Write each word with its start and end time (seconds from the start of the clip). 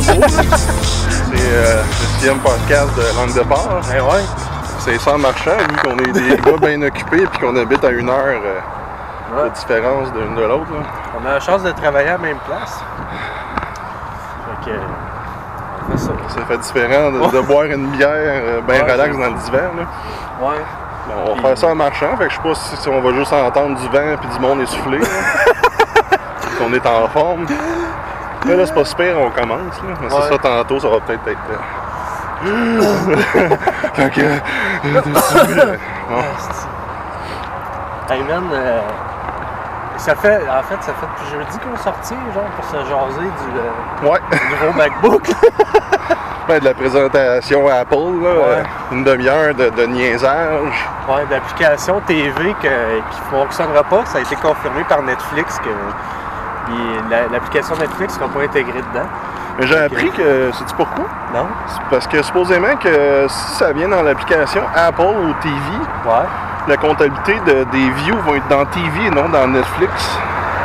C'est 0.00 1.52
euh, 1.52 1.82
le 1.82 2.06
sixième 2.14 2.38
podcast 2.38 2.90
de 2.96 3.16
Langue 3.16 3.34
de 3.34 3.42
Part. 3.48 3.80
Ben 3.88 4.02
ouais. 4.02 4.24
C'est 4.80 4.98
sans 4.98 5.18
marchand, 5.18 5.52
vu 5.56 5.76
qu'on 5.82 5.96
est 5.98 6.12
des 6.12 6.36
gars 6.36 6.56
bien 6.60 6.82
occupés 6.82 7.26
puis 7.30 7.38
qu'on 7.40 7.54
habite 7.56 7.84
à 7.84 7.90
une 7.90 8.08
heure 8.08 8.40
euh, 8.44 8.60
Ouais. 9.36 9.48
de 9.48 9.54
différence 9.54 10.12
d'une 10.12 10.34
de 10.34 10.42
l'autre. 10.42 10.66
On 11.20 11.26
a 11.26 11.34
la 11.34 11.40
chance 11.40 11.62
de 11.62 11.70
travailler 11.72 12.08
à 12.08 12.12
la 12.12 12.18
même 12.18 12.36
place. 12.46 12.80
Fait 14.64 14.70
que. 14.70 14.76
On 14.76 15.92
fait 15.92 15.98
ça. 15.98 16.10
Ça 16.28 16.44
fait 16.46 16.58
différent 16.58 17.10
de, 17.12 17.36
de 17.36 17.40
boire 17.40 17.64
une 17.64 17.86
bière 17.92 18.10
euh, 18.10 18.60
bien 18.62 18.84
Ouais, 18.84 18.92
relax 18.92 19.16
dans 19.16 19.26
l'hiver. 19.28 19.70
là. 19.76 20.46
Ouais. 20.46 20.56
Bon, 21.06 21.14
on 21.32 21.34
va 21.36 21.48
faire 21.48 21.58
ça 21.58 21.66
en 21.68 21.74
marchant, 21.74 22.16
fait 22.18 22.24
que 22.24 22.30
je 22.30 22.36
sais 22.36 22.42
pas 22.42 22.54
si, 22.54 22.76
si 22.76 22.88
on 22.88 23.00
va 23.00 23.12
juste 23.12 23.32
entendre 23.32 23.76
du 23.78 23.86
vent 23.88 24.16
puis 24.20 24.28
du 24.30 24.38
monde 24.40 24.60
essoufflé. 24.60 24.98
qu'on 26.58 26.72
est 26.72 26.86
en 26.86 27.08
forme. 27.08 27.46
Là, 28.46 28.66
c'est 28.66 28.74
pas 28.74 28.84
super, 28.84 29.18
on 29.18 29.30
commence. 29.30 29.58
Là. 29.82 29.94
Mais 30.00 30.06
Ouais. 30.12 30.20
c'est 30.22 30.32
ça, 30.32 30.38
tantôt, 30.38 30.78
ça 30.80 30.88
va 30.88 31.00
peut-être 31.00 31.26
être. 31.28 31.38
euh, 31.52 32.80
fait 33.94 34.10
que. 34.10 34.20
euh, 34.20 34.38
euh, 34.86 35.76
bon. 36.10 36.22
Hey 38.10 38.22
man, 38.22 38.44
euh, 38.52 38.80
ça 39.96 40.14
fait, 40.14 40.36
en 40.36 40.62
fait, 40.64 40.76
ça 40.82 40.92
fait 40.92 41.06
depuis 41.16 41.30
jeudi 41.32 41.58
qu'on 41.58 41.76
sortit, 41.82 42.14
genre, 42.34 42.44
pour 42.54 42.64
se 42.66 42.76
jaser 42.76 43.22
du 43.22 44.06
euh, 44.06 44.10
Ouais. 44.10 44.20
nouveau 44.50 44.72
MacBook. 44.76 45.22
Ben, 46.46 46.58
de 46.60 46.66
la 46.66 46.74
présentation 46.74 47.66
à 47.68 47.76
Apple, 47.76 47.94
là, 48.22 48.28
euh, 48.28 48.62
une 48.92 49.02
demi-heure 49.02 49.54
de, 49.54 49.70
de 49.70 49.86
niaisage. 49.86 50.86
ouais, 51.08 51.24
d'application 51.30 52.02
TV 52.06 52.54
que, 52.60 52.68
qui 52.68 53.20
ne 53.22 53.26
fonctionnera 53.30 53.82
pas. 53.84 54.04
Ça 54.04 54.18
a 54.18 54.20
été 54.20 54.36
confirmé 54.36 54.84
par 54.86 55.00
Netflix 55.02 55.58
que 55.60 55.70
la- 57.10 57.28
l'application 57.32 57.74
Netflix 57.76 58.14
ne 58.14 58.18
sera 58.20 58.28
pas 58.32 58.40
intégrée 58.44 58.80
dedans. 58.92 59.06
Mais 59.58 59.66
j'ai 59.66 59.78
appris 59.78 60.10
que. 60.10 60.50
Sais-tu 60.52 60.74
pourquoi? 60.74 61.04
Non? 61.34 61.46
C'est 61.68 61.80
parce 61.90 62.06
que 62.06 62.22
supposément 62.22 62.76
que 62.76 63.26
si 63.28 63.54
ça 63.56 63.72
vient 63.72 63.88
dans 63.88 64.02
l'application 64.02 64.62
Apple 64.74 65.02
ou 65.02 65.32
TV, 65.40 65.54
Ouais. 66.04 66.12
la 66.66 66.76
comptabilité 66.76 67.38
de- 67.46 67.64
des 67.64 67.90
views 67.90 68.18
vont 68.26 68.34
être 68.34 68.48
dans 68.48 68.64
TV 68.66 69.06
et 69.06 69.10
non 69.10 69.28
dans 69.28 69.46
Netflix. 69.46 70.18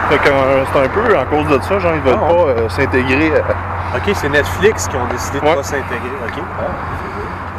Fait 0.10 0.18
que 0.18 0.30
euh, 0.30 0.64
c'est 0.74 0.80
un 0.80 0.88
peu 0.90 1.16
en 1.16 1.26
cause 1.26 1.48
de 1.56 1.62
ça, 1.64 1.78
genre 1.78 1.94
ils 1.94 2.02
veulent 2.02 2.16
Ah, 2.20 2.28
pas 2.28 2.34
euh, 2.62 2.70
s'intégrer. 2.70 3.32
à- 3.38 3.98
Ok, 3.98 4.04
c'est 4.14 4.30
Netflix 4.30 4.88
qui 4.88 4.96
ont 4.96 5.06
décidé 5.12 5.40
de 5.40 5.46
ne 5.46 5.50
Ouais. 5.50 5.56
pas 5.58 5.64
s'intégrer. 5.64 6.12
Ok. 6.28 6.42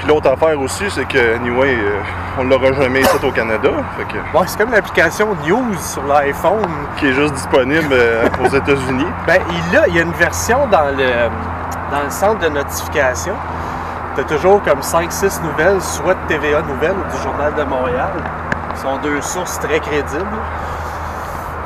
Puis 0.00 0.08
l'autre 0.08 0.30
affaire 0.30 0.58
aussi, 0.58 0.90
c'est 0.90 1.04
que 1.04 1.36
anyway, 1.36 1.74
euh, 1.78 2.00
on 2.38 2.44
l'aura 2.44 2.72
jamais 2.72 3.00
ici 3.02 3.16
au 3.22 3.30
Canada. 3.30 3.68
Fait 3.98 4.04
que, 4.04 4.16
Ouais, 4.36 4.44
c'est 4.46 4.58
comme 4.58 4.70
l'application 4.72 5.28
News 5.46 5.76
sur 5.78 6.02
l'iPhone. 6.04 6.64
qui 6.96 7.08
est 7.08 7.12
juste 7.12 7.34
disponible 7.34 7.92
euh, 7.92 8.26
aux 8.42 8.48
États-Unis. 8.48 9.04
Ben, 9.26 9.42
il, 9.70 9.76
a, 9.76 9.86
il 9.88 9.94
y 9.96 9.98
a 9.98 10.02
une 10.02 10.12
version 10.14 10.66
dans 10.68 10.86
le, 10.96 11.28
dans 11.92 12.02
le 12.02 12.08
centre 12.08 12.38
de 12.38 12.48
notification. 12.48 13.34
Tu 14.14 14.22
as 14.22 14.24
toujours 14.24 14.62
comme 14.62 14.80
5-6 14.80 15.42
nouvelles, 15.42 15.82
soit 15.82 16.14
de 16.14 16.20
TVA 16.28 16.62
Nouvelles 16.62 16.94
ou 16.96 17.14
du 17.16 17.22
Journal 17.22 17.52
de 17.54 17.62
Montréal. 17.64 18.10
Ce 18.76 18.82
sont 18.82 18.96
deux 19.02 19.20
sources 19.20 19.58
très 19.60 19.80
crédibles. 19.80 20.26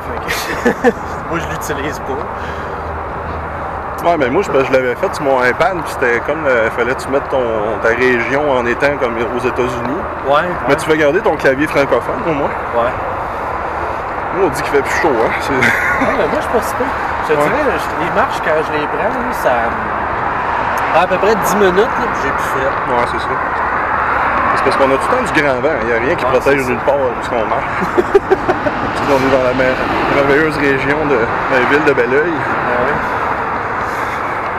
Fait 0.03 0.71
que 0.89 0.89
moi, 1.29 1.39
je 1.39 1.47
l'utilise 1.53 1.99
pas. 1.99 2.25
Ouais, 4.05 4.17
mais 4.19 4.29
moi, 4.29 4.43
je, 4.43 4.51
je 4.65 4.71
l'avais 4.71 4.93
fait 4.95 5.13
sur 5.15 5.23
mon 5.25 5.43
iPad, 5.43 5.81
puis 5.83 5.93
c'était 5.99 6.19
comme, 6.27 6.45
il 6.45 6.71
fallait 6.77 6.93
que 6.93 7.01
tu 7.01 7.09
mettes 7.09 7.27
ton, 7.29 7.41
ta 7.81 7.89
région 7.89 8.51
en 8.53 8.65
étant 8.67 8.95
comme 9.01 9.15
aux 9.17 9.39
États-Unis. 9.41 10.01
Ouais, 10.29 10.45
Mais 10.69 10.75
tu 10.75 10.87
veux 10.87 10.95
garder 10.95 11.19
ton 11.21 11.35
clavier 11.35 11.65
francophone, 11.65 12.21
au 12.27 12.31
moins. 12.33 12.49
ouais. 12.77 12.93
Nous, 14.37 14.45
on 14.45 14.49
dit 14.49 14.61
qu'il 14.61 14.71
fait 14.73 14.81
plus 14.83 14.99
chaud, 15.01 15.09
hein. 15.15 15.31
Mais 16.01 16.27
moi, 16.27 16.37
je 16.37 16.41
suis 16.41 16.51
pas 16.53 16.61
si 16.61 16.75
peu. 16.75 16.83
Je 17.29 17.33
Ouais. 17.33 17.39
dirais, 17.41 17.79
les 18.03 18.11
marches, 18.13 18.37
quand 18.45 18.61
je 18.67 18.71
les 18.77 18.85
prends, 18.85 19.09
là, 19.09 19.33
ça 19.33 19.49
prend 20.93 21.01
à 21.03 21.07
peu 21.07 21.17
près 21.17 21.33
10 21.35 21.55
minutes, 21.55 21.77
là, 21.77 22.05
puis 22.13 22.21
j'ai 22.21 22.29
plus 22.29 22.43
fret. 22.53 22.69
Ouais, 22.93 23.05
c'est 23.11 23.19
ça. 23.25 23.33
C'est 24.57 24.63
parce 24.65 24.75
qu'on 24.77 24.91
a 24.91 24.97
tout 25.01 25.07
le 25.09 25.17
temps 25.17 25.33
du 25.33 25.41
grand 25.41 25.55
vent. 25.65 25.75
Il 25.81 25.87
n'y 25.87 25.93
a 25.93 25.99
rien 25.99 26.15
qui 26.15 26.25
Ouais, 26.25 26.31
protège 26.31 26.61
nulle 26.67 26.77
part 26.85 26.95
puisqu'on 27.17 27.45
marche. 27.47 27.73
On 29.07 29.21
est 29.21 29.37
dans 29.37 29.43
la 29.45 29.53
mer- 29.53 29.77
merveilleuse 30.15 30.57
région 30.57 30.97
de 31.05 31.13
la 31.53 31.59
ville 31.69 31.83
de 31.85 31.93
Belleuil. 31.93 32.33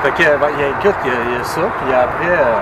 Oui. 0.07 0.13
Fait 0.17 0.25
que, 0.25 0.37
ben, 0.39 0.47
il 0.55 0.61
y 0.61 0.65
a, 0.65 0.69
écoute, 0.69 0.95
il 1.05 1.11
y 1.11 1.15
a, 1.15 1.19
il 1.31 1.39
y 1.39 1.41
a 1.41 1.45
ça, 1.45 1.61
puis 1.61 1.93
après, 1.95 2.31
euh, 2.31 2.59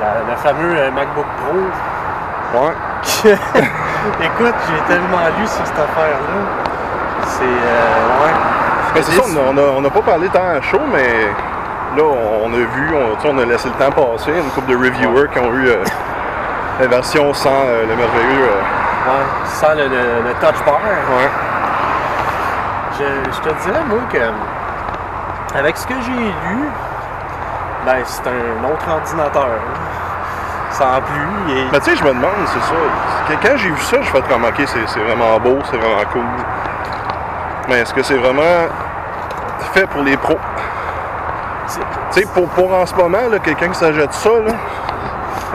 la- 0.00 0.30
le 0.30 0.36
fameux 0.36 0.76
euh, 0.78 0.90
MacBook 0.90 1.26
Pro. 1.38 2.60
Ouais. 2.60 2.74
écoute, 4.24 4.54
j'ai 4.68 4.94
tellement 4.94 5.18
lu 5.38 5.46
sur 5.46 5.64
cette 5.66 5.78
affaire-là. 5.78 6.40
C'est, 7.26 7.44
euh, 7.44 8.24
ouais. 8.24 8.32
Mais 8.94 9.02
c'est 9.02 9.12
ça, 9.12 9.22
on 9.76 9.80
n'a 9.80 9.90
pas 9.90 10.02
parlé 10.02 10.28
tant 10.28 10.40
à 10.56 10.60
chaud, 10.60 10.80
mais 10.92 11.28
là, 11.96 12.02
on, 12.44 12.52
a 12.52 12.56
vu, 12.56 12.94
on, 13.24 13.38
a 13.38 13.44
laissé 13.44 13.68
le 13.68 13.74
temps 13.74 13.90
passer. 13.92 14.32
Une 14.32 14.50
couple 14.50 14.70
de 14.72 14.76
reviewers 14.76 15.28
qui 15.32 15.38
ont 15.38 15.52
eu 15.54 15.68
euh, 15.68 15.84
la 16.80 16.86
version 16.88 17.32
sans 17.32 17.50
euh, 17.66 17.82
le 17.88 17.94
merveilleux. 17.96 18.44
euh, 18.48 18.60
Ouais, 19.06 19.24
sans 19.46 19.70
le, 19.74 19.84
le- 19.88 20.28
le 20.28 20.34
touch 20.40 20.62
bar. 20.66 20.74
ouais. 20.84 21.30
Je, 22.98 23.30
je 23.32 23.40
te 23.40 23.48
dirais, 23.62 23.80
moi, 23.88 23.98
que 24.12 24.18
avec 25.54 25.76
ce 25.76 25.86
que 25.86 25.94
j'ai 26.02 26.12
lu, 26.12 26.68
ben, 27.84 27.96
c'est 28.04 28.26
un 28.26 28.64
autre 28.72 28.88
ordinateur. 28.88 29.58
Sans 30.72 31.00
plus. 31.00 31.54
Et... 31.54 31.66
Mais 31.72 31.80
tu 31.80 31.90
sais, 31.90 31.96
je 31.96 32.04
me 32.04 32.10
demande, 32.10 32.30
c'est 32.46 32.60
ça. 32.60 33.38
Quand 33.42 33.56
j'ai 33.56 33.70
vu 33.70 33.82
ça, 33.82 33.96
je 34.00 34.10
fais 34.10 34.22
comme, 34.22 34.44
ok, 34.44 34.54
c'est 34.66 34.86
c'est 34.86 35.00
vraiment 35.00 35.38
beau, 35.40 35.58
c'est 35.70 35.76
vraiment 35.76 36.04
cool. 36.12 36.22
Mais 37.68 37.80
est-ce 37.80 37.92
que 37.92 38.02
c'est 38.02 38.16
vraiment 38.16 38.68
fait 39.72 39.86
pour 39.86 40.02
les 40.02 40.16
pros? 40.16 40.38
Tu 41.66 41.80
sais, 42.10 42.26
pour, 42.32 42.48
pour 42.48 42.72
en 42.72 42.86
ce 42.86 42.94
moment, 42.94 43.18
quelqu'un 43.42 43.68
qui 43.68 43.78
s'achète 43.78 44.12
ça, 44.12 44.30
là, 44.30 44.52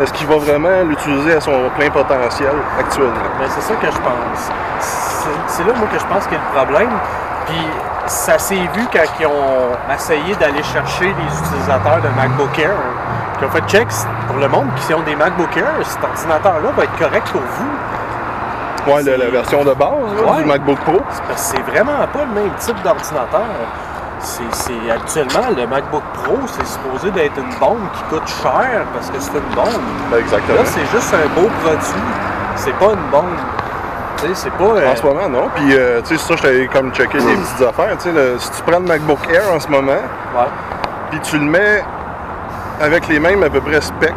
est-ce 0.01 0.13
qu'il 0.13 0.27
va 0.27 0.35
vraiment 0.35 0.83
l'utiliser 0.87 1.33
à 1.35 1.41
son 1.41 1.69
plein 1.77 1.89
potentiel 1.89 2.53
actuellement? 2.77 3.13
Ben, 3.39 3.47
c'est 3.49 3.61
ça 3.61 3.73
que 3.75 3.87
je 3.87 3.97
pense. 3.97 4.51
C'est 4.79 5.29
c'est 5.47 5.63
là, 5.63 5.73
moi, 5.77 5.87
que 5.91 5.99
je 5.99 6.05
pense 6.05 6.25
qu'il 6.27 6.37
y 6.37 6.39
a 6.39 6.43
le 6.43 6.55
problème. 6.55 6.91
Puis, 7.45 7.67
ça 8.07 8.37
s'est 8.37 8.55
vu 8.73 8.87
quand 8.91 8.99
ils 9.19 9.25
ont 9.27 9.93
essayé 9.93 10.35
d'aller 10.35 10.63
chercher 10.63 11.05
les 11.05 11.39
utilisateurs 11.39 12.01
de 12.01 12.09
MacBook 12.15 12.57
Air. 12.59 12.75
Qui 13.37 13.45
ont 13.45 13.49
fait 13.49 13.63
check 13.67 13.87
pour 14.27 14.37
le 14.37 14.47
monde 14.47 14.67
qui 14.77 14.93
ont 14.93 15.01
des 15.01 15.15
MacBook 15.15 15.55
Air, 15.57 15.73
cet 15.83 16.01
ordinateur-là 16.03 16.69
va 16.77 16.83
être 16.83 16.97
correct 16.97 17.27
pour 17.31 17.41
vous. 17.41 18.91
Ouais, 18.93 19.03
la, 19.03 19.17
la 19.17 19.29
version 19.29 19.63
de 19.65 19.73
base 19.73 19.89
là, 20.15 20.31
Ouais. 20.31 20.37
du 20.43 20.45
MacBook 20.45 20.77
Pro. 20.79 21.01
C'est 21.35 21.59
vraiment 21.63 22.05
pas 22.13 22.19
le 22.25 22.41
même 22.41 22.51
type 22.59 22.81
d'ordinateur. 22.83 23.41
C'est 24.19 24.43
c'est- 24.55 24.89
actuellement 24.91 25.49
le 25.55 25.67
MacBook 25.67 26.03
Pro, 26.23 26.37
c'est 26.47 26.65
supposé 26.65 27.11
d'être 27.11 27.37
une 27.37 27.53
bombe 27.59 27.89
qui 27.93 28.03
coûte 28.03 28.27
cher 28.41 28.83
parce 28.93 29.09
que 29.09 29.19
c'est 29.19 29.33
une 29.33 29.55
bombe. 29.55 30.17
Exactement. 30.17 30.59
Là, 30.59 30.65
c'est 30.65 30.85
juste 30.85 31.13
un 31.13 31.27
beau 31.39 31.49
produit. 31.63 32.03
C'est 32.55 32.73
pas 32.77 32.85
une 32.93 33.09
bombe. 33.11 33.35
Tu 34.27 34.35
sais, 34.35 34.41
c'est 34.49 34.51
pas. 34.51 34.63
euh, 34.63 34.91
En 34.91 34.95
ce 34.95 35.03
moment, 35.03 35.29
non. 35.29 35.49
Puis, 35.55 35.75
euh, 35.75 36.01
tu 36.01 36.17
sais, 36.17 36.23
ça, 36.23 36.35
j'étais 36.41 36.67
comme 36.67 36.91
checker 36.93 37.17
des 37.17 37.23
petites 37.35 37.67
affaires. 37.67 37.95
Tu 37.97 38.09
sais, 38.09 38.39
si 38.39 38.51
tu 38.51 38.61
prends 38.63 38.79
le 38.79 38.85
MacBook 38.85 39.19
Air 39.33 39.53
en 39.53 39.59
ce 39.59 39.67
moment, 39.67 39.91
ouais. 39.91 40.47
puis 41.11 41.19
tu 41.21 41.37
le 41.37 41.45
mets 41.45 41.83
avec 42.81 43.07
les 43.07 43.19
mêmes 43.19 43.41
à 43.43 43.49
peu 43.49 43.61
près 43.61 43.79
specs, 43.81 44.13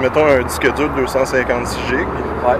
mettons 0.00 0.26
un 0.26 0.42
disque 0.42 0.62
dur 0.74 0.88
de 0.88 1.00
256 1.02 1.78
GB, 1.90 2.02
Ouais. 2.46 2.54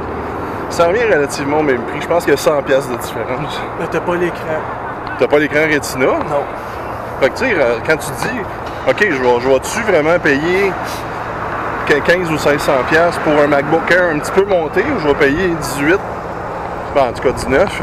ça 0.71 0.87
revient 0.87 1.05
relativement 1.05 1.59
au 1.59 1.63
même 1.63 1.81
prix. 1.83 2.01
Je 2.03 2.07
pense 2.07 2.25
qu'il 2.25 2.33
y 2.33 2.35
a 2.35 2.39
100 2.39 2.63
pièces 2.63 2.89
de 2.89 2.97
différence. 2.97 3.61
Mais 3.81 3.87
t'as 3.91 4.01
pas 4.01 4.15
l'écran. 4.17 4.59
T'as 5.19 5.27
pas 5.27 5.39
l'écran 5.39 5.61
Retina? 5.73 6.07
Non. 6.07 6.43
Fait 7.21 7.31
que 7.31 7.39
tu 7.39 7.45
sais, 7.47 7.55
euh, 7.59 7.79
quand 7.87 7.97
tu 7.97 8.11
dis, 8.23 8.41
OK, 8.89 8.97
je 9.01 9.17
vais, 9.23 9.41
je 9.41 9.49
vais-tu 9.49 9.81
vraiment 9.91 10.19
payer 10.19 10.73
que- 11.87 11.99
15 12.01 12.29
ou 12.29 12.33
1600 12.33 12.73
pièces 12.91 13.17
pour 13.25 13.33
un 13.43 13.47
MacBook 13.47 13.91
Air 13.91 14.11
un 14.15 14.19
petit 14.19 14.33
peu 14.33 14.45
monté 14.45 14.83
ou 14.83 15.01
je 15.01 15.09
vais 15.09 15.15
payer 15.15 15.49
18, 15.49 15.99
ben, 16.95 17.09
en 17.09 17.13
tout 17.13 17.23
cas 17.23 17.33
19, 17.33 17.83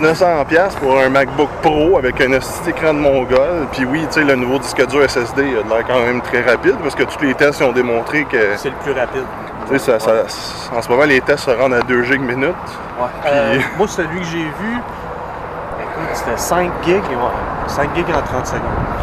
1900 0.00 0.44
pièces 0.46 0.74
pour 0.76 0.98
un 1.00 1.08
MacBook 1.08 1.48
Pro 1.62 1.98
avec 1.98 2.20
un 2.20 2.30
petit 2.30 2.70
écran 2.70 2.92
de 2.94 2.98
mongol. 2.98 3.66
Puis 3.72 3.84
oui, 3.84 4.04
tu 4.08 4.14
sais, 4.20 4.24
le 4.24 4.34
nouveau 4.34 4.58
disque 4.58 4.84
dur 4.86 5.02
SSD 5.08 5.44
il 5.52 5.58
a 5.58 5.62
de 5.62 5.68
l'air 5.68 5.84
quand 5.86 6.00
même 6.00 6.20
très 6.20 6.42
rapide 6.42 6.76
parce 6.82 6.94
que 6.94 7.04
tous 7.04 7.22
les 7.24 7.34
tests 7.34 7.62
ont 7.62 7.72
démontré 7.72 8.24
que, 8.24 8.56
C'est 8.56 8.70
le 8.70 8.74
plus 8.76 8.92
rapide. 8.92 9.24
tu 9.70 9.78
sais, 9.78 9.98
ça- 9.98 9.98
ça- 10.00 10.76
en 10.76 10.82
ce 10.82 10.88
moment, 10.88 11.04
les 11.04 11.20
tests 11.20 11.44
se 11.44 11.50
rendent 11.50 11.74
à 11.74 11.80
2 11.82 12.02
GB 12.02 12.18
minute. 12.18 12.54
Ouais. 13.00 13.06
Euh, 13.26 13.58
moi, 13.78 13.86
celui 13.88 14.18
que 14.20 14.26
j'ai 14.26 14.38
vu, 14.44 14.72
écoute, 15.80 16.10
c'était 16.14 16.36
5 16.36 16.70
gigs. 16.84 16.94
Ouais. 16.96 17.55
5 17.66 17.90
gigs 17.94 18.06
en 18.10 18.22
30 18.22 18.46
secondes. 18.46 18.62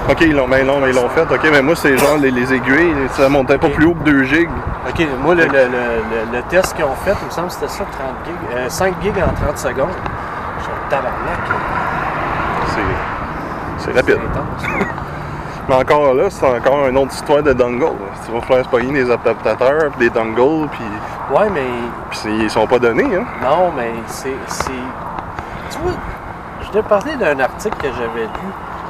OK, 0.10 0.21
ils 0.21 0.36
l'ont, 0.36 0.48
mais 0.48 0.63
non, 0.63 0.80
mais 0.81 0.89
ils 0.89 0.95
l'ont 0.95 1.10
fait. 1.10 1.21
OK, 1.24 1.48
mais 1.51 1.62
moi, 1.62 1.75
c'est 1.75 1.98
genre 1.98 2.18
les, 2.18 2.31
les 2.31 2.54
aiguilles, 2.54 2.94
ça 3.12 3.30
montait 3.30 3.57
pas 3.57 3.69
plus 3.69 3.86
haut 3.86 3.94
que 3.94 4.04
2 4.10 4.24
GB. 4.24 4.50
OK, 4.89 5.07
moi, 5.21 5.36
le, 5.36 5.44
le- 5.45 5.50
le- 5.51 5.60
le- 6.31 6.38
le 6.38 6.42
test 6.50 6.75
qu'ils 6.75 6.86
ont 6.86 6.95
fait, 7.06 7.15
il 7.21 7.25
me 7.25 7.31
semble 7.31 7.48
que 7.48 7.54
c'était 7.54 7.68
ça, 7.68 7.83
30 7.83 7.92
gigs. 8.25 8.57
Euh, 8.57 8.69
5 8.69 8.94
gigs 9.01 9.13
en 9.18 9.33
30 9.45 9.57
secondes. 9.57 9.89
Je 10.60 10.63
suis 10.63 10.71
un 10.71 10.89
tabarnak. 10.89 11.39
C'est, 12.68 13.86
c'est 13.86 13.92
rapide. 13.95 14.19
C'est 14.33 14.39
intense. 14.39 14.86
Mais 15.69 15.75
encore 15.75 16.13
là, 16.13 16.24
c'est 16.30 16.45
encore 16.45 16.88
une 16.89 16.98
autre 16.98 17.13
histoire 17.13 17.42
de 17.42 17.54
dongle. 17.54 17.86
Tu 18.25 18.31
vas 18.33 18.42
falloir 18.42 18.65
se 18.65 18.69
pogner 18.69 18.92
des 18.92 19.10
adaptateurs, 19.10 19.92
puis 19.92 20.10
des 20.10 20.10
dongles, 20.10 20.68
puis, 20.71 20.83
Ouais, 21.33 21.50
mais 21.50 21.63
puis 22.10 22.19
ils 22.42 22.50
sont 22.50 22.68
pas 22.68 22.80
donnés. 22.80 23.15
Hein? 23.15 23.24
non, 23.42 23.71
mais 23.75 23.92
c'est. 24.07 24.36
c'est- 24.48 24.71
Tu 25.71 25.77
vois, 25.80 25.94
t'ai 26.74 26.81
parlé 26.84 27.16
d'un 27.16 27.40
article 27.40 27.78
que 27.78 27.88
j'avais 27.94 28.24
lu, 28.25 28.50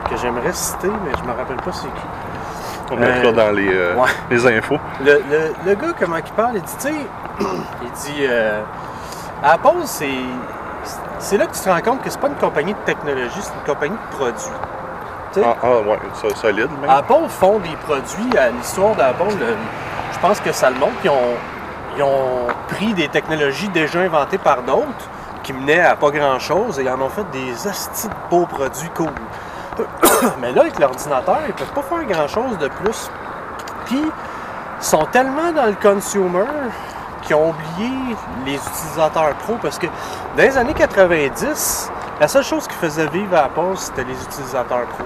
que 0.09 0.17
j'aimerais 0.17 0.53
citer, 0.53 0.87
mais 0.87 1.11
je 1.17 1.23
me 1.23 1.35
rappelle 1.37 1.57
pas 1.57 1.71
c'est 1.71 1.87
qui. 1.87 2.07
On 2.91 2.95
Euh, 2.97 2.99
mettra 2.99 3.31
dans 3.31 3.51
les, 3.51 3.73
euh, 3.73 3.95
ouais. 3.95 4.09
les 4.29 4.57
infos. 4.57 4.77
Le, 5.03 5.13
le- 5.29 5.53
le 5.65 5.75
gars, 5.75 5.93
comment 5.99 6.17
il 6.17 6.23
parle, 6.33 6.55
il 6.55 6.61
dit, 6.61 6.75
tu 6.79 6.87
sais, 6.89 6.93
il 7.83 7.91
dit, 7.91 8.25
euh, 8.27 8.61
Apple, 9.43 9.69
c'est, 9.85 10.07
c'est 11.19 11.37
là 11.37 11.45
que 11.47 11.53
tu 11.53 11.61
te 11.61 11.69
rends 11.69 11.81
compte 11.81 12.01
que 12.03 12.09
c'est 12.09 12.19
pas 12.19 12.27
une 12.27 12.35
compagnie 12.35 12.73
de 12.73 12.79
technologie, 12.85 13.39
c'est 13.41 13.53
une 13.53 13.73
compagnie 13.73 13.95
de 13.95 14.15
produits. 14.15 15.43
Ah, 15.43 15.55
ah, 15.63 15.67
ouais, 15.89 15.97
ça, 16.13 16.35
solide 16.35 16.69
même. 16.79 16.89
Apple 16.89 17.27
font 17.29 17.57
des 17.59 17.75
produits, 17.87 18.37
à 18.37 18.49
l'histoire 18.49 18.95
d'Apple, 18.95 19.23
le- 19.39 19.55
je 20.13 20.19
pense 20.19 20.39
que 20.39 20.51
ça 20.51 20.69
le 20.69 20.75
montre, 20.77 20.93
ils 21.03 21.09
ont, 21.09 21.35
ils 21.97 22.03
ont 22.03 22.47
pris 22.67 22.93
des 22.93 23.07
technologies 23.07 23.69
déjà 23.69 23.99
inventées 24.01 24.37
par 24.37 24.61
d'autres, 24.61 25.09
qui 25.43 25.53
menaient 25.53 25.81
à 25.81 25.95
pas 25.95 26.09
grand-chose, 26.09 26.79
et 26.79 26.83
ils 26.83 26.89
en 26.89 27.01
ont 27.01 27.09
fait 27.09 27.29
des 27.31 27.67
astis 27.67 28.07
de 28.07 28.13
beaux 28.29 28.45
produits 28.45 28.89
cool. 28.95 29.11
Mais 30.41 30.51
là, 30.51 30.61
avec 30.61 30.79
l'ordinateur, 30.79 31.39
ils 31.47 31.53
peuvent 31.53 31.73
pas 31.73 31.81
faire 31.81 32.05
grand-chose 32.05 32.57
de 32.57 32.67
plus. 32.67 33.09
Puis, 33.85 34.01
ils 34.79 34.85
sont 34.85 35.05
tellement 35.11 35.51
dans 35.51 35.65
le 35.65 35.75
consumer 35.81 36.45
qu'ils 37.23 37.35
ont 37.35 37.49
oublié 37.49 38.15
les 38.45 38.55
utilisateurs 38.55 39.33
pro, 39.35 39.55
parce 39.61 39.77
que 39.77 39.87
dans 40.37 40.43
les 40.43 40.57
années 40.57 40.73
90, 40.73 41.91
la 42.19 42.27
seule 42.27 42.43
chose 42.43 42.67
qui 42.67 42.75
faisait 42.75 43.07
vivre 43.07 43.35
Apple, 43.35 43.75
c'était 43.75 44.03
les 44.03 44.21
utilisateurs 44.23 44.85
pro. 44.85 45.03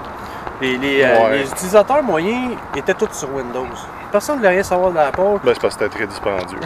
Les, 0.62 0.78
les, 0.78 1.04
euh, 1.04 1.30
les 1.30 1.50
utilisateurs 1.50 2.02
moyens 2.02 2.58
étaient 2.76 2.96
tous 2.96 3.12
sur 3.12 3.32
Windows. 3.34 3.68
Personne 4.12 4.36
ne 4.36 4.40
voulait 4.40 4.56
rien 4.56 4.64
savoir 4.64 4.92
d'Apple. 4.92 5.40
Ben, 5.44 5.54
c'est 5.54 5.62
parce 5.62 5.76
que 5.76 5.84
c'était 5.84 5.90
très 5.90 6.08
dispendieux. 6.08 6.60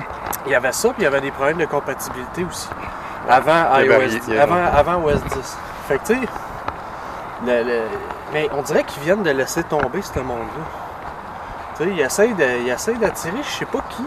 Il 0.45 0.51
y 0.51 0.55
avait 0.55 0.71
ça, 0.71 0.89
puis 0.89 0.99
il 0.99 1.03
y 1.03 1.07
avait 1.07 1.21
des 1.21 1.31
problèmes 1.31 1.57
de 1.57 1.65
compatibilité 1.65 2.45
aussi. 2.49 2.69
Avant 3.29 3.79
iOS, 3.79 3.93
avait- 3.93 4.39
avant, 4.39 4.65
avant 4.73 5.03
OS 5.05 5.21
10. 5.23 5.57
Fait 5.87 5.97
que 5.99 6.05
tu 6.07 6.13
sais, 6.15 6.27
le- 7.45 7.63
le- 7.63 7.81
mais 8.33 8.49
on 8.57 8.61
dirait 8.61 8.83
qu'ils 8.83 9.03
viennent 9.03 9.23
de 9.23 9.29
laisser 9.31 9.63
tomber 9.63 10.01
ce 10.01 10.19
monde-là. 10.19 10.63
Tu 11.77 11.83
sais, 11.83 11.89
ils 11.91 11.99
essayent 12.01 12.33
de- 12.33 12.63
ils 12.65 12.69
essayent 12.69 12.97
d'attirer 12.97 13.37
je 13.43 13.49
sais 13.59 13.65
pas 13.65 13.79
qui. 13.89 14.03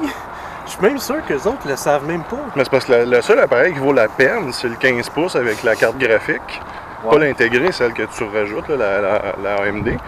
Je 0.66 0.70
suis 0.70 0.80
même 0.82 0.98
sûr 0.98 1.16
que 1.26 1.32
les 1.34 1.46
autres 1.46 1.66
le 1.68 1.76
savent 1.76 2.06
même 2.06 2.22
pas. 2.24 2.36
Mais 2.56 2.64
c'est 2.64 2.70
parce 2.70 2.86
que 2.86 2.92
le, 2.92 3.04
le 3.04 3.20
seul 3.22 3.38
appareil 3.38 3.74
qui 3.74 3.78
vaut 3.80 3.92
la 3.92 4.08
peine, 4.08 4.52
c'est 4.52 4.68
le 4.68 4.76
15 4.76 5.10
pouces 5.10 5.36
avec 5.36 5.62
la 5.62 5.76
carte 5.76 5.98
graphique. 5.98 6.60
Pas 7.02 7.16
Ouais. 7.16 7.26
l'intégrée, 7.28 7.70
celle 7.70 7.92
que 7.92 8.04
tu 8.04 8.24
rajoutes, 8.24 8.68
là, 8.68 8.76
la, 8.76 9.00
la, 9.00 9.20
la 9.42 9.62
AMD. 9.62 9.98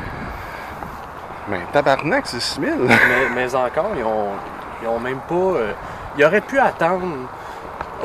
Mais 1.48 1.60
tabarnak, 1.72 2.26
c'est 2.26 2.40
6000. 2.40 2.72
Mais, 2.78 2.88
mais 3.34 3.54
encore, 3.54 3.90
ils 3.96 4.02
ont, 4.04 4.30
ils 4.82 4.88
ont 4.88 4.98
même 4.98 5.18
pas. 5.28 5.34
euh, 5.34 5.72
ils 6.18 6.24
auraient 6.24 6.40
pu 6.40 6.58
attendre 6.58 7.04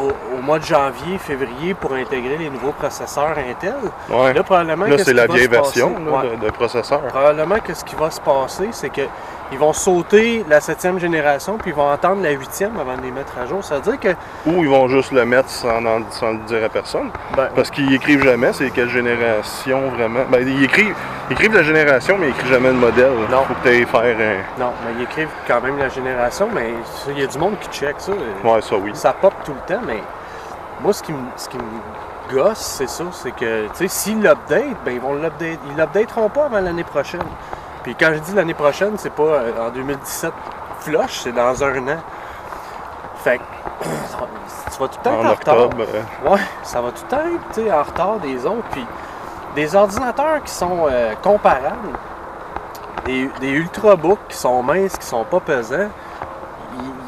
au, 0.01 0.37
au 0.37 0.41
mois 0.41 0.59
de 0.59 0.63
janvier, 0.65 1.17
février 1.17 1.73
pour 1.73 1.93
intégrer 1.93 2.37
les 2.37 2.49
nouveaux 2.49 2.71
processeurs 2.71 3.35
Intel. 3.37 3.75
Ouais. 4.09 4.33
Là, 4.33 4.43
probablement 4.43 4.85
Là, 4.85 4.97
c'est 4.97 5.05
ce 5.05 5.11
la 5.11 5.27
vieille 5.27 5.47
passer- 5.47 5.79
version 5.79 5.95
là, 6.05 6.11
Ouais. 6.11 6.37
de, 6.37 6.45
de 6.45 6.51
processeur. 6.51 7.01
Probablement 7.07 7.59
que 7.59 7.73
ce 7.73 7.83
qui 7.85 7.95
va 7.95 8.09
se 8.11 8.19
passer, 8.21 8.69
c'est 8.71 8.89
que 8.89 9.01
ils 9.51 9.57
vont 9.57 9.73
sauter 9.73 10.45
la 10.49 10.61
septième 10.61 10.99
génération, 10.99 11.57
puis 11.57 11.71
ils 11.71 11.75
vont 11.75 11.89
attendre 11.89 12.23
la 12.23 12.31
huitième 12.31 12.79
avant 12.79 12.95
de 12.95 13.01
les 13.01 13.11
mettre 13.11 13.37
à 13.37 13.45
jour. 13.45 13.63
Ça 13.63 13.75
veut 13.75 13.81
dire 13.81 13.99
que 13.99 14.09
Ou 14.49 14.63
ils 14.63 14.69
vont 14.69 14.87
juste 14.87 15.11
le 15.11 15.25
mettre 15.25 15.49
sans, 15.49 15.81
le 15.81 16.45
dire 16.47 16.63
à 16.63 16.69
personne. 16.69 17.09
ben, 17.35 17.49
Parce 17.53 17.69
qu'ils 17.69 17.93
écrivent 17.93 18.23
jamais 18.23 18.53
c'est 18.53 18.69
quelle 18.71 18.89
génération 18.89 19.89
vraiment. 19.89 20.21
Ben, 20.29 20.47
ils 20.47 20.63
écrivent, 20.63 20.95
ils 21.29 21.33
écrivent 21.33 21.53
la 21.53 21.63
génération, 21.63 22.17
mais 22.17 22.27
ils 22.27 22.31
écrivent 22.31 22.51
jamais 22.51 22.69
le 22.69 22.75
modèle. 22.75 23.11
Non. 23.29 23.43
Faut 23.43 23.53
que 23.55 23.69
tu 23.69 23.85
faire 23.85 24.01
un. 24.01 24.59
non, 24.59 24.71
mais 24.85 24.93
ils 24.97 25.03
écrivent 25.03 25.29
quand 25.47 25.61
même 25.61 25.77
la 25.77 25.89
génération, 25.89 26.47
mais 26.53 26.73
il 27.09 27.19
y 27.19 27.23
a 27.23 27.27
du 27.27 27.37
monde 27.37 27.55
qui 27.59 27.69
check 27.69 27.95
ça. 27.97 28.13
Ouais, 28.43 28.61
ça 28.61 28.75
oui. 28.77 28.91
Ça 28.93 29.13
pop 29.13 29.33
tout 29.43 29.53
le 29.53 29.73
temps, 29.73 29.81
mais 29.85 30.01
moi, 30.81 30.93
ce 30.93 31.03
qui 31.03 31.11
me, 31.11 31.19
ce 31.35 31.49
qui 31.49 31.57
me 31.57 32.33
gosse, 32.33 32.57
c'est 32.57 32.89
ça, 32.89 33.03
c'est 33.11 33.31
que, 33.35 33.67
tu 33.67 33.75
sais, 33.75 33.87
s'ils 33.89 34.21
l'update, 34.21 34.77
ben 34.85 34.93
ils 34.93 35.01
vont 35.01 35.15
l'update. 35.15 35.59
Ils 35.69 35.77
l'updateront 35.77 36.29
pas 36.29 36.45
avant 36.45 36.61
l'année 36.61 36.85
prochaine. 36.85 37.19
Puis 37.83 37.95
quand 37.95 38.11
je 38.13 38.19
dis 38.19 38.33
l'année 38.33 38.53
prochaine, 38.53 38.93
c'est 38.97 39.09
pas 39.13 39.23
euh, 39.23 39.67
en 39.67 39.69
2017 39.71 40.31
flush, 40.81 41.19
c'est 41.21 41.31
dans 41.31 41.63
un 41.63 41.87
an. 41.87 41.97
Fait 43.23 43.37
que, 43.37 43.43
tu 44.71 44.79
vas 44.79 44.87
tout 44.87 44.97
le 44.99 45.03
temps 45.03 45.13
être 45.13 45.25
En 45.25 45.29
en 45.29 45.33
retard. 45.33 45.57
octobre. 45.59 45.85
euh, 45.93 46.29
Ouais, 46.29 46.39
ça 46.63 46.81
va 46.81 46.91
tout 46.91 47.03
le 47.03 47.09
temps 47.09 47.23
être 47.59 47.73
en 47.73 47.83
retard 47.83 48.19
des 48.19 48.45
autres. 48.45 48.67
Puis 48.71 48.85
des 49.55 49.75
ordinateurs 49.75 50.41
qui 50.43 50.51
sont 50.53 50.85
euh, 50.89 51.13
comparables, 51.21 51.89
des, 53.05 53.29
des 53.39 53.49
ultrabooks 53.49 54.27
qui 54.29 54.37
sont 54.37 54.61
minces, 54.63 54.97
qui 54.97 55.05
sont 55.05 55.23
pas 55.25 55.39
pesants, 55.39 55.89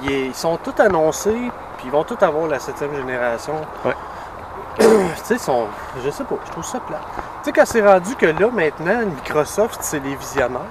ils, 0.03 0.33
sont 0.35 0.57
tous 0.57 0.81
annoncés, 0.81 1.51
puis 1.77 1.85
ils 1.85 1.91
vont 1.91 2.03
tous 2.03 2.21
avoir 2.23 2.47
la 2.47 2.59
septième 2.59 2.93
génération. 2.95 3.53
Ouais. 3.85 3.95
tu 4.79 4.85
sais, 5.23 5.35
ils 5.35 5.39
sont. 5.39 5.67
Je 6.03 6.09
sais 6.09 6.23
pas, 6.23 6.35
je 6.45 6.51
trouve 6.51 6.65
ça 6.65 6.79
plat. 6.79 6.99
Tu 7.43 7.49
sais, 7.49 7.51
quand 7.51 7.65
c'est 7.65 7.85
rendu 7.85 8.15
que 8.15 8.25
là, 8.25 8.47
maintenant, 8.53 9.05
Microsoft, 9.05 9.79
c'est 9.81 9.99
les 9.99 10.15
visionnaires. 10.15 10.61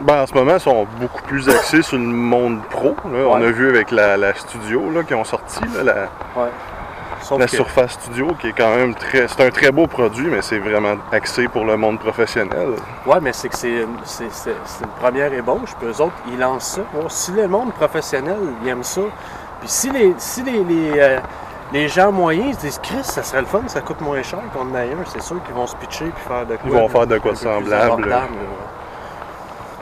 Ben, 0.00 0.22
en 0.22 0.26
ce 0.26 0.34
moment, 0.34 0.54
ils 0.54 0.60
sont 0.60 0.86
beaucoup 1.00 1.22
plus 1.22 1.48
axés 1.48 1.82
sur 1.82 1.96
le 1.96 2.04
monde 2.04 2.60
pro. 2.70 2.94
là. 3.10 3.24
On 3.26 3.36
a 3.36 3.50
vu 3.50 3.68
avec 3.70 3.90
la, 3.90 4.16
la 4.16 4.34
studio 4.34 4.90
là, 4.90 5.02
qui 5.02 5.14
ont 5.14 5.24
sorti, 5.24 5.60
là, 5.74 5.82
la, 5.82 5.94
Ouais. 6.40 6.50
La 7.38 7.44
que- 7.46 7.50
Surface 7.56 7.92
Studio, 7.92 8.28
qui 8.40 8.48
est 8.48 8.52
quand 8.52 8.74
même 8.76 8.94
très. 8.94 9.28
C'est 9.28 9.42
un 9.44 9.50
très 9.50 9.70
beau 9.70 9.86
produit, 9.86 10.26
mais 10.26 10.40
c'est 10.42 10.58
vraiment 10.58 10.94
axé 11.12 11.48
pour 11.48 11.64
le 11.66 11.76
monde 11.76 11.98
professionnel. 11.98 12.70
Ouais, 13.06 13.18
mais 13.20 13.32
c'est 13.34 13.48
que 13.50 13.56
c'est 13.58 13.82
une, 13.82 13.96
c'est- 14.04 14.32
c'est- 14.32 14.54
c'est 14.64 14.84
une 14.84 14.90
première 15.00 15.32
ébauche, 15.32 15.74
puis 15.78 15.88
eux 15.88 16.00
autres, 16.00 16.14
ils 16.28 16.38
lancent 16.38 16.76
ça. 16.76 16.80
Bon, 16.94 17.08
si 17.10 17.32
le 17.32 17.46
monde 17.46 17.72
professionnel, 17.74 18.38
il 18.62 18.68
aime 18.68 18.82
ça, 18.82 19.02
puis 19.60 19.68
si 19.68 19.90
les, 19.90 20.14
si 20.18 20.42
les, 20.42 20.64
les, 20.64 20.92
euh, 20.98 21.18
les 21.72 21.88
gens 21.88 22.10
moyens 22.12 22.46
ils 22.48 22.54
se 22.54 22.60
disent, 22.60 22.80
Chris, 22.82 23.04
ça 23.04 23.22
serait 23.22 23.40
le 23.40 23.46
fun, 23.46 23.62
ça 23.66 23.80
coûte 23.80 24.00
moins 24.00 24.22
cher 24.22 24.40
qu'on 24.54 24.70
en 24.70 24.74
ait 24.74 24.92
un, 24.92 25.04
c'est 25.06 25.22
sûr 25.22 25.42
qu'ils 25.44 25.54
vont 25.54 25.66
se 25.66 25.76
pitcher 25.76 26.06
puis 26.06 26.24
faire 26.26 26.46
de 26.46 26.56
quoi. 26.56 26.64
Ils 26.64 26.72
vont 26.72 26.88
faire 26.88 27.06
de 27.06 27.18
quoi 27.18 27.32
de 27.32 27.36
semblable, 27.36 27.72
abordable, 27.84 28.08
là. 28.10 28.16
là. 28.20 28.66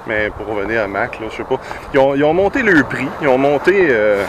Mais 0.06 0.31
pour 0.31 0.55
revenir 0.55 0.82
à 0.82 0.88
Mac, 0.88 1.20
là, 1.20 1.26
je 1.31 1.37
sais 1.37 1.44
pas. 1.44 1.56
Ils 1.93 1.99
ont, 1.99 2.14
ils 2.14 2.25
ont 2.25 2.32
monté 2.32 2.62
le 2.62 2.82
prix. 2.85 3.08
Ils 3.20 3.29
ont 3.29 3.37
monté. 3.38 3.88
euh, 3.90 4.25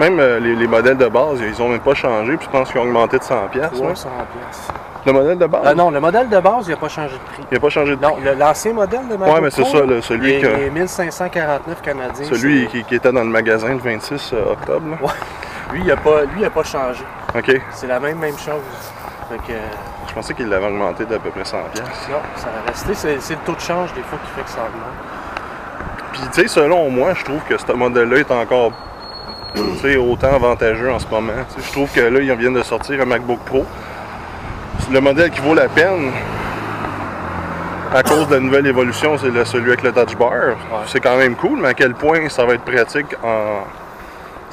même 0.00 0.18
euh, 0.18 0.40
les, 0.40 0.56
les 0.56 0.66
modèles 0.66 0.96
de 0.96 1.06
base, 1.06 1.38
ils 1.40 1.62
ont 1.62 1.68
même 1.68 1.78
pas 1.80 1.94
changé. 1.94 2.36
Puis 2.36 2.46
je 2.46 2.50
pense 2.50 2.68
qu'ils 2.70 2.80
ont 2.80 2.84
augmenté 2.84 3.18
de 3.18 3.22
100$. 3.22 3.48
piastres, 3.50 3.74
ouais. 3.80 3.92
300 3.92 4.08
pièces. 4.32 4.68
Le 5.06 5.12
modèle 5.12 5.38
de 5.38 5.46
base, 5.46 5.60
Ah 5.66 5.74
non, 5.74 5.90
le 5.90 6.00
modèle 6.00 6.28
de 6.28 6.40
base, 6.40 6.64
il 6.66 6.70
n'a 6.70 6.76
pas 6.78 6.88
changé 6.88 7.14
de 7.14 7.32
prix. 7.32 7.44
il 7.48 7.54
n'a 7.54 7.60
pas 7.60 7.68
changé 7.68 7.94
de 7.94 8.00
prix. 8.00 8.10
Non, 8.24 8.34
l'ancien 8.38 8.72
modèle 8.72 9.06
de 9.06 9.16
MacBook 9.16 9.34
Ouais, 9.36 9.40
mais 9.42 9.50
c'est 9.50 9.64
ça, 9.64 9.78
celui 10.00 10.30
il 10.32 10.34
est, 10.36 10.40
que- 10.40 10.46
il 10.56 10.62
est 10.64 10.70
1549 10.70 11.82
canadiens. 11.82 12.24
Celui 12.26 12.66
qui, 12.68 12.82
qui 12.84 12.94
était 12.96 13.12
dans 13.12 13.20
le 13.22 13.28
magasin 13.30 13.68
le 13.68 13.78
26 13.78 14.32
octobre. 14.32 14.86
là. 14.90 15.06
Ouais. 15.06 15.12
Lui, 15.72 15.80
il 15.80 15.86
n'a 15.86 15.96
pas, 15.96 16.22
lui, 16.22 16.40
il 16.40 16.44
a 16.44 16.50
pas 16.50 16.64
changé. 16.64 17.04
OK. 17.34 17.60
C'est 17.72 17.86
la 17.86 18.00
même, 18.00 18.18
même 18.18 18.38
chose. 18.38 18.62
Fait 19.28 19.38
que, 19.38 19.58
Je 20.08 20.14
pensais 20.14 20.34
qu'il 20.34 20.48
l'avait 20.48 20.66
augmenté 20.66 21.04
d'à 21.04 21.18
peu 21.18 21.30
près 21.30 21.42
100$. 21.42 21.70
piastres. 21.72 22.10
non, 22.10 22.18
ça 22.36 22.46
va 22.46 22.70
rester. 22.70 22.94
C'est 23.20 23.34
le 23.34 23.40
taux 23.44 23.54
de 23.54 23.60
change, 23.60 23.92
des 23.94 24.02
fois, 24.02 24.18
qui 24.24 24.30
fait 24.32 24.42
que 24.42 24.50
ça 24.50 24.60
augmente. 24.60 26.12
Puis, 26.12 26.22
tu 26.32 26.42
sais, 26.42 26.48
selon 26.48 26.90
moi, 26.90 27.14
je 27.14 27.24
trouve 27.24 27.40
que 27.48 27.58
ce 27.58 27.72
modèle-là 27.72 28.18
est 28.18 28.30
encore 28.30 28.72
autant 29.98 30.34
avantageux 30.34 30.92
en 30.92 30.98
ce 30.98 31.06
moment. 31.08 31.32
Je 31.56 31.72
trouve 31.72 31.90
que 31.90 32.00
là, 32.00 32.20
ils 32.20 32.32
viennent 32.34 32.54
de 32.54 32.62
sortir 32.62 33.00
un 33.00 33.04
MacBook 33.04 33.40
Pro. 33.40 33.64
C'est 34.80 34.92
le 34.92 35.00
modèle 35.00 35.30
qui 35.30 35.40
vaut 35.40 35.54
la 35.54 35.68
peine. 35.68 36.12
À 37.94 38.02
cause 38.02 38.26
de 38.26 38.34
la 38.34 38.40
nouvelle 38.40 38.66
évolution, 38.66 39.16
c'est 39.18 39.44
celui 39.44 39.68
avec 39.68 39.82
le 39.82 39.92
touch 39.92 40.16
bar. 40.16 40.56
C'est 40.86 41.00
quand 41.00 41.16
même 41.16 41.36
cool, 41.36 41.60
mais 41.60 41.68
à 41.68 41.74
quel 41.74 41.94
point 41.94 42.28
ça 42.28 42.44
va 42.44 42.54
être 42.54 42.64
pratique 42.64 43.14
en, 43.22 43.62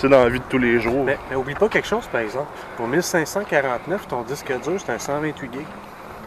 sais, 0.02 0.10
dans 0.10 0.24
la 0.24 0.30
vie 0.30 0.40
de 0.40 0.46
tous 0.50 0.58
les 0.58 0.80
jours. 0.80 1.04
Mais, 1.06 1.18
mais 1.30 1.36
oublie 1.36 1.56
pas 1.56 1.68
quelque 1.70 1.88
chose, 1.88 2.06
par 2.08 2.22
exemple. 2.22 2.48
Pour 2.78 2.88
1549, 2.88 4.08
ton 4.08 4.22
disque 4.24 4.52
dur, 4.64 4.74
c'est 4.84 4.92
un 4.92 5.00
128 5.00 5.52
gigs. 5.54 5.66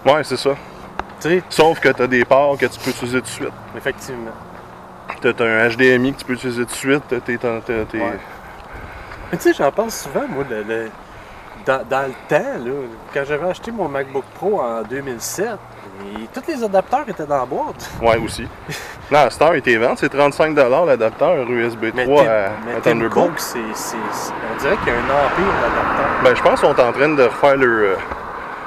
Ouais, 0.07 0.23
c'est 0.25 0.37
ça. 0.37 0.50
Tu 1.21 1.28
sais, 1.28 1.43
Sauf 1.49 1.81
que 1.81 1.88
tu 1.88 2.02
as 2.02 2.07
des 2.07 2.25
ports 2.25 2.59
que 2.59 2.66
tu 2.66 2.78
peux 2.81 2.90
utiliser 2.90 3.19
tout 3.19 3.25
de 3.25 3.31
suite. 3.31 3.52
effectivement. 3.76 4.33
Tu 5.21 5.28
as 5.28 5.47
un 5.47 5.69
HDMI 5.69 6.12
que 6.12 6.19
tu 6.19 6.25
peux 6.25 6.33
utiliser 6.35 6.62
tout 6.64 6.71
de 6.71 6.76
suite. 6.76 7.09
tes- 7.25 7.38
Ouais. 7.99 8.19
Mais 9.33 9.38
tu 9.38 9.45
sais, 9.45 9.54
j'en 9.54 9.71
pense 9.73 10.00
souvent, 10.02 10.26
moi, 10.28 10.45
le- 10.49 10.62
le- 10.62 10.90
dans, 11.64 11.83
dans 11.88 12.07
le 12.09 12.14
temps, 12.28 12.59
là, 12.64 12.73
quand 13.14 13.23
j'avais 13.26 13.49
acheté 13.49 13.71
mon 13.71 13.88
MacBook 13.88 14.25
Pro 14.35 14.61
en 14.61 14.83
2007, 14.83 15.57
et 16.02 16.28
tous 16.32 16.42
les 16.48 16.62
adapteurs 16.64 17.08
étaient 17.08 17.26
dans 17.26 17.38
la 17.38 17.44
boîte. 17.44 17.90
Ouais, 18.02 18.16
aussi. 18.18 18.46
À 19.12 19.30
Star, 19.30 19.54
était 19.54 19.76
vente, 19.76 19.98
c'est 19.98 20.08
35 20.08 20.54
l'adapteur 20.86 21.36
USB 21.48 21.90
3 21.92 21.94
Mais, 21.94 22.02
à, 22.02 22.06
Tim, 22.06 22.26
à 22.26 22.50
mais 22.66 22.72
Tim 22.74 22.80
Thunderbolt. 22.90 23.28
Cook, 23.28 23.40
on 23.56 24.60
dirait 24.60 24.76
qu'il 24.78 24.88
y 24.88 24.90
a 24.90 24.98
un 24.98 25.26
empire 25.26 25.54
d'adapteurs. 25.62 26.22
Ben, 26.24 26.34
je 26.36 26.42
pense 26.42 26.60
qu'ils 26.60 26.68
sont 26.68 26.80
en 26.80 26.92
train 26.92 27.08
de 27.08 27.22
refaire 27.22 27.56
leur. 27.56 27.68
euh, 27.68 27.96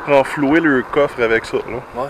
renflouer 0.08 0.60
leur 0.62 0.90
coffre 0.90 1.22
avec 1.22 1.44
ça. 1.46 1.58
Là. 1.58 2.02
Ouais. 2.02 2.10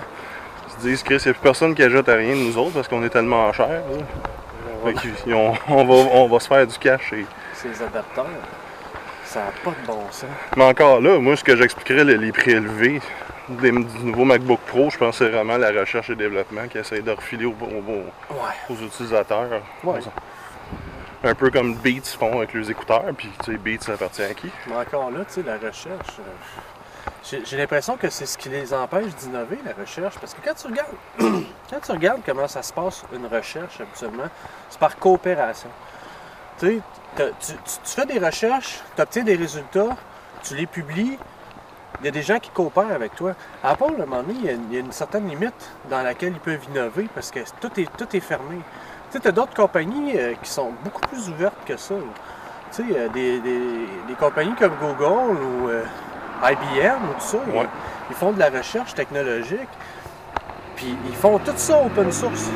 Ils 0.68 0.72
se 0.74 0.88
disent, 0.88 1.04
Chris, 1.04 1.16
il 1.16 1.28
n'y 1.28 1.32
a 1.32 1.34
plus 1.34 1.42
personne 1.42 1.74
qui 1.74 1.82
ajoute 1.82 2.08
à 2.10 2.14
rien 2.14 2.36
de 2.36 2.42
nous 2.42 2.58
autres 2.58 2.74
parce 2.74 2.88
qu'on 2.88 3.04
est 3.04 3.10
tellement 3.10 3.52
cher. 3.54 3.68
là. 3.70 4.92
Fait 4.94 5.34
on, 5.34 5.52
va, 5.84 5.94
on 6.14 6.28
va 6.28 6.40
se 6.40 6.48
faire 6.48 6.68
du 6.68 6.78
cash. 6.78 7.12
et- 7.14 7.26
Ces 7.54 7.82
adapteurs, 7.82 8.26
ça 9.26 9.40
n'a 9.40 9.46
pas 9.64 9.72
de 9.72 9.88
bon 9.88 10.00
sens. 10.12 10.30
Mais 10.56 10.64
encore 10.64 11.02
là, 11.02 11.18
moi, 11.18 11.36
ce 11.36 11.44
que 11.44 11.56
j'expliquerais, 11.56 12.04
les, 12.04 12.18
les 12.18 12.32
prix 12.32 12.52
élevés 12.52 13.02
des- 13.50 13.72
du 13.72 14.04
nouveau 14.04 14.26
MacBook 14.26 14.60
Pro, 14.68 14.90
je 14.90 14.98
pense 14.98 15.18
que 15.20 15.26
c'est 15.26 15.32
vraiment 15.32 15.58
la 15.58 15.70
recherche 15.72 16.10
et 16.10 16.16
développement 16.16 16.68
qui 16.68 16.78
essaie 16.78 17.02
de 17.02 17.12
refiler 17.12 17.46
aux, 17.46 17.52
aux- 17.52 18.34
Ouais. 18.34 18.54
aux 18.70 18.76
utilisateurs. 18.76 19.62
Ouais. 19.84 20.00
Un 21.24 21.34
peu 21.36 21.50
comme 21.50 21.76
Beats 21.76 22.16
font 22.18 22.38
avec 22.38 22.54
leurs 22.54 22.70
écouteurs, 22.70 23.04
puis 23.18 23.30
tu 23.44 23.52
sais, 23.52 23.58
Beats 23.58 23.82
ça 23.84 23.94
appartient 23.94 24.22
à 24.22 24.34
qui? 24.34 24.50
Mais 24.68 24.76
encore 24.76 25.10
là, 25.12 25.20
tu 25.26 25.34
sais, 25.36 25.44
la 25.44 25.56
recherche, 25.58 26.20
euh, 26.20 26.24
J'ai 27.44 27.58
l'impression 27.58 27.98
que 27.98 28.10
c'est 28.10 28.26
ce 28.26 28.38
qui 28.38 28.48
les 28.48 28.74
empêche 28.74 29.14
d'innover, 29.16 29.60
la 29.66 29.74
recherche. 29.74 30.16
Parce 30.20 30.34
que 30.34 30.40
quand 30.46 30.54
tu 30.54 30.68
regardes, 30.68 30.94
quand 31.70 31.80
tu 31.86 31.92
regardes 31.92 32.22
comment 32.26 32.48
ça 32.48 32.62
se 32.62 32.72
passe, 32.72 33.04
une 33.14 33.26
recherche, 33.26 33.82
habituellement, 33.82 34.30
c'est 34.70 34.80
par 34.80 34.96
coopération. 34.98 35.70
Tu 36.60 36.68
sais, 36.68 36.80
t'as- 37.16 37.30
tu, 37.32 37.52
tu- 37.54 37.80
tu 37.84 37.92
fais 37.96 38.06
des 38.06 38.20
recherches, 38.20 38.80
tu 38.96 39.02
obtiens 39.02 39.24
des 39.24 39.36
résultats, 39.36 39.98
tu 40.44 40.56
les 40.56 40.68
publies, 40.68 41.18
il 42.02 42.06
y 42.06 42.08
a 42.10 42.12
des 42.12 42.22
gens 42.22 42.38
qui 42.40 42.50
coopèrent 42.52 42.94
avec 42.94 43.16
toi. 43.16 43.34
À 43.64 43.72
Apple, 43.72 43.86
à 44.00 44.04
un 44.04 44.06
moment 44.06 44.22
donné, 44.24 44.36
il 44.40 44.46
y 44.46 44.50
a, 44.50 44.54
il 44.54 44.74
y 44.74 44.78
a 44.78 44.80
une 44.82 44.92
certaine 44.92 45.28
limite 45.28 45.70
dans 45.90 46.02
laquelle 46.04 46.34
ils 46.34 46.40
peuvent 46.40 46.64
innover 46.72 47.08
parce 47.14 47.32
que 47.32 47.40
tout 47.60 47.72
est, 47.80 47.88
tout 47.98 48.08
est 48.16 48.20
fermé. 48.20 48.58
Tu 48.58 49.14
sais, 49.14 49.20
tu 49.20 49.28
as 49.28 49.32
d'autres 49.32 49.54
compagnies 49.56 50.14
euh, 50.18 50.34
qui 50.42 50.50
sont 50.50 50.72
beaucoup 50.84 51.02
plus 51.02 51.30
ouvertes 51.30 51.58
que 51.66 51.78
ça. 51.78 51.96
Tu 52.72 52.84
sais, 52.84 52.84
euh, 52.98 53.08
des, 53.10 53.40
des- 53.40 53.88
des 54.08 54.14
compagnies 54.20 54.54
comme 54.56 54.74
Google 54.82 55.38
ou 55.42 55.70
euh, 55.70 55.84
IBM 56.44 57.04
ou 57.10 57.14
tout 57.14 57.20
ça, 57.26 57.38
ils- 57.48 57.58
Ouais. 57.58 57.68
ils, 58.10 58.16
font 58.16 58.32
de 58.32 58.40
la 58.40 58.50
recherche 58.50 58.94
technologique. 58.94 59.70
Puis 60.76 60.96
ils 61.08 61.16
font 61.16 61.40
tout 61.40 61.54
ça 61.56 61.82
open 61.84 62.12
source. 62.12 62.50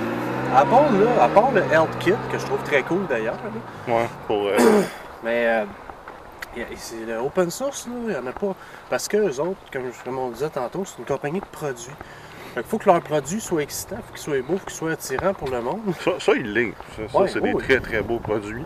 À 0.55 0.65
part, 0.65 0.91
là, 0.91 1.23
à 1.23 1.29
part 1.29 1.51
le 1.51 1.61
Health 1.71 1.97
Kit, 1.99 2.13
que 2.31 2.37
je 2.37 2.45
trouve 2.45 2.61
très 2.63 2.83
cool 2.83 3.07
d'ailleurs, 3.07 3.37
Ouais, 3.87 4.05
pour. 4.27 4.47
euh, 4.47 4.57
mais 5.23 5.45
euh, 5.47 5.63
c'est 6.77 7.05
le 7.05 7.17
open 7.17 7.49
source, 7.49 7.87
là, 7.87 7.93
il 8.07 8.09
n'y 8.09 8.15
en 8.15 8.27
a 8.27 8.31
pas. 8.33 8.55
Parce 8.89 9.07
que 9.07 9.17
eux 9.17 9.39
autres, 9.39 9.59
comme, 9.71 9.83
je- 9.91 10.03
comme 10.03 10.17
on 10.19 10.29
disait 10.29 10.49
tantôt, 10.49 10.83
c'est 10.85 10.97
une 10.99 11.05
compagnie 11.05 11.39
de 11.39 11.45
produits. 11.45 11.91
Il 12.57 12.63
faut 12.63 12.77
que 12.77 12.89
leurs 12.89 13.01
produits 13.01 13.39
soient 13.39 13.61
excitants, 13.63 13.95
il 13.97 14.03
faut 14.03 14.13
qu'ils 14.13 14.21
soient 14.21 14.41
beaux, 14.41 14.53
il 14.55 14.59
faut 14.59 14.65
qu'ils 14.65 14.75
soient 14.75 14.91
attirants 14.91 15.33
pour 15.33 15.49
le 15.49 15.61
monde. 15.61 15.81
ça, 16.03 16.11
ça, 16.19 16.31
il 16.35 16.51
l'est. 16.53 16.73
Ça, 16.97 17.07
ça, 17.11 17.19
Ouais, 17.19 17.27
c'est 17.29 17.39
oui, 17.39 17.53
des 17.53 17.57
très 17.63 17.79
très 17.79 18.01
beaux 18.01 18.19
produits. 18.19 18.65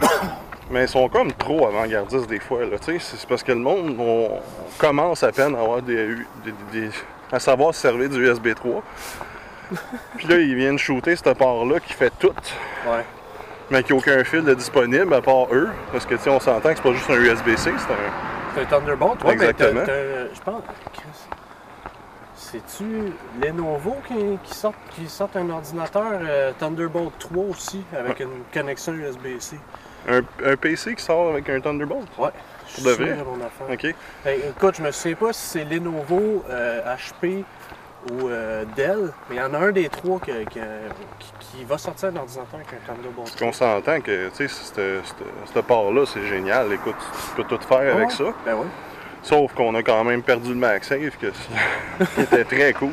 Mais 0.70 0.82
ils 0.84 0.88
sont 0.88 1.08
comme 1.08 1.32
trop 1.32 1.66
avant-gardistes 1.66 2.28
des 2.28 2.38
fois. 2.40 2.64
Là, 2.64 2.78
tu 2.78 2.92
sais, 2.92 2.98
c'est 2.98 3.16
c'est 3.16 3.28
parce 3.28 3.42
que 3.42 3.52
le 3.52 3.58
monde 3.58 3.96
on, 3.98 4.36
on 4.36 4.40
commence 4.78 5.22
à 5.22 5.32
peine 5.32 5.54
à 5.56 5.60
avoir 5.60 5.82
des, 5.82 6.14
des- 6.44 6.54
des- 6.80 6.90
à 7.30 7.38
savoir 7.40 7.74
se 7.74 7.80
servir 7.80 8.08
du 8.08 8.26
USB 8.26 8.54
3. 8.54 8.82
Puis 10.16 10.26
là, 10.28 10.38
ils 10.38 10.54
viennent 10.54 10.78
shooter 10.78 11.16
cette 11.16 11.32
part-là 11.36 11.80
qui 11.80 11.92
fait 11.94 12.12
tout, 12.18 12.28
Ouais. 12.86 13.04
Mais 13.72 13.82
qui 13.82 13.92
n'a 13.92 13.98
aucun 13.98 14.22
fil 14.22 14.44
de 14.44 14.54
disponible 14.54 15.12
à 15.14 15.22
part 15.22 15.46
eux. 15.52 15.68
Parce 15.90 16.04
que 16.06 16.14
tu 16.14 16.20
sais, 16.22 16.30
on 16.30 16.38
s'entend 16.38 16.68
que 16.70 16.76
c'est 16.76 16.82
pas 16.82 16.92
juste 16.92 17.10
un 17.10 17.14
USB-C, 17.14 17.56
c'est 17.56 17.70
un. 17.70 17.96
C'est 18.54 18.60
un 18.60 18.64
Thunderbolt, 18.66 19.24
ouais, 19.24 19.32
Exactement. 19.32 19.80
t'as- 19.84 20.34
je 20.34 20.40
pense. 20.44 20.62
Chris, 20.92 21.02
C'est-tu 22.34 23.12
Lenovo 23.42 23.96
qui, 24.06 24.14
qui, 24.44 24.54
sort, 24.54 24.74
qui 24.90 25.08
sort 25.08 25.30
un 25.36 25.48
ordinateur 25.48 26.04
euh, 26.20 26.52
Thunderbolt 26.58 27.12
3 27.18 27.44
aussi, 27.44 27.82
avec 27.98 28.20
une 28.20 28.42
connexion 28.52 28.92
USB-C? 28.92 29.56
Un, 30.08 30.20
un 30.44 30.56
PC 30.56 30.94
qui 30.94 31.02
sort 31.02 31.30
avec 31.30 31.48
un 31.48 31.60
Thunderbolt? 31.60 32.06
Ouais. 32.18 32.28
Je 32.68 32.72
suis 32.74 32.82
de 32.84 32.90
vrai? 32.90 33.16
mon 33.24 33.36
affaire. 33.44 33.66
OK. 33.90 33.94
Ben, 34.24 34.40
écoute, 34.50 34.74
je 34.76 34.82
me 34.82 34.90
souviens 34.90 35.16
pas 35.16 35.32
si 35.32 35.46
c'est 35.46 35.64
Lenovo, 35.64 36.44
euh, 36.50 36.80
HP 36.96 37.42
ou 38.10 38.28
euh, 38.28 38.64
Dell, 38.76 39.12
mais 39.30 39.36
il 39.36 39.38
y 39.38 39.42
en 39.42 39.54
a 39.54 39.58
un 39.58 39.70
des 39.72 39.88
trois 39.88 40.18
que- 40.18 40.44
que- 40.44 40.88
qui, 41.18 41.32
qui 41.58 41.64
va 41.64 41.78
sortir 41.78 42.08
un 42.08 42.16
ordinateur 42.16 42.46
avec 42.54 42.66
un 42.72 42.86
Thunderbolt. 42.92 43.28
Parce 43.28 43.36
qu'on 43.36 43.52
s'entend 43.52 44.00
que, 44.00 44.30
cette, 44.34 44.80
cette 45.52 45.66
part-là, 45.66 46.04
c'est 46.06 46.26
génial. 46.26 46.72
Écoute, 46.72 46.96
tu 47.28 47.42
peux 47.42 47.44
tout 47.44 47.62
faire 47.66 47.94
avec 47.94 48.10
ça. 48.10 48.24
Ben 48.44 48.54
oui. 48.58 48.66
Sauf 49.24 49.52
qu'on 49.54 49.72
a 49.76 49.84
quand 49.84 50.02
même 50.02 50.20
perdu 50.22 50.48
le 50.48 50.56
MagSafe, 50.56 51.16
que, 51.20 51.28
qui 52.14 52.20
était 52.22 52.42
très 52.44 52.72
cool. 52.72 52.90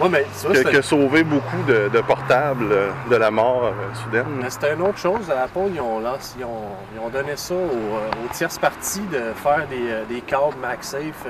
Ouais, 0.00 0.08
mais 0.10 0.24
tu 0.38 0.46
vois, 0.46 0.50
Qui 0.52 0.56
a, 0.56 0.58
c'était- 0.58 0.70
qui 0.70 0.76
a 0.76 0.82
sauvé 0.82 1.22
beaucoup 1.22 1.62
de, 1.66 1.88
de 1.88 2.00
portables 2.02 2.66
euh, 2.70 2.90
de 3.10 3.16
la 3.16 3.30
mort 3.30 3.64
euh, 3.66 3.72
soudaine. 4.04 4.26
mais 4.42 4.50
c'était 4.50 4.74
une 4.74 4.82
autre 4.82 4.98
chose. 4.98 5.30
À 5.30 5.44
Apple, 5.44 5.70
ils 5.72 5.80
ont, 5.80 6.00
ils 6.38 6.44
ont, 6.44 6.48
ils 6.94 7.00
ont 7.00 7.08
donné 7.08 7.36
ça 7.36 7.54
aux, 7.54 7.56
aux 7.58 8.28
tierces 8.32 8.58
parties 8.58 9.00
de 9.12 9.32
faire 9.34 9.66
des, 9.68 10.14
des 10.14 10.20
câbles 10.20 10.56
MagSafe. 10.60 11.26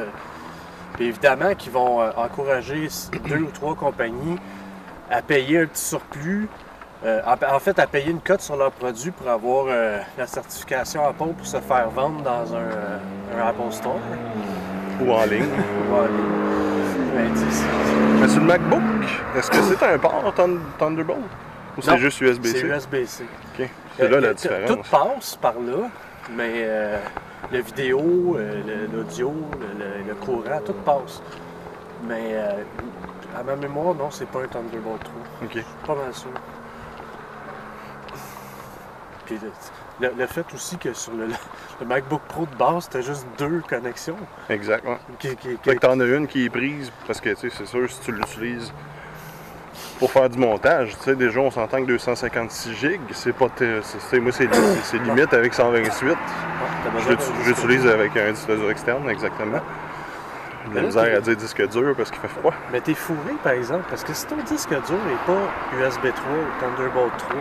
Puis 0.95 1.07
évidemment, 1.07 1.55
qu'ils 1.55 1.73
vont 1.73 2.03
euh, 2.03 2.11
encourager 2.17 2.89
deux 3.29 3.39
ou 3.41 3.51
trois 3.53 3.75
compagnies 3.75 4.37
à 5.11 5.23
payer 5.23 5.61
un 5.61 5.67
petit 5.67 5.85
surplus. 5.85 6.49
euh, 7.05 7.21
en, 7.27 7.55
en 7.55 7.59
fait, 7.59 7.79
à 7.79 7.87
payer 7.87 8.11
une 8.11 8.21
cote 8.21 8.41
sur 8.43 8.57
leurs 8.57 8.73
produits 8.73 9.11
pour 9.11 9.29
avoir 9.29 9.67
euh, 9.69 9.99
la 10.19 10.27
certification 10.27 11.07
Apple 11.07 11.33
pour 11.37 11.47
se 11.47 11.59
faire 11.61 11.89
vendre 11.91 12.23
dans 12.23 12.55
un, 12.55 13.39
un 13.39 13.47
Apple 13.49 13.71
Store. 13.73 13.99
Ou 15.01 15.11
en 15.13 15.25
ligne. 15.25 15.47
Mais 18.21 18.29
sur 18.29 18.41
le 18.41 18.47
MacBook, 18.47 18.81
est-ce 19.37 19.51
que 19.51 19.57
c'est 19.63 19.85
un 19.87 19.99
port 19.99 20.33
Thun- 20.37 20.59
Thunderbolt? 20.79 21.19
Ou 21.77 21.83
c'est 21.83 21.99
juste 21.99 22.21
USB-C? 22.21 22.59
c'est 22.61 22.67
USB-C. 22.67 23.25
OK. 23.59 23.69
C'est 23.99 24.09
là 24.09 24.21
la 24.21 24.35
différence. 24.35 24.71
Tout 24.71 24.79
passe 24.91 25.37
par 25.37 25.55
là, 25.55 25.89
mais 26.31 26.51
euh, 26.57 26.99
la 27.51 27.61
vidéo, 27.61 28.37
euh, 28.39 28.63
le- 28.67 28.97
l'audio, 28.97 29.33
le, 29.61 29.85
le- 29.85 30.09
le 30.09 30.15
courant, 30.15 30.61
tout 30.65 30.73
passe. 30.85 31.23
Mais 32.07 32.31
euh, 32.33 32.63
à 33.39 33.43
ma 33.43 33.57
mémoire, 33.57 33.95
non, 33.95 34.11
c'est 34.11 34.27
pas 34.29 34.41
un 34.43 34.47
Thunderbolt 34.47 35.03
3. 35.03 35.15
OK. 35.45 35.51
Je 35.55 35.59
suis 35.61 35.67
pas 35.87 35.95
mal 35.95 36.13
sûr. 36.15 36.31
Puis 39.27 39.39
le, 40.01 40.09
le- 40.09 40.15
le 40.19 40.27
fait 40.27 40.45
aussi 40.55 40.77
que 40.79 40.93
sur 40.93 41.13
le, 41.13 41.27
le 41.81 41.87
MacBook 41.87 42.23
Pro 42.29 42.47
de 42.47 42.57
base, 42.57 42.89
t'as 42.89 43.01
juste 43.01 43.27
deux 43.39 43.63
connexions. 43.69 44.17
Exact, 44.49 44.85
ouais. 44.87 44.99
Qui, 45.19 45.29
qui- 45.37 45.37
qui- 45.37 45.59
Fait 45.63 45.77
que 45.77 45.81
t'en 45.81 45.99
as 46.01 46.05
une 46.07 46.27
qui 46.27 46.45
est 46.47 46.51
prise, 46.51 46.91
parce 47.07 47.21
que, 47.21 47.31
tu 47.31 47.37
sais, 47.51 47.57
c'est 47.57 47.67
sûr, 47.67 47.89
si 47.91 48.01
tu 48.01 48.13
l'utilises 48.13 48.73
pour 49.99 50.11
faire 50.11 50.29
du 50.29 50.39
montage, 50.39 50.97
tu 50.99 51.05
sais, 51.05 51.15
déjà, 51.15 51.39
on 51.41 51.51
s'entend 51.51 51.79
que 51.83 51.87
256 51.87 52.75
gigs, 52.75 53.01
c'est 53.13 53.33
pas... 53.33 53.47
moi, 54.21 54.33
c'est 54.33 54.49
limite 55.05 55.33
avec 55.33 55.55
128. 55.55 56.17
Je 56.85 57.49
l'utilise 57.49 57.87
avec 57.87 58.17
un 58.17 58.33
disque 58.33 58.51
dur 58.51 58.71
externe, 58.71 59.09
exactement. 59.09 59.61
J'ai 60.65 60.71
de 60.71 60.77
la 60.77 60.83
misère 60.83 61.17
à 61.17 61.21
dire 61.21 61.37
disque 61.37 61.69
dur 61.69 61.95
parce 61.97 62.11
qu'il 62.11 62.21
fait 62.21 62.29
froid. 62.29 62.55
Mais 62.73 62.81
t'es 62.81 62.95
fourré, 62.95 63.35
par 63.43 63.53
exemple, 63.53 63.85
parce 63.89 64.05
que 64.05 64.13
si 64.13 64.27
ton 64.27 64.37
disque 64.37 64.69
dur 64.69 64.79
n'est 64.79 65.27
pas 65.27 65.43
USB 65.79 66.03
3 66.03 66.13
ou 66.13 66.61
Thunderbolt 66.61 67.13
3, 67.19 67.37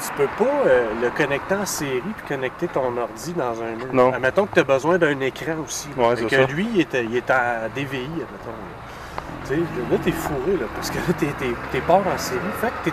tu 0.00 0.12
peux 0.16 0.44
pas 0.44 0.50
euh, 0.66 0.86
le 1.02 1.10
connecter 1.10 1.54
en 1.54 1.66
série 1.66 2.00
puis 2.00 2.26
connecter 2.28 2.68
ton 2.68 2.96
ordi 2.96 3.32
dans 3.32 3.60
un 3.62 3.74
mur. 3.76 3.92
Non. 3.92 4.12
Admettons 4.12 4.46
que 4.46 4.54
tu 4.54 4.60
as 4.60 4.64
besoin 4.64 4.96
d'un 4.98 5.18
écran 5.20 5.56
aussi. 5.64 5.88
Ouais, 5.96 6.14
c'est 6.16 6.26
que 6.26 6.36
ça. 6.36 6.46
lui, 6.46 6.68
il 6.72 6.80
est, 6.80 6.94
il 6.94 7.16
est 7.16 7.30
en 7.30 7.68
DVI, 7.74 8.04
admettons. 8.04 8.58
Tu 9.46 9.54
sais, 9.54 9.56
là, 9.56 9.98
t'es 10.02 10.12
fourré, 10.12 10.52
là, 10.60 10.66
parce 10.74 10.90
que 10.90 10.96
là, 10.96 11.14
t'es, 11.18 11.26
t'es, 11.38 11.52
t'es 11.72 11.80
pas 11.80 11.94
en 11.94 12.18
série. 12.18 12.40
Fait 12.60 12.68
que 12.68 12.90
t'es 12.90 12.92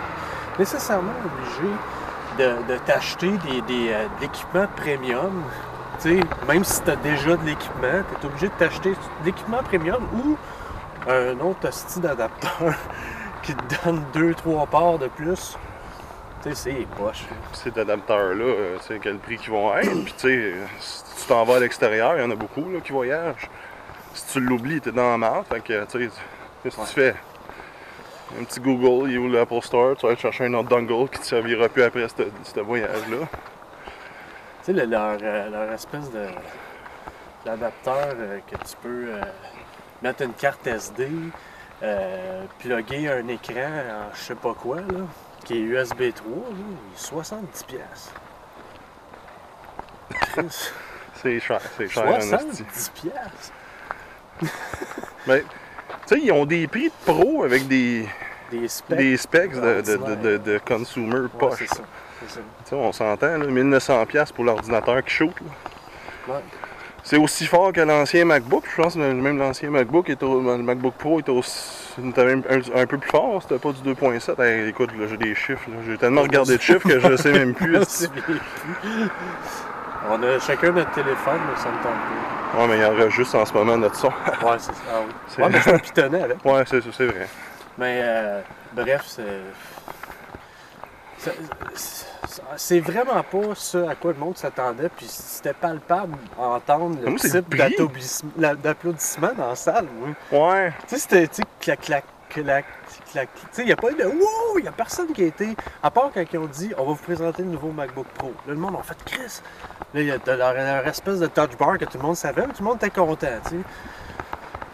nécessairement 0.58 1.12
obligé 1.24 1.72
de, 2.38 2.72
de 2.72 2.78
t'acheter 2.78 3.30
des, 3.30 3.60
des, 3.62 3.92
euh, 3.92 4.04
de 4.04 4.22
l'équipement 4.22 4.66
premium. 4.76 5.42
Tu 6.00 6.20
sais, 6.20 6.20
même 6.46 6.64
si 6.64 6.82
tu 6.82 6.90
as 6.90 6.96
déjà 6.96 7.36
de 7.36 7.44
l'équipement, 7.44 8.02
tu 8.20 8.22
es 8.22 8.26
obligé 8.26 8.48
de 8.48 8.52
t'acheter 8.58 8.90
de 8.90 9.24
l'équipement 9.24 9.62
premium 9.62 10.02
ou 10.14 10.36
un 11.08 11.38
autre 11.40 11.72
style 11.72 12.02
d'adapteur 12.02 12.74
qui 13.42 13.54
te 13.54 13.84
donne 13.84 14.04
2-3 14.14 14.68
parts 14.68 14.98
de 14.98 15.08
plus. 15.08 15.56
Tu 16.42 16.50
sais, 16.50 16.54
c'est 16.54 16.86
poche. 16.96 17.24
Ces 17.52 17.78
adapteurs-là, 17.78 18.44
euh, 18.44 18.76
tu 18.78 18.86
sais, 18.86 19.00
quel 19.02 19.18
prix 19.18 19.38
qu'ils 19.38 19.52
vont 19.52 19.74
être. 19.76 20.04
Puis, 20.04 20.14
tu 20.18 20.28
sais, 20.28 20.54
si 20.80 21.22
tu 21.22 21.26
t'en 21.28 21.44
vas 21.44 21.56
à 21.56 21.60
l'extérieur, 21.60 22.16
il 22.16 22.22
y 22.22 22.24
en 22.24 22.30
a 22.30 22.36
beaucoup 22.36 22.70
là, 22.70 22.80
qui 22.80 22.92
voyagent. 22.92 23.48
Si 24.14 24.32
tu 24.32 24.40
l'oublies, 24.40 24.80
t'es 24.80 24.92
dans 24.92 25.10
la 25.10 25.18
merde. 25.18 25.44
Fait 25.48 25.60
que, 25.60 25.84
tu 25.84 26.08
sais, 26.08 26.10
qu'est-ce 26.62 26.76
que 26.76 26.82
tu 26.82 26.92
fais? 26.92 27.14
Un 28.40 28.44
petit 28.44 28.60
Google, 28.60 29.08
il 29.10 29.14
est 29.14 29.18
où 29.18 29.28
l'Apple 29.30 29.60
Store, 29.62 29.96
tu 29.96 30.02
vas 30.02 30.12
aller 30.12 30.20
chercher 30.20 30.46
un 30.46 30.54
autre 30.54 30.68
dongle 30.68 31.08
qui 31.08 31.20
te 31.20 31.24
servira 31.26 31.68
plus 31.68 31.82
après 31.84 32.06
ce 32.08 32.60
voyage-là. 32.60 33.18
Tu 33.18 33.26
sais, 34.62 34.72
le- 34.72 34.84
leur, 34.84 35.16
euh, 35.22 35.48
leur 35.50 35.72
espèce 35.72 36.10
de 36.10 36.26
d'adapteur 37.44 38.08
euh, 38.16 38.40
que 38.50 38.56
tu 38.56 38.76
peux 38.82 39.06
euh, 39.08 39.20
mettre 40.02 40.22
une 40.22 40.32
carte 40.32 40.66
SD, 40.66 41.08
euh, 41.84 42.44
plugger 42.58 43.08
un 43.08 43.28
écran 43.28 43.60
en 44.10 44.14
je 44.14 44.20
sais 44.20 44.34
pas 44.34 44.52
quoi, 44.54 44.78
là, 44.78 45.04
qui 45.44 45.54
est 45.58 45.60
USB 45.60 46.12
3, 46.12 46.26
là, 46.26 46.42
il 46.50 46.94
est 46.94 46.98
70 46.98 47.62
pièces. 47.64 48.12
C'est 51.22 51.38
cher, 51.40 51.60
c'est 51.76 51.88
cher 51.88 52.04
en 52.06 52.16
esti. 52.16 52.28
70 52.28 52.90
pièces. 52.90 53.52
Mais, 55.28 55.44
tu 56.06 56.14
sais, 56.14 56.20
ils 56.22 56.32
ont 56.32 56.46
des 56.46 56.66
prix 56.66 56.88
de 56.88 57.12
pro 57.12 57.44
avec 57.44 57.66
des, 57.68 58.06
Des 58.50 58.68
specs. 58.68 58.96
des 58.98 59.16
specs 59.16 59.52
de, 59.54 59.60
de, 59.60 59.82
de, 59.82 59.92
ordinaires. 59.98 60.16
de, 60.22 60.36
de 60.38 60.60
consumer 60.66 61.20
Ouais, 61.20 61.28
poche. 61.38 61.58
c'est 61.58 61.68
ça. 61.68 61.82
c'est 62.26 62.34
ça. 62.34 62.40
Tu 62.64 62.70
sais, 62.70 62.76
on 62.76 62.92
s'entend, 62.92 63.38
là, 63.38 63.46
1900$ 63.46 64.32
pour 64.32 64.44
l'ordinateur 64.44 65.02
qui 65.04 65.10
shoot. 65.14 65.32
Ouais. 66.28 66.34
C'est 67.02 67.18
aussi 67.18 67.46
fort 67.46 67.72
que 67.72 67.80
l'ancien 67.80 68.24
MacBook. 68.24 68.64
Je 68.76 68.82
pense 68.82 68.94
que 68.94 68.98
même 68.98 69.38
l'ancien 69.38 69.70
MacBook, 69.70 70.10
était 70.10 70.26
le 70.26 70.40
MacBook 70.58 70.94
Pro 70.94 71.20
était, 71.20 71.30
aussi, 71.30 71.94
était 72.04 72.24
même 72.24 72.42
un, 72.50 72.80
un 72.80 72.86
peu 72.86 72.98
plus 72.98 73.08
fort. 73.10 73.40
C'était 73.42 73.60
pas 73.60 73.70
du 73.70 73.80
2.7. 73.94 74.42
Hey, 74.42 74.68
écoute, 74.70 74.90
là, 74.98 75.06
j'ai 75.08 75.16
des 75.16 75.34
chiffres. 75.36 75.68
J'ai 75.88 75.96
tellement 75.98 76.22
regardé 76.22 76.56
de 76.56 76.60
chiffres 76.62 76.88
que 76.88 76.98
je 76.98 77.06
ne 77.06 77.16
sais 77.16 77.30
même 77.30 77.54
plus. 77.54 77.78
On 80.10 80.20
a 80.22 80.38
chacun 80.40 80.72
notre 80.72 80.90
téléphone, 80.92 81.38
mais 81.48 81.60
ça 81.62 81.68
me 81.68 81.74
tente 81.76 81.82
pas. 81.92 82.35
Ouais, 82.54 82.66
mais 82.68 82.78
il 82.78 82.84
enregistre 82.84 83.36
en 83.36 83.44
ce 83.44 83.52
moment 83.52 83.76
notre 83.76 83.96
son. 83.96 84.08
Ouais, 84.08 84.58
c'est 84.58 84.72
ça. 84.72 84.80
Ah 84.90 85.00
oui. 85.06 85.12
C'est- 85.28 85.42
Ouais, 85.42 85.48
mais 85.50 85.60
peux 85.60 85.78
pitonner 85.78 86.22
avec. 86.22 86.44
Ouais, 86.44 86.62
c'est 86.66 86.80
c'est 86.92 87.06
vrai. 87.06 87.28
Mais 87.78 88.00
euh, 88.02 88.40
bref, 88.72 89.02
c'est. 89.06 89.22
c'est- 91.74 92.80
vraiment 92.80 93.22
pas 93.22 93.54
ça 93.54 93.90
à 93.90 93.94
quoi 93.94 94.12
le 94.12 94.18
monde 94.18 94.36
s'attendait. 94.36 94.88
Puis 94.96 95.06
c'était 95.08 95.52
palpable 95.54 96.16
à 96.38 96.42
entendre 96.42 96.98
le 97.04 97.14
type 97.16 97.54
d'applaudissement 97.56 98.30
la- 98.38 98.54
d'applaudissement 98.54 99.30
dans 99.36 99.48
la 99.48 99.54
salle. 99.56 99.86
moi. 100.30 100.52
Ouais. 100.54 100.72
Tu 100.88 100.96
sais, 100.96 101.26
c'était, 101.26 101.42
clac, 101.60 101.80
clac, 101.80 102.04
clac, 102.30 102.64
il 103.14 103.64
n'y 103.64 103.72
a 103.72 103.76
pas 103.76 103.90
eu 103.90 103.94
de 103.94 104.04
wow, 104.04 104.58
il 104.58 104.62
n'y 104.62 104.68
a 104.68 104.72
personne 104.72 105.12
qui 105.12 105.22
a 105.22 105.26
été. 105.26 105.56
À 105.82 105.90
part 105.90 106.10
quand 106.12 106.24
ils 106.30 106.38
ont 106.38 106.46
dit, 106.46 106.72
on 106.76 106.84
va 106.84 106.92
vous 106.92 107.02
présenter 107.02 107.42
le 107.42 107.50
nouveau 107.50 107.70
MacBook 107.70 108.06
Pro. 108.14 108.28
Là, 108.46 108.54
le 108.54 108.56
monde 108.56 108.76
a 108.78 108.82
fait 108.82 108.96
Chris. 109.04 109.40
Là, 109.94 110.00
il 110.00 110.06
y 110.06 110.10
a 110.10 110.18
leur, 110.26 110.54
leur 110.54 110.86
espèce 110.86 111.20
de 111.20 111.26
touch 111.26 111.56
bar 111.58 111.78
que 111.78 111.84
tout 111.84 111.98
le 111.98 112.02
monde 112.02 112.16
savait, 112.16 112.46
mais 112.46 112.52
tout 112.52 112.62
le 112.62 112.68
monde 112.68 112.76
était 112.76 112.90
content. 112.90 113.26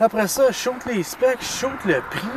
Après 0.01 0.27
ça, 0.27 0.51
shoot 0.51 0.85
les 0.87 1.03
specs, 1.03 1.43
shoot 1.43 1.85
le 1.85 2.01
prix, 2.11 2.29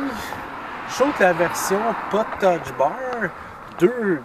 shoot 0.90 1.18
la 1.18 1.32
version 1.32 1.80
pas 2.10 2.24
de 2.24 2.58
touch 2.58 2.72
bar, 2.78 3.30
deux, 3.78 4.20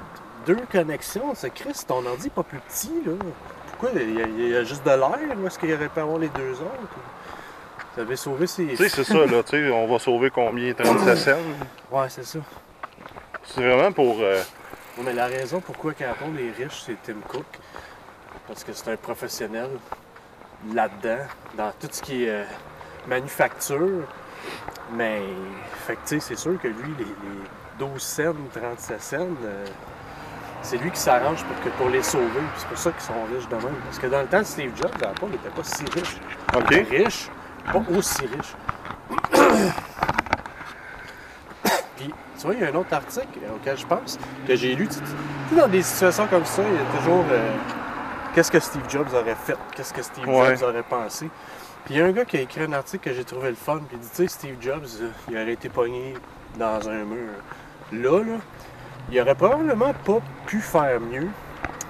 deux 0.45 0.59
connexions. 0.71 1.33
C'est 1.35 1.51
Chris, 1.51 1.83
ton 1.87 2.05
ordi 2.05 2.29
pas 2.29 2.43
plus 2.43 2.59
petit, 2.59 3.01
là. 3.05 3.13
Pourquoi 3.67 3.99
il 3.99 4.49
y, 4.49 4.55
a, 4.55 4.63
juste 4.63 4.85
de 4.85 4.91
l'air 4.91 5.37
ou 5.41 5.47
est-ce 5.47 5.57
qu'il 5.57 5.73
aurait 5.73 5.89
pu 5.89 5.99
avoir 5.99 6.19
les 6.19 6.29
deux 6.29 6.51
autres? 6.51 6.99
Vous 7.95 8.01
avez 8.01 8.15
sauvé 8.15 8.47
ses. 8.47 8.67
Tu 8.67 8.77
sais, 8.77 8.89
c'est 8.89 9.03
ça, 9.03 9.25
là. 9.25 9.43
Tu 9.43 9.49
sais, 9.51 9.69
on 9.71 9.87
va 9.87 9.99
sauver 9.99 10.29
combien? 10.29 10.73
37 10.73 11.17
cents. 11.17 11.31
Ouais, 11.91 12.07
c'est 12.09 12.25
ça. 12.25 12.39
C'est 13.43 13.61
vraiment 13.61 13.91
pour. 13.91 14.17
euh, 14.21 14.41
Non, 14.97 15.03
mais 15.03 15.13
la 15.13 15.27
raison 15.27 15.59
pourquoi 15.59 15.91
Apple 15.91 16.39
est 16.39 16.63
riche, 16.63 16.83
c'est 16.85 16.95
Tim 17.03 17.19
Cook. 17.27 17.45
Parce 18.47 18.63
que 18.63 18.71
c'est 18.73 18.89
un 18.91 18.97
professionnel 18.97 19.69
là-dedans, 20.73 21.23
dans 21.57 21.71
tout 21.79 21.87
ce 21.91 22.01
qui 22.01 22.25
est 22.25 22.29
euh, 22.29 22.43
manufacture. 23.07 24.03
Mais, 24.93 25.21
fait 25.87 25.95
que, 25.95 25.99
tu 26.07 26.19
sais, 26.19 26.19
c'est 26.19 26.35
sûr 26.39 26.59
que 26.61 26.67
lui, 26.67 26.93
les, 26.97 27.05
les 27.05 27.41
12 27.79 28.01
cents, 28.01 28.33
37 28.53 29.01
cents, 29.01 29.17
euh, 29.43 29.65
c'est 30.61 30.77
lui 30.77 30.91
qui 30.91 30.99
s'arrange 30.99 31.43
pour, 31.45 31.59
que- 31.63 31.77
pour 31.77 31.89
les 31.89 32.03
sauver. 32.03 32.25
C'est 32.57 32.67
pour 32.67 32.77
ça 32.77 32.91
qu'ils 32.91 33.01
sont 33.01 33.23
riches 33.33 33.47
de 33.47 33.55
même. 33.55 33.75
Parce 33.85 33.99
que 33.99 34.07
dans 34.07 34.21
le 34.21 34.27
temps 34.27 34.39
de 34.39 34.43
Steve 34.45 34.71
Jobs, 34.75 34.91
Apple 35.03 35.25
n'était 35.25 35.49
pas 35.49 35.63
si 35.63 35.83
riche. 35.85 36.17
OK. 36.55 36.63
Il 36.71 36.77
était 36.77 36.97
riche, 37.03 37.29
pas 37.65 37.83
aussi 37.95 38.21
riche. 38.21 38.55
Puis, 41.95 42.13
tu 42.37 42.45
vois, 42.45 42.55
il 42.55 42.61
y 42.61 42.63
a 42.65 42.69
un 42.69 42.75
autre 42.75 42.93
article 42.93 43.39
auquel 43.55 43.77
je 43.77 43.85
pense, 43.85 44.19
que 44.47 44.55
j'ai 44.55 44.75
lu. 44.75 44.87
Tu 44.87 45.55
dans 45.55 45.67
des 45.67 45.81
situations 45.81 46.27
comme 46.27 46.45
ça, 46.45 46.61
il 46.63 46.73
y 46.73 46.77
a 46.77 46.99
toujours 46.99 47.25
euh, 47.31 47.55
qu'est-ce 48.33 48.51
que 48.51 48.59
Steve 48.59 48.89
Jobs 48.89 49.13
aurait 49.13 49.35
fait, 49.35 49.57
qu'est-ce 49.75 49.93
que 49.93 50.01
Steve 50.01 50.27
Ouais. 50.27 50.55
Jobs 50.55 50.69
aurait 50.69 50.83
pensé? 50.83 51.29
Puis 51.85 51.95
il 51.95 51.99
y 51.99 52.01
a 52.01 52.05
un 52.05 52.11
gars 52.11 52.25
qui 52.25 52.37
a 52.37 52.41
écrit 52.41 52.61
un 52.63 52.73
article 52.73 53.09
que 53.09 53.15
j'ai 53.15 53.23
trouvé 53.23 53.49
le 53.49 53.55
fun, 53.55 53.79
puis 53.87 53.97
il 53.97 53.99
dit, 53.99 54.09
tu 54.09 54.15
sais, 54.15 54.27
Steve 54.27 54.55
Jobs, 54.61 54.85
euh, 55.01 55.09
il 55.29 55.35
aurait 55.35 55.53
été 55.53 55.69
pogné 55.69 56.13
dans 56.57 56.87
un 56.87 57.03
mur. 57.03 57.31
Là, 57.91 58.23
là, 58.23 58.37
il 59.11 59.19
aurait 59.19 59.35
probablement 59.35 59.93
pas 60.05 60.19
pu 60.45 60.59
faire 60.59 61.01
mieux, 61.01 61.27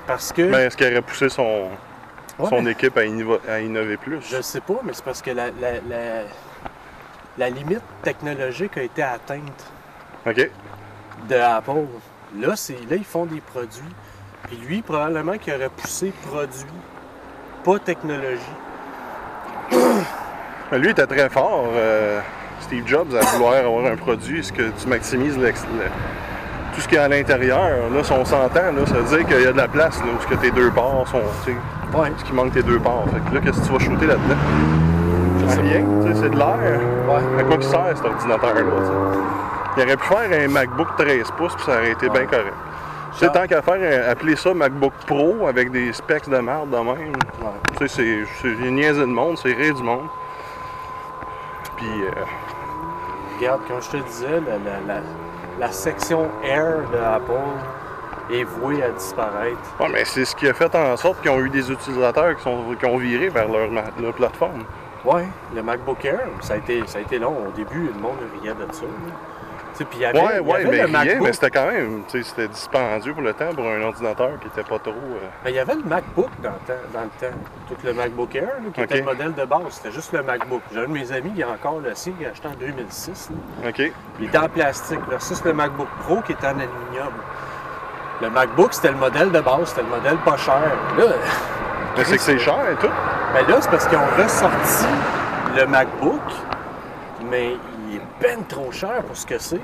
parce 0.07 0.31
que... 0.31 0.49
Ben, 0.49 0.67
est-ce 0.67 0.77
qu'il 0.77 0.87
aurait 0.87 1.01
poussé 1.01 1.29
son, 1.29 1.69
Ouais, 2.39 2.49
son 2.49 2.65
équipe 2.65 2.97
à, 2.97 3.03
innover, 3.05 3.39
à 3.49 3.59
innover 3.59 3.97
plus? 3.97 4.19
Je 4.29 4.41
sais 4.41 4.61
pas, 4.61 4.79
mais 4.83 4.93
c'est 4.93 5.03
parce 5.05 5.21
que 5.21 5.31
la, 5.31 5.47
la, 5.47 5.73
la, 5.89 6.21
la 7.37 7.49
limite 7.49 7.81
technologique 8.01 8.77
a 8.77 8.81
été 8.83 9.03
atteinte 9.03 9.65
OK. 10.25 10.49
de 11.29 11.35
Apple. 11.35 11.85
Là, 12.39 12.55
c'est, 12.55 12.73
là, 12.89 12.95
ils 12.95 13.03
font 13.05 13.25
des 13.25 13.41
produits. 13.41 13.83
Puis 14.47 14.57
lui, 14.57 14.81
probablement 14.81 15.37
qu'il 15.37 15.53
aurait 15.53 15.69
poussé 15.69 16.11
produit, 16.27 16.65
pas 17.63 17.79
technologie. 17.79 18.41
Mais 20.71 20.79
Lui, 20.79 20.89
était 20.89 21.07
très 21.07 21.29
fort, 21.29 21.65
euh, 21.73 22.19
Steve 22.61 22.87
Jobs, 22.87 23.13
à 23.15 23.21
vouloir 23.33 23.53
avoir 23.55 23.85
un 23.85 23.95
produit, 23.95 24.43
ce 24.43 24.51
que 24.51 24.69
tu 24.81 24.87
maximises 24.87 25.37
l'ex- 25.37 25.65
le- 25.65 25.89
tout 26.75 26.81
ce 26.81 26.87
qu'il 26.87 26.95
y 26.95 26.99
a 26.99 27.03
à 27.03 27.07
l'intérieur? 27.07 27.89
Là, 27.93 28.03
si 28.03 28.11
on 28.13 28.23
s'entend, 28.25 28.71
là, 28.71 28.85
ça 28.85 28.93
veut 28.93 29.17
dire 29.17 29.27
qu'il 29.27 29.41
y 29.43 29.47
a 29.47 29.51
de 29.51 29.57
la 29.57 29.67
place, 29.67 29.99
là, 29.99 30.05
où 30.17 30.21
ce 30.21 30.27
que 30.27 30.35
tes 30.35 30.51
deux 30.51 30.71
ports 30.71 31.07
sont. 31.07 31.21
Ouais. 31.93 32.11
Ce 32.17 32.23
qui 32.23 32.33
manque 32.33 32.53
tes 32.53 32.63
deux 32.63 32.79
ports. 32.79 33.05
Fait 33.13 33.19
que 33.29 33.35
là, 33.35 33.41
qu'est-ce 33.41 33.61
que 33.61 33.65
tu 33.67 33.73
vas 33.73 33.79
shooter 33.79 34.05
là-dedans? 34.07 34.35
Je 35.41 35.47
sais 35.53 35.61
rien. 35.61 35.83
Tu 36.05 36.07
sais, 36.13 36.19
c'est 36.21 36.29
de 36.29 36.37
l'air. 36.37 36.57
Ouais. 36.57 37.39
À 37.39 37.43
quoi 37.43 37.57
qu'il 37.57 37.67
sert 37.67 37.85
cet 37.95 38.05
ordinateur-là? 38.05 38.61
tu 38.61 38.85
sais? 38.85 38.93
Il 39.77 39.83
aurait 39.83 39.97
pu 39.97 40.03
faire 40.05 40.45
un 40.45 40.47
MacBook 40.49 40.87
13 40.97 41.31
pouces, 41.37 41.55
puis 41.55 41.63
ça 41.65 41.73
aurait 41.73 41.91
été 41.91 42.09
bien 42.09 42.25
correct. 42.25 42.53
Tu 43.13 43.19
sais, 43.19 43.29
tant 43.31 43.45
qu'à 43.45 43.61
faire, 43.61 43.73
un- 44.07 44.09
appeler 44.11 44.35
ça 44.35 44.53
MacBook 44.53 44.93
Pro 45.05 45.47
avec 45.47 45.71
des 45.71 45.91
specs 45.93 46.29
de 46.29 46.37
merde 46.37 46.69
de 46.69 46.77
même. 46.77 46.87
Ouais. 47.41 47.77
Tu 47.77 47.87
sais, 47.87 48.25
c'est 48.41 48.47
niaiserie 48.71 49.01
de 49.01 49.05
monde, 49.05 49.37
c'est 49.37 49.53
rire 49.53 49.73
du 49.75 49.83
monde. 49.83 50.07
Puis, 51.77 51.87
euh, 52.03 52.21
Regarde, 53.39 53.61
comme 53.67 53.81
je 53.81 53.89
te 53.89 53.97
disais, 53.97 54.39
la, 54.47 54.51
la, 54.57 54.93
la, 54.95 55.01
la 55.59 55.71
section 55.71 56.29
Air 56.43 56.81
de 56.93 56.97
Apple 56.99 57.33
est 58.29 58.43
vouée 58.43 58.83
à 58.83 58.89
disparaître. 58.89 59.57
mais 59.91 60.05
c'est 60.05 60.25
ce 60.25 60.35
qui 60.35 60.47
a 60.47 60.53
fait 60.53 60.73
en 60.75 60.95
sorte 60.97 61.21
qu'ils 61.21 61.31
ont 61.31 61.39
eu 61.39 61.49
des 61.49 61.71
utilisateurs 61.71 62.35
qui, 62.35 62.43
sont, 62.43 62.63
qui 62.79 62.85
ont 62.85 62.97
viré 62.97 63.29
vers 63.29 63.47
leur, 63.47 64.13
plateforme. 64.13 64.63
Ouais, 65.05 65.25
le 65.55 65.63
MacBook 65.63 66.05
Air, 66.05 66.19
ça 66.41 66.53
a 66.53 66.57
été, 66.57 66.83
ça 66.85 66.99
a 66.99 67.01
été 67.01 67.17
long. 67.17 67.35
Au 67.47 67.51
début, 67.51 67.89
le 67.93 67.99
monde 67.99 68.17
riait 68.41 68.53
de 68.53 68.71
ça. 68.71 68.83
Puis 69.73 69.87
il 69.95 70.01
y 70.01 70.05
avait, 70.05 70.19
Ouais, 70.19 70.25
il 70.35 70.37
y 70.37 70.39
ouais, 70.51 70.63
mais 70.65 70.83
rien, 70.83 70.87
MacBook. 70.87 71.21
mais 71.23 71.33
c'était 71.33 71.49
quand 71.49 71.65
même, 71.71 72.03
c'était 72.07 72.47
dispendieux 72.47 73.13
pour 73.13 73.23
le 73.23 73.33
temps 73.33 73.51
pour 73.55 73.67
un 73.67 73.81
ordinateur 73.81 74.31
qui 74.39 74.47
était 74.47 74.67
pas 74.67 74.77
trop. 74.77 74.91
euh, 74.91 75.27
Mais 75.43 75.51
il 75.51 75.55
y 75.55 75.59
avait 75.59 75.73
le 75.73 75.81
MacBook 75.83 76.29
dans 76.43 76.51
le 76.51 76.55
temps. 76.67 76.81
Dans 76.93 77.01
le, 77.01 77.07
temps. 77.19 77.35
Tout 77.67 77.75
le 77.83 77.93
MacBook 77.93 78.35
Air, 78.35 78.43
là, 78.43 78.69
qui 78.73 78.81
était 78.81 78.97
le 78.97 79.03
modèle 79.05 79.33
de 79.33 79.45
base. 79.45 79.61
C'était 79.69 79.91
juste 79.91 80.13
le 80.13 80.21
MacBook. 80.21 80.61
J'ai 80.71 80.79
un 80.81 80.83
de 80.83 80.87
mes 80.87 81.11
amis 81.11 81.31
qui 81.33 81.41
a 81.41 81.49
encore 81.49 81.79
le 81.79 81.95
sien, 81.95 82.13
qui 82.19 82.25
a 82.25 82.29
acheté 82.29 82.47
en 82.47 82.51
2006. 82.59 83.31
là. 83.63 83.69
OK. 83.69 83.91
Il 84.19 84.25
était 84.27 84.37
en 84.37 84.49
plastique. 84.49 84.99
Versus 85.09 85.43
le 85.43 85.53
MacBook 85.53 85.87
Pro 86.03 86.21
qui 86.21 86.33
était 86.33 86.45
en 86.47 86.59
aluminium. 86.59 87.13
Le 88.21 88.29
MacBook, 88.29 88.73
c'était 88.73 88.91
le 88.91 88.97
modèle 88.97 89.31
de 89.31 89.39
base. 89.39 89.69
C'était 89.69 89.81
le 89.81 89.87
modèle 89.89 90.17
pas 90.17 90.37
cher. 90.37 90.61
Là, 90.97 91.05
Mais 91.97 92.03
c'est 92.03 92.17
que 92.17 92.21
c'est 92.23 92.39
cher 92.39 92.69
et 92.71 92.75
tout. 92.75 92.89
ben 93.33 93.47
là 93.47 93.57
c'est 93.61 93.69
parce 93.71 93.87
qu'ils 93.87 93.97
ont 93.97 94.23
ressorti 94.23 94.85
le 95.55 95.65
MacBook, 95.65 96.21
mais 97.29 97.55
il 97.89 97.95
est 97.97 98.01
ben 98.21 98.43
trop 98.47 98.71
cher 98.71 99.01
pour 99.03 99.15
ce 99.17 99.25
que 99.25 99.37
c'est. 99.39 99.61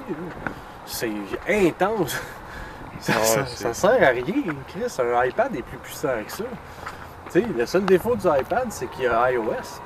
C'est 0.85 1.11
intense. 1.49 2.19
Ça, 2.99 3.11
ouais, 3.13 3.23
ça- 3.25 3.45
c'est- 3.45 3.63
ça 3.63 3.73
sert 3.75 3.91
à 4.03 4.09
rien, 4.11 4.23
Chris. 4.67 4.97
Un 4.99 5.23
iPad 5.25 5.55
est 5.55 5.61
plus 5.61 5.77
puissant 5.77 6.09
que 6.25 6.31
ça. 6.31 6.43
Tu 7.31 7.31
sais, 7.41 7.45
le 7.55 7.65
seul 7.67 7.85
défaut 7.85 8.15
du 8.15 8.25
iPad, 8.27 8.65
c'est 8.71 8.87
qu'il 8.87 9.03
y 9.03 9.07
a 9.07 9.31
iOS. 9.33 9.81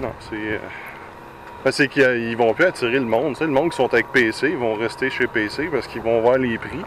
Non, 0.00 0.12
c'est. 0.28 0.60
Euh, 1.66 1.70
ben, 1.70 1.72
c'est 1.72 1.88
qu'ils 1.88 2.36
vont 2.36 2.54
plus 2.54 2.64
attirer 2.64 2.92
le 2.92 3.00
monde. 3.00 3.36
Le 3.40 3.46
monde 3.48 3.70
qui 3.70 3.76
sont 3.76 3.92
avec 3.92 4.06
PC, 4.12 4.50
ils 4.50 4.56
vont 4.56 4.74
rester 4.74 5.10
chez 5.10 5.26
PC 5.26 5.68
parce 5.70 5.86
qu'ils 5.86 6.02
vont 6.02 6.20
voir 6.20 6.38
les 6.38 6.58
prix. 6.58 6.84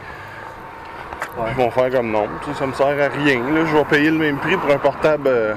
Ouais. 1.38 1.46
Ils 1.52 1.56
vont 1.56 1.72
faire 1.72 1.90
comme 1.92 2.12
non, 2.12 2.28
ça 2.58 2.66
me 2.66 2.74
sert 2.74 2.88
à 2.88 3.10
rien. 3.10 3.40
Là, 3.52 3.66
je 3.66 3.76
vais 3.76 3.86
payer 3.86 4.10
le 4.10 4.18
même 4.18 4.38
prix 4.38 4.58
pour 4.58 4.72
un 4.72 4.78
portable. 4.78 5.28
euh, 5.28 5.56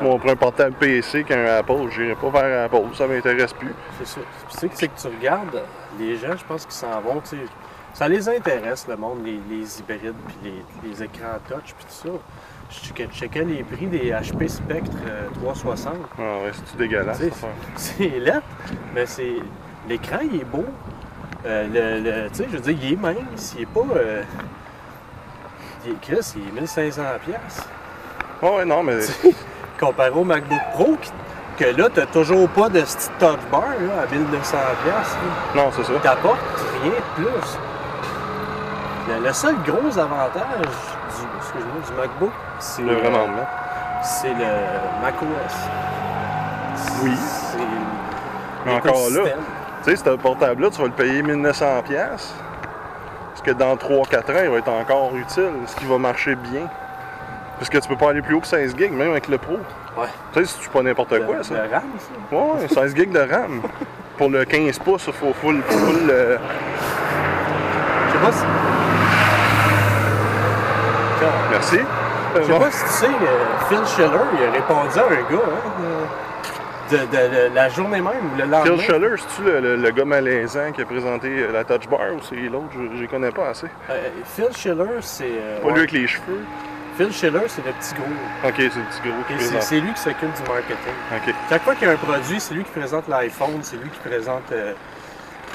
bon, 0.00 0.18
pour 0.18 0.30
un 0.30 0.36
portable 0.36 0.74
PC 0.76 1.24
qu'un 1.24 1.44
Apple. 1.44 1.88
J'irai 1.90 2.14
pas 2.14 2.30
vers 2.30 2.64
Apple, 2.66 2.94
ça 2.94 3.06
m'intéresse 3.06 3.52
plus. 3.52 3.74
C'est 3.98 4.06
ça. 4.06 4.20
Tu 4.50 4.58
sais, 4.58 4.70
c'est 4.72 4.88
que 4.88 5.00
tu 5.00 5.06
regardes, 5.08 5.62
les 5.98 6.16
gens, 6.16 6.36
je 6.36 6.44
pense 6.44 6.64
qu'ils 6.64 6.74
s'en 6.74 7.00
vont, 7.00 7.22
ça 7.94 8.08
les 8.08 8.28
intéresse, 8.28 8.86
le 8.88 8.96
monde, 8.96 9.24
les, 9.24 9.40
les 9.50 9.80
hybrides, 9.80 10.14
puis 10.28 10.36
les, 10.44 10.88
les 10.88 11.02
écrans 11.02 11.38
touch, 11.48 11.74
puis 11.76 11.86
tout 11.86 12.08
ça. 12.08 12.10
Je 12.70 13.04
checkais, 13.18 13.44
les 13.44 13.62
prix 13.62 13.86
des 13.86 14.10
HP 14.10 14.48
Spectre 14.48 14.96
euh, 15.08 15.28
360. 15.42 15.94
Ah 16.18 16.20
ouais, 16.44 16.50
c'est 16.66 16.76
dégueulasse. 16.76 17.20
C'est 17.76 18.08
lettre, 18.18 18.42
mais 18.94 19.06
c'est. 19.06 19.36
L'écran, 19.88 20.18
il 20.22 20.40
est 20.40 20.44
beau. 20.44 20.64
Euh, 21.46 21.66
le, 21.72 22.02
le- 22.24 22.28
tu 22.30 22.34
sais, 22.36 22.46
je 22.50 22.56
veux 22.56 22.72
dire, 22.72 22.76
il 22.82 22.92
est 22.92 22.96
mince, 22.96 23.54
il 23.56 23.62
est 23.62 23.66
pas. 23.66 23.80
euh, 23.96 24.22
il 25.86 25.92
est, 25.92 26.00
Chris, 26.02 26.34
il 26.36 26.58
est 26.58 26.60
1500$. 26.62 26.90
piastres. 27.24 27.66
Ah 28.42 28.46
ouais, 28.56 28.64
non, 28.64 28.82
mais. 28.82 28.98
Comparé 29.80 30.10
au 30.10 30.24
MacBook 30.24 30.58
Pro, 30.74 30.96
que 31.56 31.64
là, 31.64 31.88
t'as 31.94 32.06
toujours 32.06 32.48
pas 32.50 32.68
de 32.68 32.80
petit 32.80 33.08
touch 33.18 33.38
bar 33.50 33.62
là, 33.80 34.02
à 34.02 34.06
1900$. 34.06 34.10
piastres, 34.42 35.16
là. 35.54 35.62
Non, 35.62 35.70
c'est 35.74 35.84
ça. 35.84 35.92
t'apportes 36.02 36.38
rien 36.82 36.90
de 36.92 37.22
plus. 37.22 37.58
Le, 39.08 39.24
le 39.26 39.32
seul 39.32 39.54
gros 39.64 39.96
avantage 39.98 40.66
excuse-moi, 41.48 41.80
du 41.86 41.92
MacBook, 41.94 42.32
c'est 42.58 42.82
Le 42.82 42.94
vraiment 42.94 43.26
c'est 44.02 44.28
le 44.28 45.02
macOS. 45.02 45.54
Oui. 47.02 47.12
C'est 47.16 48.70
encore 48.70 49.10
là, 49.10 49.30
tu 49.84 49.90
sais, 49.90 49.96
ce 49.96 50.16
portable-là, 50.16 50.70
tu 50.70 50.80
vas 50.80 50.86
le 50.86 50.92
payer 50.92 51.22
1900$. 51.22 51.82
piastres. 51.82 52.34
Parce 53.30 53.42
que 53.42 53.50
dans 53.52 53.76
3-4 53.76 54.16
ans, 54.16 54.42
il 54.44 54.50
va 54.50 54.58
être 54.58 54.68
encore 54.68 55.14
utile, 55.16 55.52
ce 55.66 55.76
qui 55.76 55.84
va 55.86 55.98
marcher 55.98 56.34
bien. 56.34 56.68
Parce 57.58 57.70
que 57.70 57.78
tu 57.78 57.88
peux 57.88 57.96
pas 57.96 58.10
aller 58.10 58.22
plus 58.22 58.34
haut 58.34 58.40
que 58.40 58.46
16 58.46 58.76
gigs, 58.76 58.92
même 58.92 59.10
avec 59.10 59.28
le 59.28 59.38
Pro. 59.38 59.54
Ouais. 59.96 60.06
Tu 60.32 60.44
sais, 60.44 60.56
c'est 60.60 60.70
pas 60.70 60.82
n'importe 60.82 61.18
quoi, 61.24 61.42
ça. 61.42 61.54
Le 61.54 61.60
RAM, 61.60 61.82
ça. 61.98 62.36
Ouais, 62.36 62.68
16 62.68 62.96
gigs 62.96 63.12
de 63.12 63.20
RAM. 63.20 63.62
Pour 64.18 64.28
le 64.28 64.44
15 64.44 64.78
pouces, 64.80 65.04
il 65.06 65.12
faut 65.12 65.32
full, 65.32 65.62
full 65.62 66.10
euh, 66.10 66.36
Je 68.08 68.12
sais 68.12 68.24
pas 68.24 68.32
si. 68.32 68.57
Merci. 71.58 71.78
Je 72.36 72.42
sais 72.42 72.58
pas 72.58 72.70
si 72.70 72.84
tu 72.84 72.90
sais, 72.90 73.06
euh, 73.06 73.68
Phil 73.68 73.86
Schiller, 73.86 74.24
il 74.38 74.44
a 74.46 74.50
répondu 74.52 74.98
à 74.98 75.02
un 75.06 75.30
gars, 75.30 75.44
hein, 75.44 75.70
euh, 75.82 76.04
de, 76.90 76.96
de- 76.98 77.48
de 77.50 77.54
la 77.54 77.68
journée 77.68 78.00
même, 78.00 78.12
le 78.36 78.44
lendemain. 78.44 78.64
Phil 78.76 78.80
Scheller, 78.80 79.14
c'est-tu 79.16 79.42
le, 79.42 79.60
le- 79.60 79.76
le 79.76 79.90
gars 79.90 80.04
malaisant 80.04 80.70
qui 80.72 80.82
a 80.82 80.84
présenté 80.84 81.28
euh, 81.28 81.52
la 81.52 81.64
Touch 81.64 81.88
Bar 81.88 82.00
ou 82.14 82.20
c'est 82.22 82.36
l'autre? 82.36 82.66
Je 82.94 83.00
les 83.00 83.08
connais 83.08 83.30
pas 83.32 83.48
assez. 83.48 83.66
Euh, 83.90 84.08
Phil 84.36 84.48
Schiller, 84.56 84.84
c'est. 85.00 85.24
euh, 85.24 85.60
Pas 85.60 85.66
ouais. 85.66 85.72
lui 85.72 85.78
avec 85.80 85.92
les 85.92 86.06
cheveux. 86.06 86.44
Phil 86.96 87.12
Schiller, 87.12 87.40
c'est 87.48 87.64
le 87.66 87.72
petit 87.72 87.94
gros. 87.94 88.48
Ok, 88.48 88.54
c'est 88.56 88.62
le 88.64 88.70
petit 88.70 89.00
gros 89.02 89.22
qui 89.26 89.32
c'est 89.38 89.46
présente. 89.46 89.62
c'est 89.62 89.80
lui 89.80 89.92
qui 89.92 90.00
s'occupe 90.00 90.32
du 90.34 90.42
marketing. 90.42 90.76
Ok. 91.16 91.34
Chaque 91.48 91.62
fois 91.62 91.74
qu'il 91.74 91.88
y 91.88 91.90
a 91.90 91.94
un 91.94 91.96
produit, 91.96 92.40
c'est 92.40 92.54
lui 92.54 92.62
qui 92.64 92.70
présente 92.70 93.08
l'iPhone, 93.08 93.58
c'est 93.62 93.76
lui 93.76 93.88
qui 93.90 94.00
présente. 94.08 94.52
euh, 94.52 94.72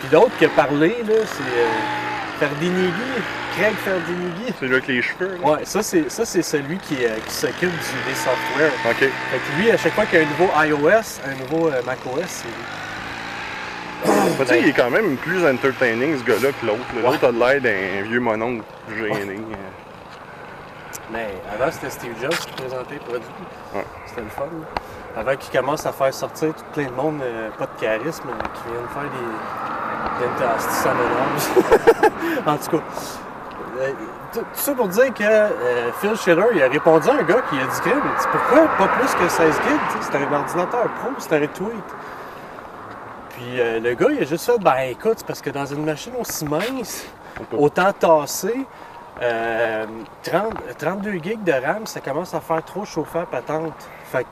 Puis 0.03 0.09
l'autre 0.11 0.31
qui 0.37 0.45
a 0.45 0.49
parlé, 0.49 0.89
là, 1.07 1.13
c'est 1.25 1.43
euh, 1.43 1.67
Ferdinighi, 2.39 2.91
Craig 3.57 3.73
Ferdinighi. 3.85 4.53
C'est 4.59 4.65
lui 4.65 4.73
avec 4.73 4.87
les 4.87 5.01
cheveux. 5.01 5.37
là? 5.41 5.47
Ouais, 5.49 5.59
ça 5.65 5.81
c'est 5.81 6.09
ça 6.11 6.25
c'est 6.25 6.41
celui 6.41 6.77
qui, 6.79 6.97
euh, 7.05 7.15
qui 7.25 7.33
s'occupe 7.33 7.69
du- 7.69 8.03
des 8.09 8.15
softwares. 8.15 8.71
Ok. 8.89 8.97
Fait 8.99 9.07
que 9.09 9.61
lui, 9.61 9.71
à 9.71 9.77
chaque 9.77 9.93
fois 9.93 10.05
qu'il 10.05 10.19
y 10.19 10.23
a 10.23 10.25
un 10.25 10.29
nouveau 10.29 10.49
iOS, 10.89 11.19
un 11.25 11.35
nouveau 11.39 11.69
euh, 11.69 11.81
macOS, 11.85 12.23
c'est 12.27 12.47
lui. 12.47 12.53
Tu 14.37 14.45
sais, 14.45 14.59
il 14.59 14.67
est 14.69 14.73
quand 14.73 14.89
même 14.89 15.15
plus 15.15 15.45
entertaining 15.47 16.17
ce 16.19 16.23
gars-là 16.25 16.49
que 16.59 16.65
l'autre. 16.65 16.79
là. 16.95 17.01
L'autre 17.03 17.27
a 17.27 17.31
l'air 17.31 17.61
d'un 17.61 18.01
vieux 18.09 18.19
mononcle 18.19 18.63
gêné. 18.89 19.39
Mais 21.11 21.27
avant, 21.53 21.71
c'était 21.71 21.89
Steve 21.89 22.13
Jobs 22.21 22.31
qui 22.33 22.51
présentait 22.53 22.95
le 22.95 22.99
produit. 22.99 23.25
Ouais. 23.73 23.85
C'était 24.07 24.21
le 24.21 24.29
fun. 24.29 24.43
là. 24.45 25.21
Avant 25.21 25.35
qu'il 25.37 25.57
commence 25.57 25.85
à 25.85 25.91
faire 25.93 26.13
sortir 26.13 26.49
tout 26.55 26.63
plein 26.73 26.85
de 26.87 26.91
monde, 26.91 27.21
euh, 27.21 27.49
pas 27.51 27.65
de 27.67 27.79
charisme, 27.79 28.27
euh, 28.29 28.43
qui 28.55 28.63
viennent 28.71 28.89
faire 28.93 29.03
des. 29.03 29.72
Ça 30.59 30.93
m'énerve. 30.93 32.43
En 32.47 32.57
tout 32.57 32.77
cas. 32.77 32.83
euh, 33.79 33.91
tout 34.33 34.45
ça 34.53 34.73
pour 34.73 34.87
dire 34.87 35.13
que 35.13 35.23
euh, 35.23 35.91
Phil 36.01 36.15
Schiller, 36.17 36.45
il 36.55 36.63
a 36.63 36.67
répondu 36.67 37.07
à 37.09 37.13
un 37.13 37.23
gars 37.23 37.41
qui 37.49 37.55
a 37.59 37.65
dit 37.65 37.81
que, 37.81 37.89
mais 37.89 38.11
il 38.11 38.19
dit, 38.19 38.27
pourquoi 38.31 38.67
pas 38.77 38.87
plus 38.87 39.13
que 39.15 39.27
16 39.29 39.55
gigs? 39.55 40.01
C'est 40.01 40.15
un 40.15 40.33
ordinateur 40.33 40.85
pro, 40.99 41.09
c'est 41.19 41.33
un 41.33 41.39
retweet. 41.39 41.83
Puis 43.29 43.59
euh, 43.59 43.79
le 43.79 43.93
gars, 43.93 44.07
il 44.11 44.21
a 44.21 44.25
juste 44.25 44.45
fait, 44.45 44.57
ben 44.59 44.75
écoute, 44.89 45.13
c'est 45.17 45.27
parce 45.27 45.41
que 45.41 45.49
dans 45.49 45.65
une 45.65 45.85
machine 45.85 46.13
aussi 46.19 46.45
mince, 46.45 47.05
autant 47.51 47.91
tasser, 47.93 48.65
euh, 49.21 49.85
30 50.23 50.53
32 50.77 51.11
gigs 51.13 51.43
de 51.43 51.51
RAM, 51.53 51.85
ça 51.85 51.99
commence 51.99 52.33
à 52.33 52.41
faire 52.41 52.63
trop 52.63 52.85
chauffer 52.85 53.19
à 53.19 53.25
patente. 53.25 53.73
Fait 54.11 54.25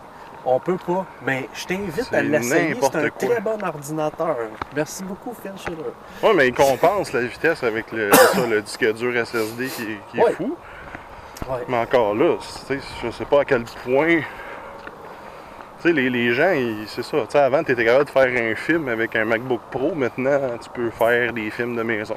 on 0.46 0.60
peut 0.60 0.78
pas. 0.78 1.06
Mais 1.26 1.48
je 1.54 1.66
t'invite 1.66 2.14
à 2.14 2.22
l'essayer, 2.22 2.76
c'est 2.82 2.96
un 2.96 3.10
quoi. 3.10 3.28
très 3.30 3.40
bon 3.42 3.58
ordinateur. 3.64 4.38
Merci 4.76 5.04
beaucoup, 5.04 5.34
Phil 5.42 5.52
Schiller. 5.58 5.78
Ouais, 6.24 6.34
mais 6.36 6.48
il 6.50 6.54
compense 6.54 7.14
la 7.14 7.22
vitesse 7.22 7.64
avec 7.64 7.92
le, 7.92 8.10
c'est 8.14 8.40
ça, 8.40 8.48
le 8.48 8.62
disque 8.62 8.94
dur 8.94 9.26
SSD 9.26 9.68
qui, 9.68 9.84
est- 9.84 10.00
qui 10.12 10.20
est 10.20 10.24
Ouais. 10.24 10.32
fou. 10.34 10.56
Ouais. 11.50 11.60
Mais 11.68 11.78
encore 11.78 12.14
là, 12.16 12.36
je 13.04 13.12
sais 13.12 13.26
pas 13.26 13.42
à 13.42 13.46
quel 13.46 13.64
point. 13.84 14.20
Tu 15.82 15.88
sais, 15.88 15.94
les, 15.94 16.10
les 16.12 16.32
gens, 16.34 16.54
c'est 16.86 17.02
ça. 17.04 17.18
Avant, 17.46 17.64
tu 17.64 17.72
étais 17.72 17.84
capable 17.86 18.06
de 18.06 18.10
faire 18.12 18.28
un 18.52 18.56
film 18.56 18.88
avec 18.88 19.16
un 19.16 19.26
MacBook 19.26 19.62
Pro. 19.72 19.96
Maintenant, 19.96 20.40
tu 20.62 20.70
peux 20.70 20.92
faire 20.92 21.34
des 21.34 21.50
films 21.50 21.76
de 21.76 21.82
maison. 21.82 22.14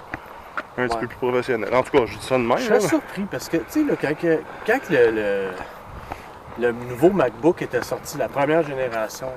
Un 0.76 0.86
petit 0.86 0.98
peu 0.98 1.06
plus 1.06 1.16
professionnel. 1.16 1.72
En 1.74 1.82
tout 1.82 1.96
cas, 1.96 2.04
je 2.04 2.18
dis 2.18 2.26
ça 2.26 2.36
de 2.36 2.42
même. 2.42 2.58
Je 2.58 2.74
suis 2.74 2.88
surpris 2.88 3.22
parce 3.30 3.48
que, 3.48 3.56
tu 3.58 3.64
sais, 3.68 3.80
quand, 4.00 4.12
quand 4.66 4.80
le, 4.90 5.48
le 6.60 6.72
nouveau 6.72 7.10
MacBook 7.10 7.62
était 7.62 7.82
sorti, 7.82 8.16
la 8.18 8.28
première 8.28 8.62
génération, 8.62 9.28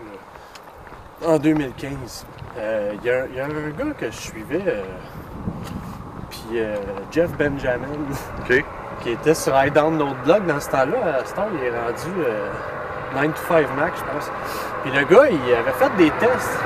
là, 1.21 1.30
en 1.30 1.38
2015, 1.39 2.25
euh, 2.60 2.93
il 2.95 3.06
y, 3.08 3.10
a 3.12 3.23
un- 3.23 3.25
il 3.32 3.36
y 3.36 3.39
a 3.39 3.45
un 3.45 3.49
gars 3.49 3.93
que 3.97 4.06
je 4.08 4.15
suivais, 4.17 4.63
euh, 4.67 4.84
puis 6.30 6.41
euh, 6.56 6.75
Jeff 7.12 7.32
Benjamin, 7.32 7.88
qui 9.01 9.10
était 9.12 9.34
sur 9.34 9.53
iDownload 9.65 10.15
Blog 10.25 10.45
dans 10.45 10.60
ce 10.60 10.69
temps-là. 10.69 11.17
À 11.21 11.25
ce 11.25 11.34
temps, 11.34 11.47
il 11.53 11.63
est 11.63 11.69
rendu 11.71 12.19
euh, 12.27 12.49
9 13.15 13.34
to 13.34 13.41
5 13.47 13.75
Mac, 13.75 13.93
je 13.95 14.03
pense. 14.03 14.32
Puis 14.84 14.91
le 14.91 15.03
gars, 15.06 15.27
il 15.30 15.53
avait 15.53 15.71
fait 15.71 15.95
des 15.97 16.12
tests. 16.12 16.60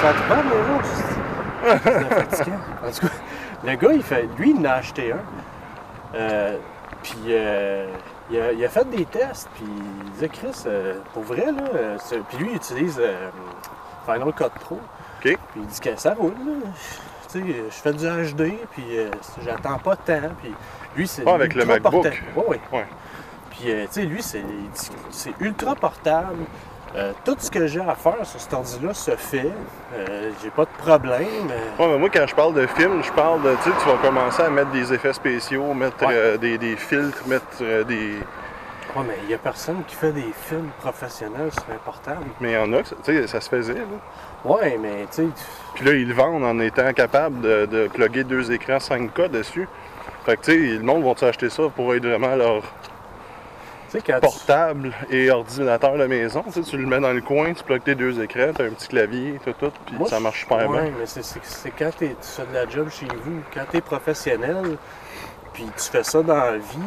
Ça 0.00 0.12
te 0.12 0.28
parle, 0.28 0.44
les 0.52 0.64
gens? 0.68 1.78
C'est 1.82 2.14
fatigant. 2.14 2.56
En 2.86 2.90
tout 2.90 3.06
cas, 3.06 3.12
le 3.64 3.74
gars, 3.76 3.92
il 3.92 4.02
fait, 4.02 4.28
lui, 4.38 4.54
il 4.56 4.60
en 4.66 4.70
a 4.70 4.74
acheté 4.74 5.12
un. 5.12 5.16
Euh, 6.16 6.56
puis 7.02 7.18
euh, 7.28 7.86
il, 8.30 8.40
a, 8.40 8.52
il 8.52 8.64
a 8.64 8.68
fait 8.68 8.88
des 8.90 9.04
tests. 9.04 9.48
Puis 9.54 9.64
il 10.04 10.10
disait, 10.12 10.28
Chris, 10.28 10.62
euh, 10.66 10.94
pour 11.14 11.22
vrai, 11.22 11.46
là, 11.46 11.62
euh, 11.74 11.98
puis 12.28 12.38
lui, 12.38 12.50
il 12.50 12.56
utilise 12.56 12.98
euh, 13.00 13.28
Final 14.04 14.32
Cut 14.32 14.50
Pro. 14.60 14.76
OK. 14.76 14.80
Puis 15.22 15.36
il 15.56 15.66
dit 15.66 15.80
que 15.80 15.96
ça 15.96 16.14
roule, 16.14 16.32
là. 16.32 16.70
Tu 17.30 17.40
sais, 17.40 17.44
je 17.68 17.74
fais 17.74 17.92
du 17.92 18.06
HD, 18.06 18.54
puis 18.70 18.84
euh, 18.98 19.10
j'attends 19.44 19.78
pas 19.78 19.96
de 19.96 20.00
temps. 20.00 20.28
Puis 20.40 20.54
lui, 20.96 21.06
c'est. 21.06 21.22
Ah, 21.26 21.34
avec 21.34 21.54
le 21.54 21.64
MacBook. 21.66 21.92
portable. 21.92 22.16
Ouais, 22.36 22.44
ouais. 22.48 22.60
Ouais. 22.72 22.86
Puis, 23.50 23.70
euh, 23.70 23.84
tu 23.86 23.92
sais, 23.92 24.02
lui, 24.02 24.22
c'est 24.22 25.34
ultra 25.40 25.74
portable. 25.74 26.36
Euh, 26.96 27.12
tout 27.24 27.36
ce 27.38 27.50
que 27.50 27.66
j'ai 27.66 27.80
à 27.80 27.94
faire 27.94 28.24
sur 28.24 28.40
cet 28.40 28.52
ordi-là 28.54 28.94
se 28.94 29.10
fait. 29.12 29.52
Euh, 29.94 30.30
j'ai 30.42 30.50
pas 30.50 30.64
de 30.64 30.70
problème. 30.78 31.48
Ouais, 31.78 31.86
mais 31.86 31.98
moi, 31.98 32.08
quand 32.12 32.26
je 32.26 32.34
parle 32.34 32.54
de 32.54 32.66
film, 32.66 33.02
je 33.02 33.12
parle 33.12 33.42
de, 33.42 33.54
tu 33.62 33.70
vas 33.70 33.96
commencer 34.02 34.42
à 34.42 34.48
mettre 34.50 34.70
des 34.70 34.92
effets 34.92 35.12
spéciaux, 35.12 35.74
mettre 35.74 36.06
Ouais. 36.06 36.14
euh, 36.14 36.36
des, 36.38 36.56
des 36.58 36.76
filtres, 36.76 37.26
mettre 37.26 37.58
des... 37.84 38.14
Ouais, 38.96 39.04
mais 39.06 39.18
il 39.24 39.30
y 39.30 39.34
a 39.34 39.38
personne 39.38 39.82
qui 39.86 39.94
fait 39.94 40.12
des 40.12 40.32
films 40.46 40.70
professionnels 40.80 41.52
sur 41.52 41.64
un 41.74 41.78
portable. 41.84 42.24
Mais 42.40 42.52
il 42.52 42.54
y 42.54 42.56
en 42.58 42.72
a, 42.72 42.82
tu 42.82 42.94
sais, 43.02 43.26
ça 43.26 43.40
se 43.42 43.50
faisait, 43.50 43.74
là. 43.74 43.80
Ouais, 44.46 44.78
mais 44.80 45.02
tu 45.10 45.24
sais, 45.24 45.28
Puis 45.74 45.84
là, 45.84 45.92
ils 45.92 46.08
le 46.08 46.14
vendent 46.14 46.42
en 46.44 46.58
étant 46.58 46.90
capable 46.94 47.40
de, 47.42 47.66
de 47.66 47.88
plugger 47.88 48.24
deux 48.24 48.50
écrans 48.50 48.78
5K 48.78 49.28
dessus. 49.28 49.68
Fait 50.24 50.36
que, 50.38 50.42
tu 50.42 50.52
sais, 50.52 50.56
le 50.78 50.82
monde 50.82 51.04
va 51.04 51.28
acheter 51.28 51.50
ça 51.50 51.64
pour 51.76 51.94
être 51.94 52.06
vraiment 52.06 52.34
leur 52.34 52.62
tu- 53.90 54.20
portable 54.20 54.92
et 55.10 55.30
ordinateur 55.30 55.96
de 55.96 56.06
maison. 56.06 56.42
Tu 56.46 56.52
sais, 56.52 56.60
tu 56.62 56.76
le 56.76 56.86
mets 56.86 57.00
dans 57.00 57.12
le 57.12 57.20
coin, 57.20 57.52
tu 57.52 57.64
plugues 57.64 57.82
tes 57.84 57.94
deux 57.94 58.20
écrans, 58.22 58.52
tu 58.54 58.62
as 58.62 58.66
un 58.66 58.70
petit 58.70 58.88
clavier, 58.88 59.40
tout, 59.44 59.52
tout, 59.58 59.72
puis 59.86 59.96
Moi, 59.96 60.08
ça 60.08 60.20
marche 60.20 60.40
super 60.40 60.68
ouais, 60.68 60.82
bien. 60.82 60.92
mais 60.98 61.06
c'est- 61.06 61.72
quand 61.78 61.90
t'es- 61.96 62.16
tu 62.20 62.28
fais 62.28 62.46
de 62.46 62.54
la 62.54 62.68
job 62.68 62.88
chez 62.90 63.06
vous, 63.06 63.40
quand 63.54 63.64
tu 63.70 63.78
es 63.78 63.80
professionnel, 63.80 64.76
puis 65.52 65.64
tu 65.76 65.84
fais 65.90 66.02
ça 66.04 66.22
dans 66.22 66.36
la 66.36 66.56
vie, 66.58 66.78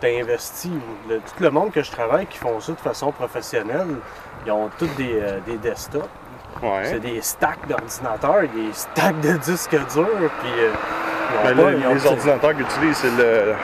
tu 0.00 0.06
investi. 0.06 0.70
Le- 1.08 1.18
tout 1.18 1.42
le 1.42 1.50
monde 1.50 1.70
que 1.72 1.82
je 1.82 1.90
travaille 1.90 2.26
qui 2.26 2.38
font 2.38 2.60
ça 2.60 2.72
de 2.72 2.78
façon 2.78 3.10
professionnelle, 3.12 3.96
ils 4.46 4.52
ont 4.52 4.70
tous 4.78 4.86
des, 4.96 5.18
euh, 5.20 5.38
des 5.46 5.56
desktops. 5.56 6.04
Ouais. 6.62 6.84
C'est 6.86 7.00
des 7.00 7.20
stacks 7.22 7.66
d'ordinateurs, 7.68 8.42
des 8.42 8.72
stacks 8.72 9.20
de 9.20 9.32
disques 9.38 9.70
durs, 9.92 10.30
puis 10.40 10.50
euh, 10.58 10.72
pas- 11.54 11.62
ont- 11.62 11.94
les 11.94 12.06
ordinateurs 12.06 12.52
qu'ils 12.54 12.62
utilisent, 12.62 12.96
c'est 12.96 13.10
le. 13.16 13.54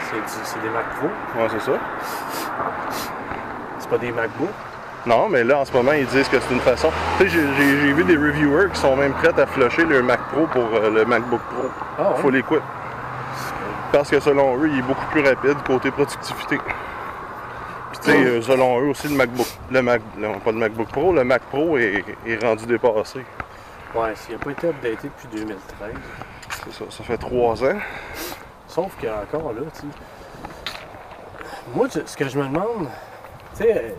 C'est 0.45 0.61
des 0.63 0.69
Mac 0.69 0.85
Pro, 0.99 1.07
Ouais, 1.41 1.49
c'est 1.51 1.61
ça. 1.61 1.73
C'est 3.85 3.91
pas 3.91 3.99
des 3.99 4.11
MacBook. 4.13 4.49
Non, 5.07 5.29
mais 5.29 5.45
là, 5.45 5.59
en 5.59 5.65
ce 5.67 5.73
moment, 5.73 5.93
ils 5.93 6.07
disent 6.07 6.29
que 6.29 6.41
c'est 6.41 6.55
une 6.55 6.61
façon. 6.61 6.91
Tu 7.19 7.29
sais, 7.29 7.37
j'ai- 7.59 7.93
vu 7.93 8.05
des 8.05 8.17
reviewers 8.17 8.71
qui 8.73 8.81
sont 8.81 8.97
même 8.97 9.13
prêts 9.13 9.39
à 9.39 9.47
flusher 9.47 9.85
le 9.85 10.03
Mac 10.03 10.19
Pro 10.33 10.47
pour 10.47 10.65
euh, 10.75 10.91
le 10.91 11.05
MacBook 11.05 11.41
Pro. 11.43 11.69
Ah? 11.99 12.15
Faut 12.17 12.31
l'équip. 12.31 12.63
Parce 13.93 14.09
que 14.11 14.19
selon 14.19 14.57
eux, 14.59 14.69
il 14.73 14.79
est 14.79 14.83
beaucoup 14.83 15.05
plus 15.13 15.21
rapide 15.21 15.57
côté 15.67 15.91
productivité. 15.91 16.57
Puis 16.59 17.99
tu 18.03 18.11
sais, 18.11 18.17
euh, 18.17 18.41
selon 18.43 18.81
eux 18.81 18.89
aussi, 18.89 19.09
le 19.09 19.17
MacBook, 19.17 19.47
le 19.71 19.83
Mac, 19.83 20.01
non, 20.17 20.39
pas 20.41 20.53
le 20.53 20.59
MacBook 20.59 20.89
Pro, 20.89 21.13
le 21.13 21.23
Mac 21.23 21.43
Pro 21.43 21.77
est, 21.77 22.03
est 22.27 22.43
rendu 22.43 22.65
dépassé. 22.67 23.21
Ouais, 23.95 24.15
il 24.29 24.33
n'a 24.33 24.39
pas 24.43 24.51
été 24.51 24.69
updaté 24.69 25.09
depuis 25.09 25.29
2013. 25.37 25.59
C'est 26.65 26.73
ça, 26.73 26.85
ça 26.89 27.05
fait 27.05 27.19
trois 27.19 27.63
ans. 27.63 27.79
Sauf 28.67 28.93
qu'encore 29.01 29.53
là, 29.53 29.61
tu 29.75 29.81
sais. 29.83 29.87
Moi, 31.75 31.87
ce 31.91 32.17
que 32.17 32.29
je 32.29 32.39
me 32.39 32.45
demande, 32.47 32.89
tu 33.57 33.63
sais, 33.63 33.77
euh, 33.77 33.91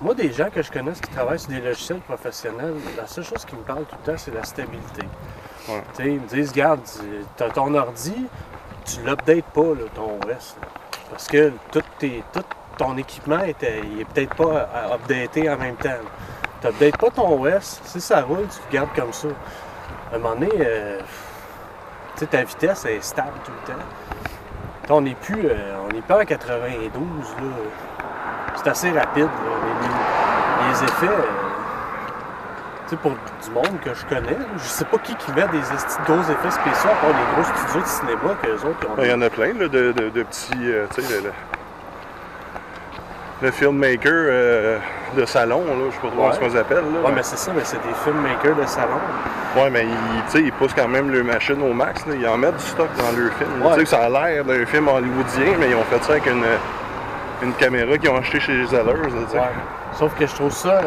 moi, 0.00 0.14
des 0.14 0.32
gens 0.32 0.50
que 0.50 0.62
je 0.62 0.70
connais 0.70 0.92
qui 0.92 1.10
travaillent 1.10 1.38
sur 1.38 1.50
des 1.50 1.60
logiciels 1.60 2.00
professionnels, 2.00 2.74
la 2.96 3.06
seule 3.06 3.24
chose 3.24 3.44
qui 3.44 3.56
me 3.56 3.62
parle 3.62 3.84
tout 3.84 3.96
le 4.04 4.12
temps, 4.12 4.18
c'est 4.18 4.34
la 4.34 4.44
stabilité. 4.44 5.02
Ouais. 5.68 5.82
Tu 5.96 6.02
sais, 6.02 6.08
ils 6.12 6.20
me 6.20 6.26
disent, 6.26 6.50
regarde, 6.50 6.80
tu 7.36 7.42
as 7.42 7.50
ton 7.50 7.74
ordi, 7.74 8.26
tu 8.84 9.00
l'updates 9.02 9.44
pas, 9.46 9.62
là, 9.62 9.84
ton 9.94 10.18
OS. 10.24 10.56
là. 10.60 10.68
parce 11.10 11.26
que 11.28 11.52
tout, 11.72 11.82
tes- 11.98 12.22
tout 12.32 12.42
ton 12.78 12.96
équipement 12.98 13.40
était, 13.42 13.80
il 13.84 14.00
est 14.00 14.04
peut-être 14.04 14.34
pas 14.34 14.68
à 14.74 14.94
updaté 14.94 15.48
en 15.50 15.56
même 15.56 15.76
temps. 15.76 15.90
Tu 16.60 16.66
n'updates 16.66 16.96
pas 16.98 17.10
ton 17.10 17.42
OS, 17.42 17.80
si 17.84 18.00
ça 18.00 18.20
roule, 18.22 18.46
tu 18.48 18.58
le 18.68 18.72
gardes 18.72 18.94
comme 18.94 19.12
ça. 19.12 19.28
À 20.12 20.16
un 20.16 20.18
moment 20.18 20.34
donné, 20.34 20.50
euh, 20.60 21.00
ta 22.30 22.44
vitesse 22.44 22.84
est 22.84 23.02
stable 23.02 23.32
tout 23.44 23.52
le 23.66 23.72
temps. 23.72 23.80
On 24.88 25.00
n'est 25.00 25.14
plus, 25.14 25.46
euh, 25.46 25.76
on 25.88 25.92
n'est 25.92 26.02
pas 26.02 26.20
en 26.20 26.24
92, 26.24 26.92
là. 27.40 27.42
C'est 28.56 28.68
assez 28.70 28.90
rapide, 28.90 29.24
là. 29.24 29.28
Les, 29.82 29.88
les- 29.88 30.84
effets, 30.84 31.06
euh, 31.06 31.22
tu 32.88 32.90
sais, 32.90 32.96
pour 32.96 33.12
du 33.12 33.50
monde 33.54 33.80
que 33.82 33.94
je 33.94 34.04
connais, 34.06 34.36
je 34.56 34.62
sais 34.68 34.84
pas 34.84 34.98
qui 34.98 35.14
qui 35.16 35.30
met 35.32 35.42
des 35.48 35.58
gros 36.06 36.20
effets 36.20 36.50
spéciaux, 36.50 36.90
à 36.90 36.94
part 37.00 37.10
les 37.10 37.34
gros 37.42 37.44
studios 37.56 37.80
de 37.82 37.86
cinéma 37.86 38.34
qu'eux 38.42 38.68
autres 38.68 38.86
ont 38.90 39.02
Il 39.02 39.10
y 39.10 39.12
en 39.14 39.22
a 39.22 39.30
plein 39.30 39.48
là, 39.54 39.68
de, 39.68 39.92
de- 39.92 40.08
de 40.10 40.22
petits. 40.22 40.52
euh, 40.64 40.86
tu 40.94 41.00
sais, 41.02 41.14
le, 41.20 41.28
le- 41.28 41.32
le 43.42 43.50
filmmaker 43.50 44.12
euh, 44.12 44.78
de 45.16 45.24
salon, 45.26 45.62
là, 45.66 45.72
je 45.90 45.94
sais 45.94 46.00
pas 46.00 46.08
trop 46.08 46.26
Ouais. 46.26 46.32
ce 46.34 46.38
qu'on 46.40 46.58
appelle. 46.58 46.76
Là, 46.78 47.00
Ouais, 47.08 47.12
mais 47.14 47.22
c'est 47.22 47.38
ça, 47.38 47.52
mais 47.54 47.62
c'est 47.64 47.76
des 47.86 47.94
filmmakers 48.04 48.56
de 48.56 48.66
salon. 48.66 48.98
Ouais, 49.56 49.68
mais 49.70 49.84
ils, 49.84 50.24
tu 50.26 50.30
sais, 50.32 50.40
ils 50.42 50.52
poussent 50.52 50.74
quand 50.74 50.88
même 50.88 51.10
leur 51.10 51.24
machine 51.24 51.60
au 51.62 51.72
max. 51.74 52.04
Là. 52.06 52.14
Ils 52.18 52.26
en 52.28 52.36
mettent 52.38 52.56
du 52.56 52.64
stock 52.64 52.88
dans 52.96 53.18
leur 53.18 53.32
film. 53.34 53.62
Ouais. 53.62 53.74
Tu 53.74 53.80
sais 53.80 53.86
ça 53.96 54.04
a 54.04 54.08
l'air 54.08 54.44
d'un 54.44 54.64
film 54.66 54.88
hollywoodien, 54.88 55.52
mais 55.58 55.70
ils 55.70 55.74
ont 55.76 55.84
fait 55.84 56.02
ça 56.02 56.12
avec 56.12 56.26
une, 56.26 56.44
une 57.42 57.52
caméra 57.54 57.96
qu'ils 57.98 58.10
ont 58.10 58.16
achetée 58.16 58.40
chez 58.40 58.52
les 58.56 58.74
sais. 59.28 59.38
Ouais. 59.38 59.44
Sauf 59.94 60.14
que 60.18 60.26
je 60.26 60.34
trouve 60.34 60.50
ça. 60.52 60.80
Je, 60.82 60.86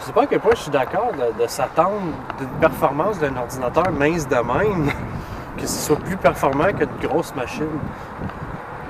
je 0.00 0.06
sais 0.06 0.12
pas 0.12 0.22
à 0.22 0.26
quel 0.26 0.40
point 0.40 0.52
je 0.54 0.62
suis 0.62 0.70
d'accord 0.70 1.12
de, 1.12 1.42
de 1.42 1.46
s'attendre 1.48 2.00
d'une 2.38 2.48
performance 2.60 3.18
d'un 3.18 3.36
ordinateur 3.36 3.90
mince 3.92 4.26
de 4.26 4.34
même 4.36 4.90
que 5.56 5.66
ce 5.66 5.86
soit 5.86 5.96
plus 5.96 6.16
performant 6.16 6.72
qu'une 6.72 6.88
grosse 7.08 7.34
machine. 7.34 7.68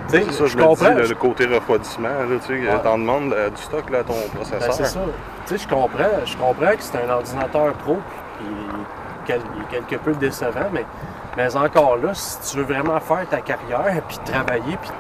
Tu 0.09 0.17
sais, 0.19 0.25
C'est 0.29 0.33
ça, 0.33 0.47
je, 0.47 0.57
comprends. 0.57 0.91
dis, 0.91 0.95
le, 1.01 1.07
le 1.07 1.15
côté 1.15 1.47
refroidissement, 1.47 2.09
là, 2.09 2.37
tu 2.45 2.47
sais, 2.63 2.69
Ouais. 2.69 2.83
t'en 2.83 2.99
demandes 2.99 3.33
euh, 3.33 3.51
du 3.51 3.61
stock 3.63 3.89
là, 3.91 3.99
à 3.99 4.05
ton 4.05 4.15
Ben, 4.15 4.37
processeur. 4.37 4.73
c'est 4.75 4.85
ça. 4.85 5.01
Tu 5.47 5.57
sais, 5.59 5.63
je 5.65 5.69
comprends, 5.69 6.05
je 6.25 6.37
comprends 6.37 6.71
que 6.77 6.81
c'est 6.83 7.05
un 7.05 7.11
ordinateur 7.11 7.73
pro 7.75 7.99
puis 8.39 8.47
il 9.29 9.35
est 9.35 9.71
quelque 9.87 10.03
peu 10.03 10.13
décevant, 10.15 10.69
mais, 10.73 10.85
mais 11.37 11.55
encore 11.57 11.97
là, 11.99 12.11
si 12.15 12.41
tu 12.51 12.57
veux 12.59 12.65
vraiment 12.65 12.99
faire 13.01 13.27
ta 13.29 13.41
carrière 13.41 14.03
puis 14.09 14.19
travailler 14.25 14.77
puis 14.81 14.91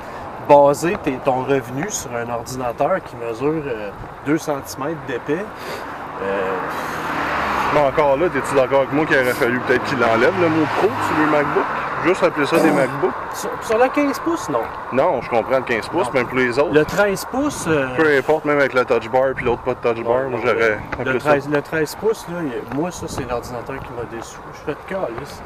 baser 0.48 0.96
tes- 1.02 1.18
ton 1.24 1.42
revenu 1.44 1.88
sur 1.88 2.11
un 2.14 2.28
ordinateur 2.33 2.96
qui 3.05 3.16
mesure 3.16 3.62
euh, 3.66 3.90
2 4.26 4.38
cm 4.38 4.96
d'épais, 5.07 5.44
euh, 6.22 6.57
encore 7.88 8.16
là, 8.18 8.28
t'es-tu 8.28 8.55
d'accord 8.55 8.81
avec 8.81 8.92
moi 8.92 9.07
qu'il 9.07 9.16
aurait 9.16 9.33
fallu 9.33 9.59
peut-être 9.61 9.83
qu'il 9.85 10.02
enlève 10.05 10.35
le 10.40 10.48
mot 10.48 10.66
pro 10.78 10.88
sur 10.88 11.24
le 11.24 11.31
MacBook? 11.31 11.64
Juste 12.05 12.22
appeler 12.24 12.46
ça 12.46 12.59
des 12.59 12.70
MacBooks? 12.72 13.12
sur, 13.33 13.48
sur 13.62 13.78
le 13.78 13.88
15 13.88 14.18
pouces, 14.20 14.48
non. 14.48 14.62
Non, 14.92 15.20
je 15.22 15.31
comprends 15.31 15.59
le 15.59 15.62
15 15.62 15.88
pouces, 15.88 16.07
Non. 16.09 16.12
même 16.14 16.26
pour 16.26 16.37
les 16.37 16.59
autres. 16.59 16.74
Le 16.74 16.85
13 16.85 17.24
pouces. 17.26 17.64
euh, 17.68 17.87
Peu 17.96 18.16
importe, 18.18 18.44
même 18.44 18.59
avec 18.59 18.74
le 18.74 18.85
touch 18.85 19.09
bar 19.09 19.28
puis 19.37 19.44
l'autre 19.44 19.62
pas 19.62 19.74
de 19.74 19.94
touch 19.94 20.05
bar, 20.05 20.24
moi 20.28 20.40
j'aurais 20.42 20.55
le, 20.55 20.76
appelé 21.00 21.20
ça. 21.20 21.28
13, 21.31 21.48
le 21.48 21.62
13 21.62 21.94
pouces, 21.94 22.26
là, 22.28 22.38
moi, 22.74 22.90
ça, 22.90 23.07
c'est 23.09 23.28
l'ordinateur 23.28 23.76
qui 23.78 23.92
m'a 23.96 24.02
déçu. 24.16 24.37
Je 24.52 24.59
fais 24.61 24.72
de 24.72 24.88
calice. 24.88 25.42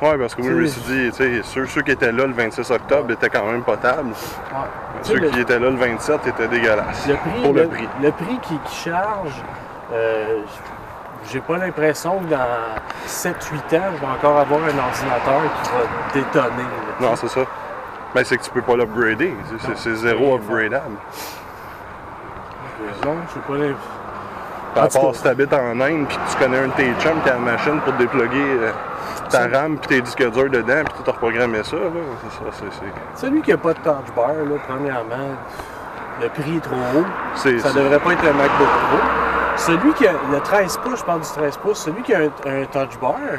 Ouais, 0.00 0.16
parce 0.16 0.34
que 0.34 0.42
moi 0.42 0.50
je 0.52 0.56
me 0.56 0.64
Tu 0.64 0.70
suis 0.70 0.80
dit, 0.82 1.10
tu 1.10 1.12
sais, 1.16 1.42
ceux, 1.42 1.66
ceux 1.66 1.82
qui 1.82 1.90
étaient 1.90 2.12
là 2.12 2.26
le 2.26 2.32
26 2.32 2.70
octobre 2.70 3.10
étaient 3.12 3.28
quand 3.30 3.44
même 3.46 3.62
potables. 3.62 4.10
Ouais. 4.10 4.14
Tu 5.02 5.08
sais, 5.08 5.14
Ceux 5.14 5.20
le- 5.20 5.28
qui 5.30 5.40
étaient 5.40 5.58
là 5.58 5.70
le 5.70 5.76
27 5.76 6.26
étaient 6.26 6.46
dégueulasses. 6.48 7.06
Le 7.08 7.14
prix, 7.16 7.42
Pour 7.42 7.52
le 7.52 7.66
prix. 7.68 7.88
Le 8.00 8.12
prix 8.12 8.38
qui, 8.42 8.58
qui 8.58 8.74
charge, 8.90 9.32
euh, 9.92 10.42
j'ai 11.30 11.40
pas 11.40 11.56
l'impression 11.58 12.18
que 12.20 12.26
dans 12.26 12.46
7-8 13.06 13.76
ans, 13.76 13.90
je 13.96 14.00
vais 14.00 14.06
encore 14.06 14.38
avoir 14.38 14.60
un 14.60 14.78
ordinateur 14.78 15.42
qui 15.62 15.70
va 15.70 16.14
détonner. 16.14 16.62
là. 16.62 16.94
Non, 17.08 17.16
c'est 17.16 17.28
ça. 17.28 17.40
Ben, 18.14 18.22
c'est 18.24 18.38
que 18.38 18.42
tu 18.44 18.50
peux 18.50 18.62
pas 18.62 18.76
l'upgrader. 18.76 19.34
C'est- 19.74 19.94
zéro 19.96 20.36
upgradable. 20.36 20.94
Non, 23.04 23.16
j'ai 23.34 23.40
pas 23.40 23.54
tout 24.88 24.98
part 24.98 25.10
cas- 25.10 25.16
si 25.16 25.22
t'habites 25.24 25.52
en 25.52 25.80
Inde 25.80 26.06
puis 26.08 26.16
que 26.16 26.30
tu 26.30 26.36
connais 26.38 26.58
un 26.58 26.68
de 26.68 26.72
tes 26.72 26.92
chums 27.00 27.20
qui 27.22 27.28
a 27.30 27.34
la 27.34 27.38
machine 27.38 27.80
pour 27.80 27.92
déploguer 27.94 28.38
euh, 28.40 28.70
ta 29.30 29.46
RAM 29.48 29.76
puis 29.78 29.88
tes 29.88 30.00
disques 30.00 30.30
durs 30.30 30.50
dedans 30.50 30.82
puis 30.84 31.02
tu 31.04 31.10
as 31.10 31.12
reprogrammé 31.12 31.62
ça, 31.64 31.76
là. 31.76 31.90
Ça, 32.30 32.66
c'est-. 32.70 33.20
Celui 33.26 33.42
qui 33.42 33.50
n'a 33.50 33.56
pas 33.56 33.72
de 33.74 33.78
touch 33.78 34.14
bar, 34.16 34.28
là, 34.28 34.56
premièrement, 34.66 35.28
le 36.22 36.28
prix 36.28 36.56
est 36.56 36.60
trop 36.60 36.74
haut. 36.96 37.04
Ça 37.34 37.42
c'est- 37.50 37.74
devrait 37.74 37.98
pas 38.00 38.12
être 38.12 38.24
un 38.24 38.32
MacBook 38.32 38.68
Pro. 38.68 38.98
Celui 39.56 39.92
qui 39.94 40.06
a 40.06 40.12
le 40.32 40.40
13 40.40 40.76
pouces, 40.78 41.00
je 41.00 41.04
parle 41.04 41.20
du 41.20 41.26
13 41.28 41.56
pouces, 41.56 41.78
celui 41.78 42.02
qui 42.02 42.14
a 42.14 42.18
un, 42.20 42.22
un 42.46 42.64
touch 42.66 42.98
bar. 43.00 43.16
euh, 43.30 43.36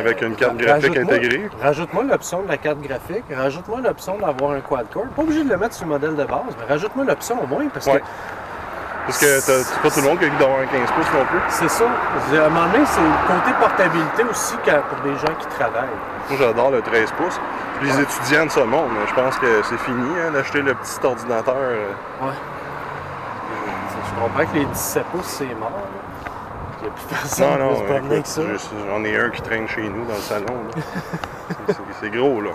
Avec 0.00 0.20
une 0.22 0.34
carte 0.34 0.56
graphique 0.56 0.96
intégrée. 0.96 1.48
Rajoute-moi 1.62 2.04
l'option 2.04 2.42
de 2.42 2.48
la 2.48 2.56
carte 2.58 2.80
graphique, 2.80 3.24
rajoute-moi 3.34 3.80
l'option 3.82 4.18
d'avoir 4.18 4.52
un 4.52 4.60
quad-core. 4.60 5.06
Pas 5.14 5.22
obligé 5.22 5.44
de 5.44 5.48
le 5.50 5.56
mettre 5.56 5.74
sur 5.74 5.86
le 5.86 5.92
modèle 5.92 6.16
de 6.16 6.24
base, 6.24 6.56
mais 6.58 6.66
rajoute-moi 6.66 7.04
l'option 7.04 7.42
au 7.42 7.46
moins 7.46 7.66
parce 7.72 7.86
Ouais. 7.86 8.00
que 8.00 8.04
Parce 9.08 9.20
que 9.20 9.40
c'est 9.40 9.80
pas 9.80 9.90
tout 9.90 10.00
le 10.00 10.06
monde 10.08 10.18
qui 10.18 10.26
a 10.26 10.28
d'avoir 10.38 10.60
un 10.60 10.66
15 10.66 10.90
pouces 10.92 11.12
non 11.14 11.24
plus. 11.24 11.40
c'est 11.48 11.68
ça. 11.70 11.84
À 11.84 12.44
un 12.46 12.48
moment 12.50 12.66
donné, 12.70 12.84
c'est 12.84 13.00
le 13.00 13.26
côté 13.26 13.52
portabilité 13.58 14.22
aussi 14.30 14.54
pour 14.56 14.98
des 15.02 15.16
gens 15.18 15.34
qui 15.38 15.46
travaillent. 15.46 15.88
Moi, 16.28 16.38
j'adore 16.38 16.70
le 16.70 16.82
13 16.82 17.12
pouces. 17.12 17.40
Les 17.80 18.00
étudiants 18.00 18.44
de 18.44 18.50
ce 18.50 18.60
monde, 18.60 18.90
je 19.08 19.14
pense 19.14 19.38
que 19.38 19.62
c'est 19.62 19.78
fini 19.78 20.10
hein, 20.20 20.30
d'acheter 20.32 20.60
le 20.60 20.74
petit 20.74 20.98
ordinateur. 21.02 21.54
euh. 21.56 21.88
Ouais. 22.20 22.32
Je 24.14 24.20
comprends 24.22 24.44
que 24.52 24.58
les 24.58 24.64
17 24.66 25.04
pouces, 25.06 25.24
c'est 25.26 25.54
mort. 25.54 25.70
là. 25.70 26.30
Il 26.80 26.84
n'y 26.84 26.88
a 26.90 26.92
plus 26.92 27.04
personne 27.06 27.46
Non, 27.48 27.54
qui 27.56 27.62
non, 27.62 27.76
se 27.76 27.82
promener 27.84 27.98
écoute, 27.98 28.12
avec 28.12 28.26
ça. 28.26 28.42
je- 28.42 28.90
j'en 28.90 29.04
ai 29.04 29.16
un 29.18 29.30
qui 29.30 29.42
traîne 29.42 29.68
chez 29.68 29.88
nous 29.88 30.04
dans 30.04 30.14
le 30.14 30.20
salon. 30.20 30.62
C'est- 32.00 32.10
gros, 32.10 32.40
là. 32.42 32.50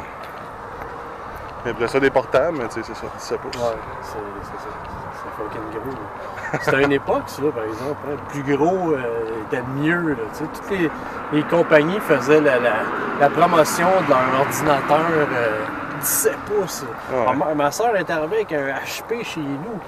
Après 1.68 1.88
ça, 1.88 2.00
des 2.00 2.10
portables, 2.12 2.58
mais 2.60 2.68
tu 2.68 2.76
sais, 2.76 2.82
c'est 2.84 2.96
ça, 2.96 3.08
17 3.18 3.40
pouces. 3.40 3.56
Ouais, 3.62 3.76
c'est 4.04 4.10
ça. 4.12 5.03
C'est 5.24 5.44
fucking 5.44 5.72
gros. 5.72 5.92
là. 5.92 6.60
C'était 6.62 6.84
une 6.84 6.92
époque, 6.92 7.24
ça, 7.28 7.42
par 7.56 7.64
exemple. 7.64 7.96
hein. 8.08 8.16
Le 8.18 8.42
plus 8.42 8.56
gros 8.58 8.92
euh, 8.92 9.44
était 9.48 9.64
mieux. 9.78 10.10
Là, 10.10 10.16
tu 10.34 10.40
sais. 10.40 10.46
Toutes 10.54 10.70
les, 10.72 10.92
les 11.34 11.44
compagnies 11.44 12.00
faisaient 12.00 12.42
la, 12.42 12.60
la, 12.60 12.74
la 13.20 13.30
promotion 13.30 13.88
de 14.06 14.10
leur 14.10 14.42
ordinateur 14.42 15.00
euh, 15.34 15.60
17 16.02 16.36
pouces. 16.46 16.86
Ouais. 17.12 17.36
Ma, 17.36 17.54
ma 17.56 17.72
soeur 17.72 17.96
est 17.96 18.10
arrivée 18.10 18.36
avec 18.38 18.54
un 18.54 18.68
HP 18.86 19.24
chez 19.24 19.40
nous. 19.40 19.80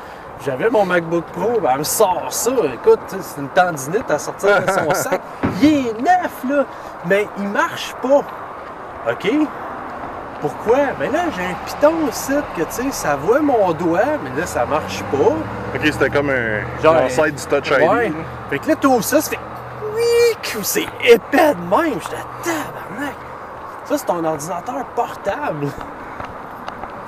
J'avais 0.45 0.69
mon 0.69 0.86
MacBook 0.86 1.24
Pro, 1.28 1.60
ben, 1.62 1.69
elle 1.74 1.80
me 1.80 1.84
sort 1.84 2.28
ça. 2.30 2.52
Écoute, 2.74 3.00
c'est 3.08 3.39
une 3.41 3.48
tendinite 3.50 4.10
à 4.12 4.19
sortir 4.19 4.62
de 4.62 4.69
son 4.69 4.89
sac. 4.93 5.21
Il 5.62 5.88
est 5.88 6.02
neuf, 6.02 6.43
là, 6.50 6.65
mais 7.06 7.28
il 7.38 7.48
marche 7.48 7.93
pas. 8.02 8.21
OK? 9.12 9.32
Pourquoi? 10.45 10.77
Ben 10.99 11.12
là, 11.12 11.21
j'ai 11.36 11.43
un 11.43 11.55
piton 11.65 12.08
ici 12.08 12.34
que, 12.55 12.62
tu 12.62 12.67
sais, 12.69 12.91
ça 12.91 13.15
voit 13.15 13.39
mon 13.39 13.71
doigt, 13.71 14.19
mais 14.23 14.39
là, 14.39 14.45
ça 14.45 14.63
marche 14.63 15.01
pas. 15.12 15.17
Ok, 15.17 15.81
c'était 15.84 16.12
comme 16.12 16.29
un 16.29 16.81
Genre, 16.84 16.93
l'ancêtre 16.93 17.36
du 17.36 17.45
Touch 17.47 17.71
ID. 17.71 17.89
Ouais. 17.89 18.13
Fait 18.51 18.60
que 18.60 18.67
là, 18.67 18.75
tout 18.75 19.01
ça, 19.01 19.21
ça 19.21 19.31
fait 19.31 19.39
oui, 19.95 20.38
c'est 20.62 20.86
épais 21.03 21.55
de 21.55 21.62
même. 21.62 21.99
J'étais 21.99 22.21
tabarnak. 22.43 23.15
Ça, 23.86 23.97
c'est 23.97 24.05
ton 24.05 24.23
ordinateur 24.23 24.86
portable. 24.95 25.67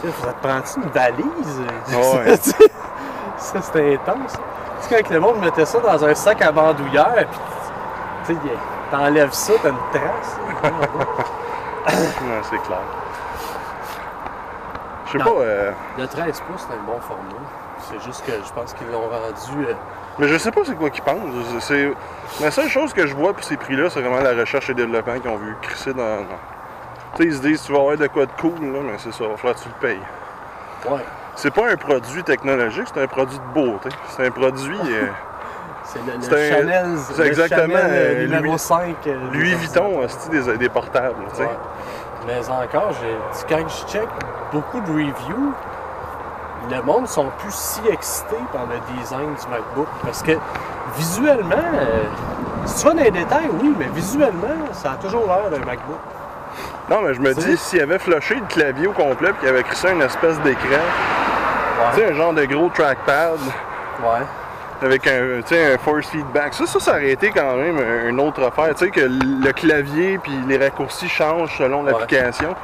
Tu 0.02 0.08
sais, 0.08 0.14
ça 0.20 0.34
te 0.34 0.48
prend-tu 0.48 0.80
une 0.80 0.90
valise? 0.90 1.62
Ouais. 1.90 2.38
ça, 3.38 3.62
c'était 3.62 3.94
intense. 3.94 4.34
Tu 4.82 4.88
sais, 4.88 5.04
quand 5.04 5.14
le 5.14 5.20
monde 5.20 5.42
mettait 5.42 5.66
ça 5.66 5.80
dans 5.80 6.04
un 6.04 6.16
sac 6.16 6.42
à 6.42 6.52
bandoulière, 6.52 7.28
puis 7.30 7.40
tu 8.26 8.34
sais, 8.34 8.40
t'enlèves 8.90 9.34
ça, 9.34 9.54
t'as 9.62 9.70
une 9.70 9.76
trace. 9.92 10.38
Ouais, 11.88 12.42
c'est 12.50 12.62
clair. 12.64 12.80
Je 15.08 15.12
sais 15.18 15.24
pas, 15.24 15.30
euh, 15.40 15.72
Le 15.98 16.08
13 16.08 16.42
pouces, 16.42 16.66
c'est 16.68 16.74
un 16.74 16.84
bon 16.86 17.00
format. 17.00 17.24
C'est 17.90 18.02
juste 18.06 18.26
que 18.26 18.32
je 18.32 18.52
pense 18.54 18.74
qu'ils 18.74 18.88
l'ont 18.92 19.08
rendu. 19.08 19.66
euh, 19.68 19.74
mais 20.20 20.28
je 20.28 20.38
sais 20.38 20.52
pas 20.52 20.62
c'est 20.66 20.76
quoi 20.76 20.90
qu'ils 20.90 21.04
pensent. 21.04 21.20
C'est... 21.60 21.92
La 22.42 22.52
seule 22.52 22.70
chose 22.70 22.92
que 22.94 23.06
je 23.08 23.14
vois 23.16 23.34
pour 23.34 23.44
ces 23.44 23.56
prix-là, 23.56 23.90
c'est 23.90 24.02
vraiment 24.02 24.20
la 24.22 24.34
recherche 24.34 24.70
et 24.70 24.74
développement 24.74 25.20
qu'ils 25.20 25.30
ont 25.30 25.38
vu 25.38 25.56
crisser 25.62 25.94
dans. 25.94 26.26
Tu 27.16 27.24
sais, 27.24 27.30
ils 27.30 27.36
se 27.36 27.42
disent, 27.42 27.64
tu 27.64 27.72
vas 27.72 27.80
avoir 27.80 27.98
de 27.98 28.08
quoi 28.08 28.26
de 28.26 28.32
cool, 28.42 28.52
là, 28.62 28.80
mais 28.84 28.98
c'est 28.98 29.12
ça, 29.14 29.24
il 29.24 29.30
va 29.30 29.38
falloir 29.38 29.56
que 29.56 29.62
tu 29.64 29.70
le 29.70 29.88
payes. 29.88 30.02
ouais. 30.92 31.00
C'est 31.36 31.54
pas 31.54 31.70
un 31.72 31.76
produit 31.78 32.24
technologique, 32.24 32.88
c'est 32.92 33.02
un 33.02 33.06
produit 33.08 33.38
de 33.38 33.54
beauté. 33.54 33.90
C'est 34.10 34.26
un 34.26 34.32
produit. 34.32 34.76
euh, 34.90 35.06
C'est 35.84 36.00
le, 36.06 36.14
le 36.18 36.22
C'est 36.22 36.52
un- 36.52 36.58
Chanel. 36.58 36.86
le 37.18 37.26
exactement, 37.26 37.74
Chanel, 37.78 37.92
euh, 37.94 38.24
numéro 38.26 38.44
Louis- 38.44 38.60
5. 38.60 38.96
euh, 39.08 39.16
Louis 39.32 39.54
Vuitton, 39.54 40.02
c'est 40.08 40.32
des, 40.32 40.58
des 40.58 40.68
portables, 40.70 41.16
tu 41.30 41.36
sais. 41.38 41.44
Ouais. 41.44 41.50
Mais 42.28 42.50
encore, 42.50 42.94
quand 43.48 43.70
je 43.70 43.92
check 43.92 44.08
beaucoup 44.52 44.82
de 44.82 44.92
reviews, 44.92 45.54
le 46.70 46.82
monde 46.82 47.08
sont 47.08 47.28
plus 47.40 47.54
si 47.54 47.80
excités 47.90 48.36
par 48.52 48.66
le 48.66 48.76
design 49.00 49.34
du 49.34 49.48
MacBook. 49.50 49.88
Parce 50.04 50.22
que 50.22 50.34
visuellement, 50.98 51.56
euh, 51.56 52.04
si 52.66 52.82
tu 52.82 52.88
vas 52.88 52.94
dans 52.96 53.04
les 53.04 53.12
détails, 53.12 53.50
oui, 53.62 53.74
mais 53.80 53.88
visuellement, 53.94 54.58
ça 54.74 54.92
a 54.92 54.96
toujours 54.96 55.26
l'air 55.26 55.50
d'un 55.50 55.66
MacBook. 55.66 56.00
Non, 56.90 57.02
mais 57.02 57.14
je 57.14 57.22
me 57.22 57.34
dis, 57.34 57.56
s'il 57.56 57.80
avait 57.82 58.00
flushé 58.00 58.36
le 58.36 58.46
clavier 58.48 58.88
au 58.88 58.92
complet 58.94 59.30
puis 59.30 59.40
qu'il 59.42 59.50
avait 59.50 59.64
crissé 59.64 59.92
une 59.92 60.02
espèce 60.02 60.38
d'écran, 60.42 60.84
tu 61.94 62.00
sais, 62.00 62.12
un 62.12 62.14
genre 62.14 62.34
de 62.34 62.44
gros 62.46 62.70
trackpad 62.70 63.40
Ouais. 64.04 64.26
Avec 64.82 65.08
un, 65.08 65.42
sais, 65.46 65.74
un 65.74 65.78
force 65.78 66.08
feedback, 66.08 66.54
ça, 66.54 66.66
ça, 66.68 66.80
ça 66.80 66.92
aurait 66.92 67.12
été 67.12 67.30
quand 67.32 67.56
même 67.56 67.78
un- 67.78 68.10
une 68.10 68.20
autre 68.20 68.44
affaire. 68.44 68.74
Tu 68.76 68.86
sais, 68.86 68.92
que 68.92 69.02
le 69.02 69.52
clavier 69.54 70.20
puis 70.20 70.32
les 70.48 70.58
raccourcis 70.58 71.10
changent 71.10 71.58
selon 71.58 71.84
Ouais. 71.84 71.92
l'application. 71.92 72.56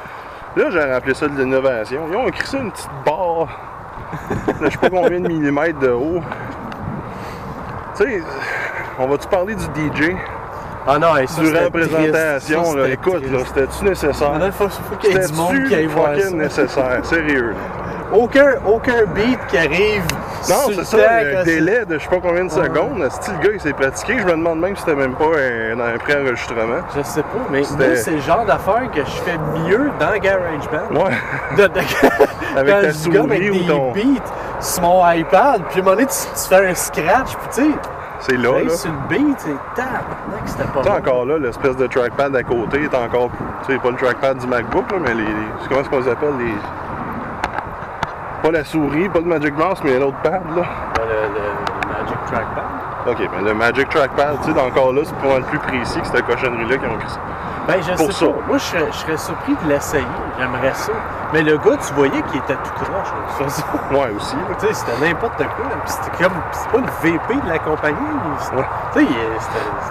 Là, 0.56 0.64
j'aurais 0.70 0.92
appelé 0.92 1.14
ça 1.14 1.26
de 1.26 1.36
l'innovation. 1.36 2.02
Ils 2.10 2.16
ont 2.16 2.30
crissé 2.30 2.58
une 2.58 2.70
petite 2.70 2.90
barre 3.04 3.48
je 4.62 4.70
sais 4.70 4.78
pas 4.78 4.90
combien 4.90 5.18
de 5.20 5.26
millimètres 5.26 5.78
de 5.80 5.90
haut. 5.90 6.20
Tu 7.96 8.04
sais, 8.04 8.22
on 8.98 9.06
va-tu 9.08 9.26
parler 9.28 9.54
du 9.56 9.64
DJ 9.64 10.14
Ah 10.86 10.98
non, 10.98 11.16
et 11.16 11.26
ça, 11.26 11.42
durant 11.42 11.62
la 11.62 11.70
présentation? 11.70 12.64
Ça, 12.64 12.76
là? 12.78 12.88
Écoute, 12.90 13.24
c'était-tu 13.46 13.84
nécessaire? 13.84 14.38
Là, 14.38 14.52
faut, 14.52 14.68
faut 14.68 14.96
qu'il 14.96 15.12
y 15.12 15.16
ait 15.16 15.26
du 15.26 15.32
monde 15.32 15.64
qui 15.68 15.74
aille 15.74 15.88
C'était-tu 15.88 15.88
voir 15.88 16.14
ça. 16.14 16.20
fucking 16.22 16.38
nécessaire? 16.38 17.00
Sérieux. 17.04 17.54
Aucun, 18.14 18.54
aucun 18.66 19.04
beat 19.14 19.38
qui 19.48 19.58
arrive. 19.58 20.04
Non, 20.48 20.54
c'est 20.68 20.84
ça, 20.84 20.96
le 21.22 21.44
délai 21.44 21.84
de 21.86 21.98
je 21.98 22.04
sais 22.04 22.08
pas 22.08 22.20
combien 22.22 22.44
de 22.44 22.50
secondes. 22.50 23.08
Si 23.20 23.30
le 23.30 23.38
gars 23.38 23.50
il 23.54 23.60
s'est 23.60 23.72
pratiqué, 23.72 24.18
je 24.18 24.24
me 24.24 24.32
demande 24.32 24.60
même 24.60 24.76
si 24.76 24.82
c'était 24.82 24.94
même 24.96 25.14
pas 25.14 25.24
un, 25.24 25.80
un 25.80 25.98
pré-enregistrement. 25.98 26.82
Je 26.96 27.02
sais 27.02 27.22
pas, 27.22 27.28
mais 27.50 27.60
moi, 27.62 27.96
c'est 27.96 28.10
le 28.12 28.20
genre 28.20 28.44
d'affaire 28.44 28.82
que 28.92 29.00
je 29.00 29.10
fais 29.10 29.38
mieux 29.66 29.90
dans 29.98 30.16
GarageBand. 30.18 30.94
Ouais, 31.04 31.12
de, 31.56 31.66
de- 31.66 31.80
Avec 32.58 32.80
ta 32.82 32.92
souris 32.92 33.50
ou 33.50 33.54
des 33.54 33.66
ton- 33.66 33.92
beats 33.92 34.60
sur 34.60 34.82
mon 34.82 35.10
iPad, 35.10 35.62
puis 35.70 35.78
à 35.80 35.82
un 35.82 35.84
moment 35.84 35.96
donné, 35.96 36.06
tu, 36.06 36.40
tu 36.40 36.48
fais 36.48 36.68
un 36.68 36.74
scratch, 36.74 37.36
puis 37.36 37.48
tu 37.52 37.62
sais, 37.62 37.70
c'est 38.20 38.36
là, 38.36 38.60
là. 38.62 38.70
sur 38.76 38.90
le 38.92 39.08
beat, 39.08 39.38
c'est 39.38 39.50
tabarnak, 39.74 40.06
c'était 40.46 40.64
pas 40.64 40.82
bon. 40.82 40.90
encore 40.90 41.24
là, 41.26 41.38
l'espèce 41.38 41.76
de 41.76 41.86
trackpad 41.86 42.36
à 42.36 42.42
côté 42.44 42.84
est 42.84 42.94
encore 42.94 43.28
plus. 43.30 43.44
Tu 43.66 43.72
sais, 43.72 43.78
pas 43.78 43.90
le 43.90 43.96
trackpad 43.96 44.38
du 44.38 44.46
MacBook, 44.46 44.90
là, 44.92 44.98
mais 45.00 45.14
les. 45.14 45.22
les- 45.24 45.68
comment 45.68 45.80
est-ce 45.80 45.88
qu'on 45.90 45.98
les 46.00 46.08
appelle 46.08 46.34
les. 46.38 46.54
Pas 48.44 48.50
la 48.50 48.62
souris, 48.62 49.08
pas 49.08 49.20
le 49.20 49.24
Magic 49.24 49.56
Mouse, 49.56 49.80
mais 49.82 49.98
l'autre 49.98 50.18
pad, 50.22 50.42
là. 50.54 50.64
Ben, 50.94 52.16
trackpad. 52.26 52.64
Ok, 53.06 53.16
mais 53.34 53.42
le 53.42 53.54
Magic 53.54 53.88
Trackpad, 53.88 54.36
tu 54.44 54.52
sais, 54.52 54.60
encore 54.60 54.92
là, 54.92 55.00
c'est 55.02 55.16
pas 55.16 55.28
mal 55.28 55.42
plus 55.44 55.58
précis 55.60 55.98
que 55.98 56.06
cette 56.06 56.26
cochonnerie-là 56.26 56.76
qui 56.76 56.84
ont 56.84 56.96
écrit 56.96 57.08
ça. 57.08 57.20
Ben, 57.66 57.76
je 57.80 57.92
Pour 57.96 58.12
sais 58.12 58.12
ça. 58.12 58.26
pas. 58.26 58.32
Moi, 58.46 58.58
je 58.58 58.62
serais, 58.62 58.86
je 58.92 58.96
serais 58.98 59.16
surpris 59.16 59.56
de 59.64 59.68
l'essayer. 59.70 60.04
J'aimerais 60.38 60.74
ça. 60.74 60.92
Mais 61.32 61.40
le 61.40 61.56
gars, 61.56 61.76
tu 61.86 61.94
voyais 61.94 62.20
qu'il 62.20 62.36
était 62.40 62.52
tout 62.52 62.84
croche, 62.84 63.12
de 63.38 63.44
façon. 63.44 63.62
Ouais, 63.92 64.10
aussi. 64.14 64.36
Tu 64.60 64.66
sais, 64.66 64.74
c'était 64.74 65.06
n'importe 65.06 65.38
quoi. 65.38 65.64
C'était 65.86 66.24
comme. 66.24 66.34
C'est 66.52 66.68
pas 66.68 66.78
le 66.78 67.10
VP 67.12 67.34
de 67.46 67.48
la 67.48 67.58
compagnie. 67.60 67.96
Ouais. 68.54 68.64
Tu 68.92 69.06
sais, 69.06 69.12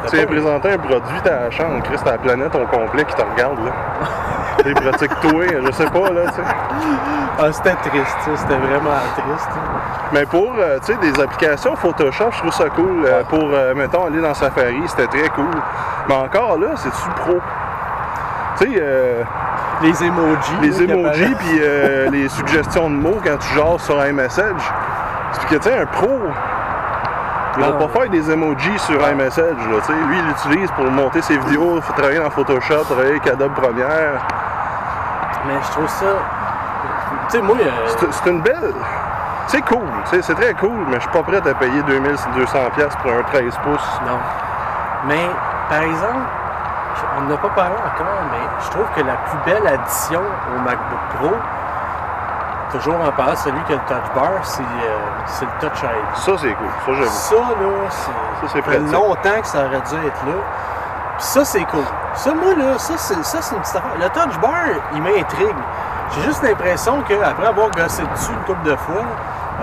c'était. 0.03 0.21
Tu 0.21 0.27
présenté 0.27 0.73
un 0.73 0.77
produit, 0.77 1.21
t'as 1.23 1.39
la 1.45 1.49
chambre, 1.49 1.81
Chris, 1.83 1.97
t'as 2.05 2.11
la 2.11 2.17
planète 2.19 2.53
au 2.53 2.67
complet 2.67 3.03
qui 3.05 3.15
te 3.15 3.21
regarde, 3.23 3.57
là. 3.65 3.71
T'es 4.57 4.73
pratique 4.73 5.11
toi, 5.21 5.43
je 5.65 5.71
sais 5.71 5.85
pas, 5.85 6.09
là, 6.11 6.21
tu 6.27 6.35
sais. 6.35 6.41
Ah, 7.39 7.51
c'était 7.51 7.75
triste, 7.89 8.17
c'était 8.35 8.55
vraiment 8.55 8.91
triste. 9.17 9.49
Mais 10.11 10.25
pour, 10.25 10.53
euh, 10.59 10.77
tu 10.85 10.93
sais, 10.93 10.97
des 10.99 11.19
applications 11.19 11.75
Photoshop, 11.75 12.31
je 12.31 12.37
trouve 12.37 12.53
ça 12.53 12.69
cool. 12.69 13.03
Euh, 13.05 13.23
pour, 13.23 13.49
euh, 13.51 13.73
mettons, 13.73 14.05
aller 14.05 14.21
dans 14.21 14.33
Safari, 14.33 14.81
c'était 14.87 15.07
très 15.07 15.29
cool. 15.29 15.49
Mais 16.07 16.15
encore 16.15 16.57
là, 16.59 16.67
c'est-tu 16.75 17.09
pro? 17.21 17.39
Tu 18.57 18.65
sais, 18.65 18.79
euh, 18.79 19.23
Les 19.81 20.03
emojis. 20.03 20.51
les 20.61 20.85
là, 20.85 20.93
emojis 20.93 21.35
puis 21.35 21.59
les 22.11 22.29
suggestions 22.29 22.89
de 22.89 22.95
mots 22.95 23.19
quand 23.25 23.37
tu 23.37 23.53
jases 23.55 23.81
sur 23.81 23.99
un 23.99 24.11
message. 24.11 24.61
C'est 25.31 25.47
que, 25.47 25.55
tu 25.55 25.69
sais, 25.69 25.77
un 25.77 25.87
pro, 25.87 26.07
il 27.57 27.63
va 27.63 27.69
Non. 27.71 27.87
pas 27.87 27.99
faire 27.99 28.09
des 28.09 28.31
emojis 28.31 28.79
sur 28.79 29.03
un 29.05 29.13
message, 29.13 29.55
là. 29.69 29.93
Lui, 30.07 30.17
il 30.19 30.25
l'utilise 30.25 30.71
pour 30.71 30.85
monter 30.91 31.21
ses 31.21 31.37
vidéos, 31.37 31.79
travailler 31.95 32.19
dans 32.19 32.29
Photoshop, 32.31 32.83
travailler 32.85 33.11
avec 33.11 33.27
Adobe 33.27 33.53
Premiere. 33.53 34.19
Mais 35.47 35.53
je 35.61 35.71
trouve 35.71 35.87
ça. 35.87 36.05
Tu 37.29 37.37
sais, 37.37 37.41
moi. 37.41 37.55
euh, 37.59 38.07
C'est 38.11 38.29
une 38.29 38.41
belle... 38.41 38.73
C'est 39.47 39.61
cool, 39.63 39.81
c'est 40.05 40.21
très 40.35 40.53
cool, 40.53 40.85
mais 40.87 40.95
je 40.95 41.01
suis 41.01 41.09
pas 41.11 41.21
prêt 41.21 41.35
à 41.37 41.53
payer 41.53 41.81
2200$ 41.83 42.71
piastres 42.75 42.97
pour 42.99 43.11
un 43.11 43.23
13 43.23 43.43
pouces. 43.57 43.99
Non. 44.07 44.17
Mais, 45.05 45.29
par 45.69 45.81
exemple, 45.81 46.25
on 47.17 47.21
n'en 47.23 47.33
a 47.35 47.37
pas 47.37 47.49
parlé 47.49 47.75
encore, 47.75 48.23
mais 48.31 48.39
je 48.63 48.69
trouve 48.69 48.85
que 48.95 49.01
la 49.01 49.15
plus 49.15 49.37
belle 49.51 49.67
addition 49.67 50.21
au 50.55 50.59
MacBook 50.61 50.99
Pro, 51.19 51.31
toujours 52.79 52.95
en 52.95 53.11
parlant, 53.11 53.35
celui 53.35 53.61
qui 53.63 53.73
a 53.73 53.75
le 53.75 53.81
touch 53.81 54.13
bar, 54.15 54.29
c'est 54.43 54.61
euh, 54.61 55.45
le 55.61 55.67
touch 55.69 55.79
ID. 55.83 56.15
Ça, 56.15 56.31
c'est 56.37 56.53
cool. 56.53 56.67
Ça, 56.85 56.91
j'avoue. 56.93 57.09
Ça, 57.09 57.35
là, 57.35 57.69
c'est. 57.89 58.47
Ça, 58.47 58.61
fait 58.61 58.79
longtemps 58.91 59.41
que 59.41 59.47
ça 59.47 59.59
aurait 59.59 59.81
dû 59.81 60.07
être 60.07 60.25
là. 60.25 60.33
Puis 61.17 61.25
ça, 61.25 61.45
c'est 61.45 61.63
cool. 61.65 61.83
Ça, 62.15 62.33
moi, 62.33 62.53
là, 62.57 62.77
ça, 62.77 62.93
c'est 62.97 63.23
ça, 63.23 63.41
c'est 63.41 63.55
une 63.55 63.61
petite 63.61 63.75
affaire. 63.75 63.91
Le 63.99 64.09
touch 64.09 64.39
bar, 64.39 64.51
il 64.93 65.01
m'intrigue. 65.01 65.55
J'ai 66.11 66.21
juste 66.21 66.43
l'impression 66.43 67.01
qu'après 67.07 67.47
avoir 67.47 67.69
gossé 67.71 68.03
dessus 68.13 68.31
une 68.33 68.43
couple 68.45 68.63
de 68.69 68.75
fois, 68.75 69.01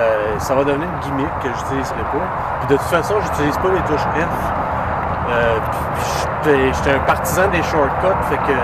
euh, 0.01 0.38
ça 0.38 0.55
va 0.55 0.64
devenir 0.64 0.88
une 0.88 1.01
gimmick 1.01 1.29
que 1.42 1.49
j'utiliserai 1.57 2.01
pas. 2.12 2.27
Puis 2.61 2.68
de 2.68 2.77
toute 2.77 2.87
façon, 2.87 3.14
j'utilise 3.23 3.57
pas 3.59 3.68
les 3.68 3.81
touches 3.83 4.01
F. 4.01 4.29
Euh, 5.31 5.59
puis 5.94 6.05
j'étais- 6.42 6.73
J'étais 6.73 6.96
un 6.96 7.01
partisan 7.01 7.49
des 7.49 7.62
shortcuts, 7.62 8.25
fait 8.31 8.37
que. 8.38 8.57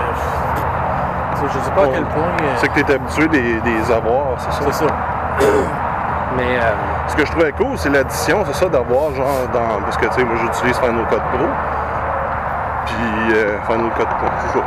Tu 1.39 1.53
Je 1.53 1.59
sais 1.59 1.71
pas 1.71 1.83
à 1.83 1.87
quel 1.87 2.03
point. 2.05 2.21
euh, 2.23 2.53
C'est 2.57 2.67
que 2.69 2.79
t'es 2.81 2.93
habitué 2.93 3.27
des, 3.27 3.59
des 3.61 3.91
avoirs, 3.91 4.35
c'est 4.39 4.51
ça? 4.53 4.59
c'est 4.71 4.85
ça. 4.85 4.91
Mais. 6.37 6.57
euh, 6.59 6.71
Ce 7.07 7.15
que 7.15 7.25
je 7.25 7.31
trouvais 7.31 7.51
cool, 7.53 7.77
c'est 7.77 7.89
l'addition, 7.89 8.43
c'est 8.45 8.55
ça, 8.55 8.67
d'avoir 8.69 9.13
genre 9.15 9.47
dans. 9.53 9.81
Parce 9.83 9.97
que 9.97 10.05
tu 10.07 10.13
sais, 10.13 10.23
moi 10.23 10.35
j'utilise 10.41 10.77
Final 10.77 11.05
Cut 11.09 11.15
Pro. 11.33 11.45
Puis 12.85 13.33
euh, 13.35 13.57
Final 13.67 13.89
Cut 13.97 14.05
Pro, 14.05 14.27
ça. 14.53 14.59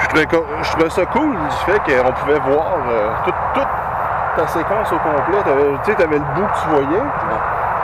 Je 0.00 0.06
trouvais, 0.08 0.26
je 0.62 0.70
trouvais 0.72 0.90
ça 0.90 1.06
cool 1.06 1.30
du 1.36 1.56
fait 1.64 1.78
qu'on 1.80 2.12
pouvait 2.12 2.38
voir 2.40 2.66
euh, 2.88 3.10
toute, 3.24 3.34
toute 3.54 3.68
ta 4.36 4.46
séquence 4.48 4.92
au 4.92 4.98
complet. 4.98 5.38
Tu 5.84 5.90
sais, 5.90 5.94
t'avais 5.96 6.18
le 6.18 6.24
bout 6.34 6.46
que 6.46 6.58
tu 6.62 6.68
voyais, 6.68 7.02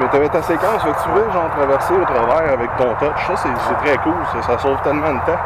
mais 0.00 0.06
t'avais 0.08 0.28
ta 0.28 0.42
séquence, 0.42 0.82
fait 0.82 0.90
que 0.92 1.02
tu 1.02 1.08
pouvais 1.08 1.32
genre 1.32 1.48
traverser 1.56 1.94
au 1.94 2.04
travers 2.04 2.52
avec 2.52 2.76
ton 2.76 2.92
touch. 2.98 3.26
Ça, 3.26 3.36
c'est 3.36 3.48
c'est 3.68 3.74
très 3.86 3.96
cool, 3.98 4.14
ça, 4.32 4.42
ça 4.42 4.58
sauve 4.58 4.80
tellement 4.82 5.12
de 5.12 5.18
temps. 5.20 5.38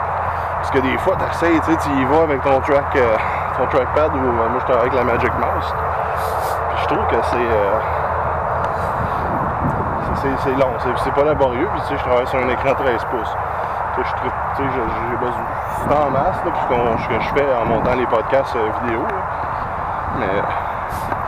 Parce 0.64 0.72
que 0.72 0.78
des 0.80 0.96
fois, 0.96 1.14
t'essayes, 1.16 1.60
tu 1.60 1.72
sais, 1.72 1.76
tu 1.76 1.90
y 1.90 2.04
vas 2.06 2.22
avec 2.22 2.40
ton 2.42 2.58
track, 2.60 2.96
euh, 2.96 3.16
ton 3.58 3.66
trackpad 3.66 4.14
ou 4.14 4.18
euh, 4.18 4.48
moi 4.48 4.58
je 4.60 4.64
travaille 4.64 4.88
avec 4.88 4.94
la 4.94 5.04
Magic 5.04 5.30
Mouse. 5.34 5.74
Puis 6.70 6.78
je 6.82 6.86
trouve 6.86 7.06
que 7.06 7.16
c'est. 7.22 7.36
euh, 7.36 7.78
c'est- 10.42 10.56
long, 10.56 10.70
c'est 10.78 10.88
c'est 11.04 11.12
pas 11.12 11.22
laborieux, 11.24 11.68
puis 11.72 11.82
tu 11.82 11.88
sais, 11.88 11.98
je 11.98 12.04
travaille 12.04 12.26
sur 12.26 12.38
un 12.38 12.48
écran 12.48 12.72
13 12.74 13.04
pouces. 13.10 13.36
Tu 13.94 14.02
sais, 14.02 14.08
je 14.08 14.14
trouve- 14.16 14.32
tu 14.56 14.62
sais, 14.62 14.68
j'ai 15.10 15.16
besoin 15.16 15.36
du 15.82 15.88
temps 15.88 16.06
en 16.06 16.10
masse, 16.10 16.40
là, 16.44 16.50
puis 16.50 16.66
qu'on- 16.76 16.98
ce 16.98 17.08
que 17.08 17.20
je 17.20 17.28
fais 17.34 17.54
en 17.60 17.66
montant 17.66 17.92
les 17.94 18.06
podcasts 18.06 18.56
euh, 18.56 18.70
vidéo. 18.84 19.02
là. 19.02 19.20
Mais 20.18 20.26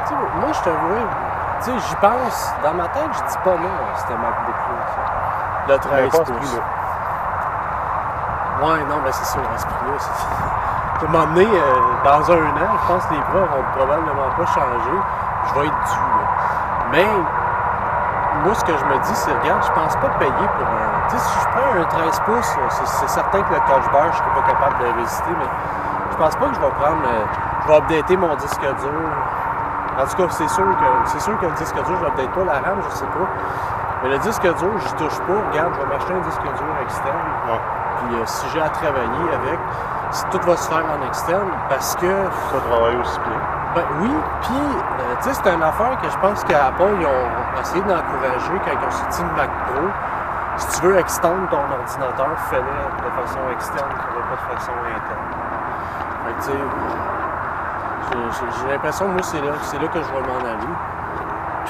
Tu 0.07 0.09
sais, 0.09 0.15
moi, 0.41 0.53
je 0.53 0.61
t'avoue, 0.63 1.07
tu 1.63 1.71
sais, 1.73 1.89
j'y 1.89 1.97
pense. 1.97 2.55
Dans 2.65 2.73
ma 2.75 2.89
tête, 2.89 3.11
je 3.13 3.23
dis 3.23 3.39
pas 3.45 3.51
non 3.51 3.77
ce 3.97 4.13
MacBook-là. 4.13 4.87
ça. 4.89 5.03
Le 5.69 5.73
mais 5.75 5.79
13 6.09 6.11
pas 6.17 6.23
à 6.23 6.25
ce 6.25 6.33
pouces. 6.33 6.61
Ouais, 8.63 8.81
non, 8.89 8.97
mais 9.05 9.13
c'est 9.13 9.27
sûr, 9.27 9.43
à 9.43 9.59
ce 9.59 9.67
prix-là. 9.67 10.01
À 10.97 11.05
un 11.05 11.37
euh, 11.37 11.45
dans 12.05 12.33
un 12.33 12.47
an, 12.57 12.73
je 12.81 12.87
pense 12.89 13.05
que 13.05 13.13
les 13.15 13.21
prix 13.21 13.39
vont 13.39 13.65
probablement 13.77 14.31
pas 14.37 14.47
changer. 14.47 14.99
Je 15.45 15.61
vais 15.61 15.67
être 15.67 15.85
dû. 15.85 16.07
Mais, 16.91 17.07
moi, 18.45 18.55
ce 18.55 18.65
que 18.65 18.73
je 18.73 18.85
me 18.87 18.97
dis, 19.05 19.15
c'est, 19.15 19.33
regarde, 19.33 19.63
je 19.63 19.73
pense 19.73 19.95
pas 19.97 20.09
payer 20.19 20.49
pour 20.57 20.67
un. 20.67 21.09
Tu 21.09 21.19
sais, 21.19 21.25
si 21.25 21.39
je 21.41 21.49
prends 21.49 21.81
un 21.81 21.85
13 21.85 22.21
pouces, 22.21 22.57
euh, 22.57 22.85
c'est, 22.85 23.09
certain 23.09 23.43
que 23.43 23.53
le 23.53 23.61
touch 23.61 23.93
bar, 23.93 24.09
je 24.13 24.17
serais 24.17 24.41
pas 24.41 24.47
capable 24.49 24.79
de 24.79 25.01
résister, 25.01 25.33
mais 25.39 25.49
je 26.13 26.17
pense 26.17 26.37
pas 26.37 26.47
que 26.47 26.55
je 26.55 26.61
vais 26.61 26.71
prendre. 26.81 27.03
euh, 27.07 27.25
je 27.63 27.69
vais 27.69 27.77
updater 27.79 28.17
mon 28.17 28.35
disque 28.37 28.61
dur. 28.61 29.03
En 30.01 30.07
tout 30.07 30.17
cas, 30.17 30.29
c'est 30.31 30.49
sûr 30.49 30.65
que 30.65 30.85
c'est 31.05 31.21
sûr 31.21 31.39
que 31.39 31.47
le 31.47 31.53
disque 31.53 31.75
dur, 31.75 31.97
je 32.01 32.05
n'update 32.05 32.31
pas 32.31 32.45
la 32.45 32.61
RAM, 32.61 32.79
je 32.89 32.95
sais 32.97 33.07
pas. 33.07 33.29
Mais 34.03 34.09
le 34.11 34.19
disque 34.19 34.43
dur, 34.43 34.71
je 34.79 34.95
touche 34.95 35.19
pas. 35.21 35.41
Regarde, 35.51 35.75
je 35.75 35.81
vais 35.81 35.87
m'acheter 35.93 36.15
un 36.15 36.21
disque 36.21 36.43
dur 36.43 36.73
externe. 36.83 37.17
Ouais. 37.49 37.61
Puis 38.07 38.17
euh, 38.21 38.23
si 38.27 38.47
j'ai 38.53 38.61
à 38.63 38.69
travailler 38.69 39.27
avec, 39.35 39.59
tout 40.31 40.41
va 40.47 40.57
se 40.57 40.69
faire 40.71 40.85
en 40.87 41.07
externe, 41.07 41.49
parce 41.69 41.95
que 41.97 42.07
Ça 42.07 42.61
travaille 42.71 42.97
aussi 42.97 43.19
bien. 43.21 43.39
ben 43.75 43.83
oui, 44.01 44.11
puis 44.43 44.55
euh, 44.57 45.15
tu 45.23 45.29
sais, 45.29 45.35
c'est 45.35 45.55
une 45.55 45.63
affaire 45.63 45.99
que 46.01 46.09
je 46.09 46.19
pense 46.19 46.45
qu'Apple, 46.45 46.95
ils 47.01 47.07
ont 47.07 47.61
essayé 47.61 47.83
d'encourager 47.83 48.61
quand 48.65 48.73
ils 48.81 48.87
ont 48.87 48.91
sorti 48.91 49.23
le 49.23 49.37
Mac 49.37 49.51
Pro. 49.67 49.83
Si 50.59 50.81
tu 50.81 50.87
veux 50.87 50.97
extendre 50.99 51.49
ton 51.51 51.59
ordinateur, 51.59 52.29
fais-le 52.49 52.63
de 52.63 53.11
façon 53.21 53.41
externe, 53.53 53.91
fais-le 53.91 54.23
pas 54.23 54.37
de 54.53 54.57
façon 54.59 54.73
interne. 54.73 55.29
Fait 56.25 56.33
que 56.33 56.39
tu 56.39 56.51
sais, 56.53 56.59
j'ai- 58.63 58.73
l'impression, 58.73 59.09
moi, 59.09 59.23
c'est 59.23 59.41
là, 59.41 59.53
c'est 59.63 59.79
là 59.79 59.89
que 59.89 59.99
je 60.01 60.09
vais 60.13 60.21
m'en 60.21 60.39
aller. 60.39 60.73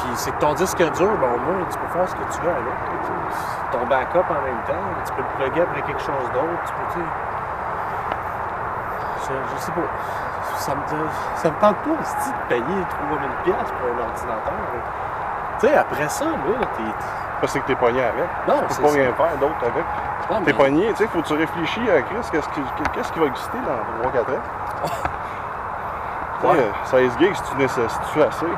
Puis 0.07 0.16
c'est 0.16 0.31
que 0.31 0.38
ton 0.40 0.55
disque 0.55 0.79
dur, 0.79 1.11
ben 1.19 1.29
au 1.35 1.38
moins, 1.38 1.64
tu 1.71 1.79
peux 1.79 1.88
faire 1.88 2.09
ce 2.09 2.14
que 2.14 2.23
tu 2.33 2.40
veux 2.42 2.51
avec. 2.51 2.75
Ton 3.73 3.85
backup 3.87 4.25
en 4.31 4.42
même 4.47 4.62
temps, 4.66 4.87
tu 5.05 5.12
peux 5.12 5.23
le 5.23 5.29
plugger 5.37 5.62
après 5.62 5.83
quelque 5.83 6.01
chose 6.01 6.31
d'autre, 6.33 6.62
tu 6.64 6.73
peux. 6.95 7.01
Je, 9.23 9.33
je 9.55 9.61
sais 9.61 9.73
pas. 9.73 9.81
Ça 10.57 10.73
me, 10.75 10.81
ça 11.37 11.51
me 11.51 11.55
tente 11.61 11.77
pas 11.77 11.90
aussi 12.01 12.31
de 12.31 12.49
payer 12.49 12.62
3000 12.62 13.19
pièces 13.45 13.73
pour 13.73 13.88
un 13.90 14.09
ordinateur. 14.09 14.53
Tu 15.61 15.66
sais, 15.66 15.75
après 15.77 16.09
ça, 16.09 16.25
là, 16.25 16.66
t'es... 16.77 16.83
Parce 17.40 17.53
que 17.53 17.59
t'es 17.61 17.75
pogné 17.75 18.03
avec. 18.03 18.25
Non, 18.49 18.55
Tu 18.69 18.75
c'est 18.75 18.77
peux 18.77 18.83
pas 18.85 18.88
ça. 18.88 18.95
rien 19.01 19.12
faire 19.12 19.37
d'autre 19.38 19.55
avec. 19.62 19.85
Non, 20.31 20.37
T'es 20.38 20.42
mais- 20.47 20.53
pogné, 20.55 20.88
tu 20.90 20.97
sais, 20.97 21.07
faut 21.09 21.21
que 21.21 21.27
tu 21.27 21.35
réfléchis 21.35 21.90
à 21.90 22.03
Chris, 22.03 22.16
qu'est-ce 22.33 23.12
qui, 23.12 23.19
va 23.21 23.27
exister 23.27 23.59
dans 23.59 24.09
3-4 24.09 24.21
ans? 24.21 24.42
Ouais. 26.45 26.59
euh, 26.61 26.71
16 26.85 27.19
gigs, 27.19 27.35
si 27.35 27.42
tu 27.42 27.57
nécessites 27.57 28.01
assez? 28.01 28.31
C'est 28.31 28.47
Tu 28.47 28.51
ça. 28.51 28.57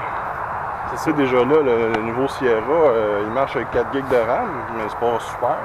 Sais, 0.98 1.12
déjà 1.12 1.36
là, 1.36 1.62
le, 1.62 2.02
nouveau 2.02 2.28
Sierra, 2.28 2.60
euh, 2.68 3.22
il 3.24 3.30
marche 3.32 3.56
avec 3.56 3.70
4 3.70 3.92
gigs 3.92 4.08
de 4.08 4.16
RAM, 4.16 4.48
mais 4.76 4.82
c'est 4.88 4.98
pas 4.98 5.18
super. 5.20 5.56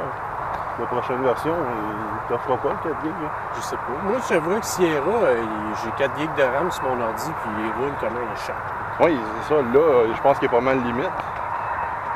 La 0.80 0.86
prochaine 0.88 1.22
version, 1.24 1.54
il 1.54 2.28
t'offrera 2.30 2.58
pas 2.58 2.70
le 2.70 2.90
4 2.90 3.02
gigs. 3.04 3.22
là. 3.22 3.30
Je 3.56 3.62
sais 3.62 3.76
pas. 3.76 3.94
Moi, 4.04 4.18
je 4.30 4.36
vrai 4.36 4.60
que 4.60 4.66
Sierra, 4.66 5.08
euh, 5.08 5.36
il- 5.42 5.76
j'ai 5.84 5.92
4 5.92 6.18
gigs 6.18 6.34
de 6.36 6.44
RAM 6.44 6.72
sur 6.72 6.84
mon 6.84 7.02
ordi, 7.04 7.32
puis 7.42 7.52
il 7.60 7.82
roule 7.84 7.94
comme 8.00 8.18
un 8.18 8.36
chat. 8.36 8.54
Oui, 9.00 9.20
c'est 9.42 9.54
ça. 9.56 9.62
Là, 9.62 9.80
euh, 9.80 10.14
je 10.16 10.22
pense 10.22 10.38
qu'il 10.40 10.48
y 10.50 10.52
a 10.52 10.56
pas 10.56 10.64
mal 10.64 10.80
de 10.82 10.86
limites. 10.88 11.10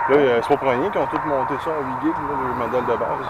Là, 0.10 0.16
c'est 0.42 0.48
pas 0.48 0.58
pour 0.58 0.70
rien 0.70 0.90
qu'ils 0.90 1.02
ont 1.02 1.08
tous 1.08 1.20
monté 1.28 1.54
ça 1.64 1.70
à 1.72 1.82
8 1.84 2.02
gigs, 2.02 2.16
là, 2.16 2.36
le 2.48 2.54
modèle 2.56 2.86
de 2.86 2.96
base. 2.96 3.28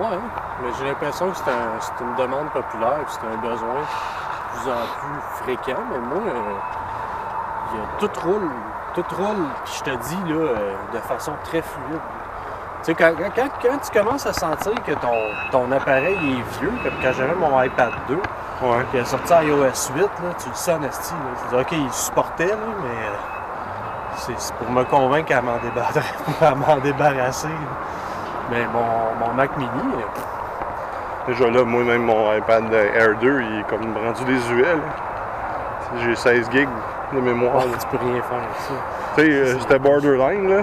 Ouais, 0.00 0.18
mais 0.62 0.68
j'ai 0.78 0.86
l'impression 0.86 1.30
que 1.30 1.36
c'est 1.36 1.50
un- 1.50 1.78
c'est 1.80 2.00
une 2.02 2.14
demande 2.16 2.48
populaire, 2.50 2.98
puis 3.06 3.14
c'est 3.20 3.26
un 3.26 3.36
besoin 3.48 3.74
de 3.74 4.58
plus 4.60 4.70
en 4.70 4.84
plus 4.98 5.20
fréquent. 5.44 5.80
Mais 5.90 5.98
moi, 5.98 6.22
euh, 6.26 6.54
il 7.72 7.78
y 7.78 7.82
a- 7.82 7.86
tout 7.98 8.10
roule, 8.26 8.48
tout 8.94 9.04
roule, 9.16 9.44
puis 9.64 9.74
je 9.78 9.82
te 9.90 9.96
dis, 9.96 10.18
là, 10.32 10.34
euh, 10.40 10.74
de 10.92 10.98
façon 10.98 11.32
très 11.44 11.62
fluide. 11.62 12.00
Tu 12.82 12.92
sais, 12.92 12.94
quand, 12.94 13.12
quand- 13.34 13.78
tu 13.78 13.98
commences 13.98 14.26
à 14.26 14.32
sentir 14.32 14.72
que 14.86 14.92
ton, 14.92 15.14
ton 15.50 15.72
appareil 15.72 16.14
est 16.16 16.58
vieux, 16.60 16.72
comme 16.82 16.92
quand 17.02 17.12
j'avais 17.12 17.34
mon 17.34 17.60
iPad 17.62 17.90
2, 18.08 18.18
Ouais. 18.62 18.84
puis 18.90 19.00
a 19.00 19.04
sorti 19.04 19.32
iOS 19.32 19.90
8, 19.96 20.00
là, 20.02 20.08
tu 20.38 20.48
le 20.48 20.54
sens 20.54 20.68
en 20.78 20.82
esti. 20.82 21.14
Tu 21.48 21.54
dis, 21.56 21.60
OK, 21.60 21.72
il 21.72 21.92
supportait, 21.92 22.46
là, 22.46 22.56
mais 22.82 23.06
euh, 23.08 24.34
c'est 24.36 24.54
pour 24.56 24.70
me 24.70 24.84
convaincre 24.84 25.34
à 25.36 25.40
m'en 25.42 25.56
débarrasser. 25.58 26.80
débarrasser. 26.82 27.48
Mais 28.50 28.64
mon, 28.72 29.26
mon 29.26 29.32
Mac 29.34 29.56
Mini, 29.56 29.70
euh, 29.74 30.20
Déjà 31.26 31.48
là, 31.48 31.64
moi-même, 31.64 32.02
mon 32.04 32.30
iPad 32.34 32.70
Air 32.72 33.16
2, 33.18 33.40
il 33.42 33.60
est 33.60 33.62
comme 33.64 33.96
rendu 33.96 34.24
désuet. 34.26 34.76
J'ai 36.02 36.14
16 36.14 36.50
gigs 36.50 36.68
de 37.14 37.20
mémoire. 37.20 37.56
ouais, 37.56 37.72
tu 37.80 37.86
peux 37.96 38.04
rien 38.04 38.22
faire 38.22 38.38
avec 38.38 38.56
ça. 38.58 38.74
Tu 39.16 39.22
sais, 39.22 39.30
euh, 39.30 39.58
c'était 39.60 39.78
borderline, 39.78 40.48
là. 40.48 40.62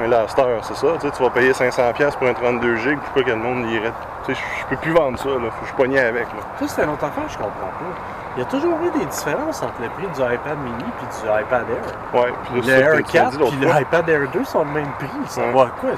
Mais 0.00 0.08
là, 0.08 0.20
à 0.22 0.28
cette 0.28 0.38
heure, 0.38 0.64
c'est 0.64 0.74
ça. 0.76 0.86
Tu, 1.00 1.06
sais, 1.06 1.10
tu 1.14 1.22
vas 1.22 1.30
payer 1.30 1.52
500$ 1.52 2.16
pour 2.16 2.26
un 2.26 2.32
32 2.32 2.76
GB, 2.76 2.96
pourquoi 3.04 3.22
que 3.22 3.30
le 3.30 3.36
monde 3.36 3.66
irait? 3.70 3.92
Tu 4.24 4.34
sais, 4.34 4.40
je 4.60 4.66
peux 4.66 4.76
plus 4.76 4.92
vendre 4.92 5.18
ça, 5.18 5.28
là. 5.28 5.50
Je 5.66 5.72
poignais 5.74 6.00
avec, 6.00 6.24
là. 6.32 6.40
Ça, 6.60 6.66
c'est 6.68 6.82
une 6.84 6.90
autre 6.90 7.04
affaire, 7.04 7.24
je 7.28 7.36
comprends 7.36 7.50
pas. 7.50 7.92
Il 8.36 8.38
y 8.38 8.42
a 8.42 8.46
toujours 8.46 8.78
eu 8.82 8.98
des 8.98 9.04
différences 9.04 9.62
entre 9.62 9.74
le 9.82 9.88
prix 9.90 10.06
du 10.06 10.20
iPad 10.20 10.56
mini 10.64 10.82
et 10.84 11.04
du 11.26 11.42
iPad 11.42 11.66
Air. 11.68 12.18
Ouais, 12.20 12.32
puis 12.44 12.54
Le 12.56 12.62
ça 12.62 12.72
Air 12.78 12.90
tu 12.92 12.96
m'as 12.96 13.02
4 13.02 13.30
dit 13.30 13.36
et 13.36 13.38
l'autre 13.40 13.56
le 13.60 13.68
fois. 13.68 13.80
iPad 13.82 14.08
Air 14.08 14.20
2 14.32 14.44
sont 14.44 14.64
le 14.64 14.70
même 14.70 14.90
prix. 14.98 15.08
Ça 15.26 15.42
Ouais. 15.42 15.52
va 15.52 15.62
à 15.64 15.66
quoi? 15.78 15.90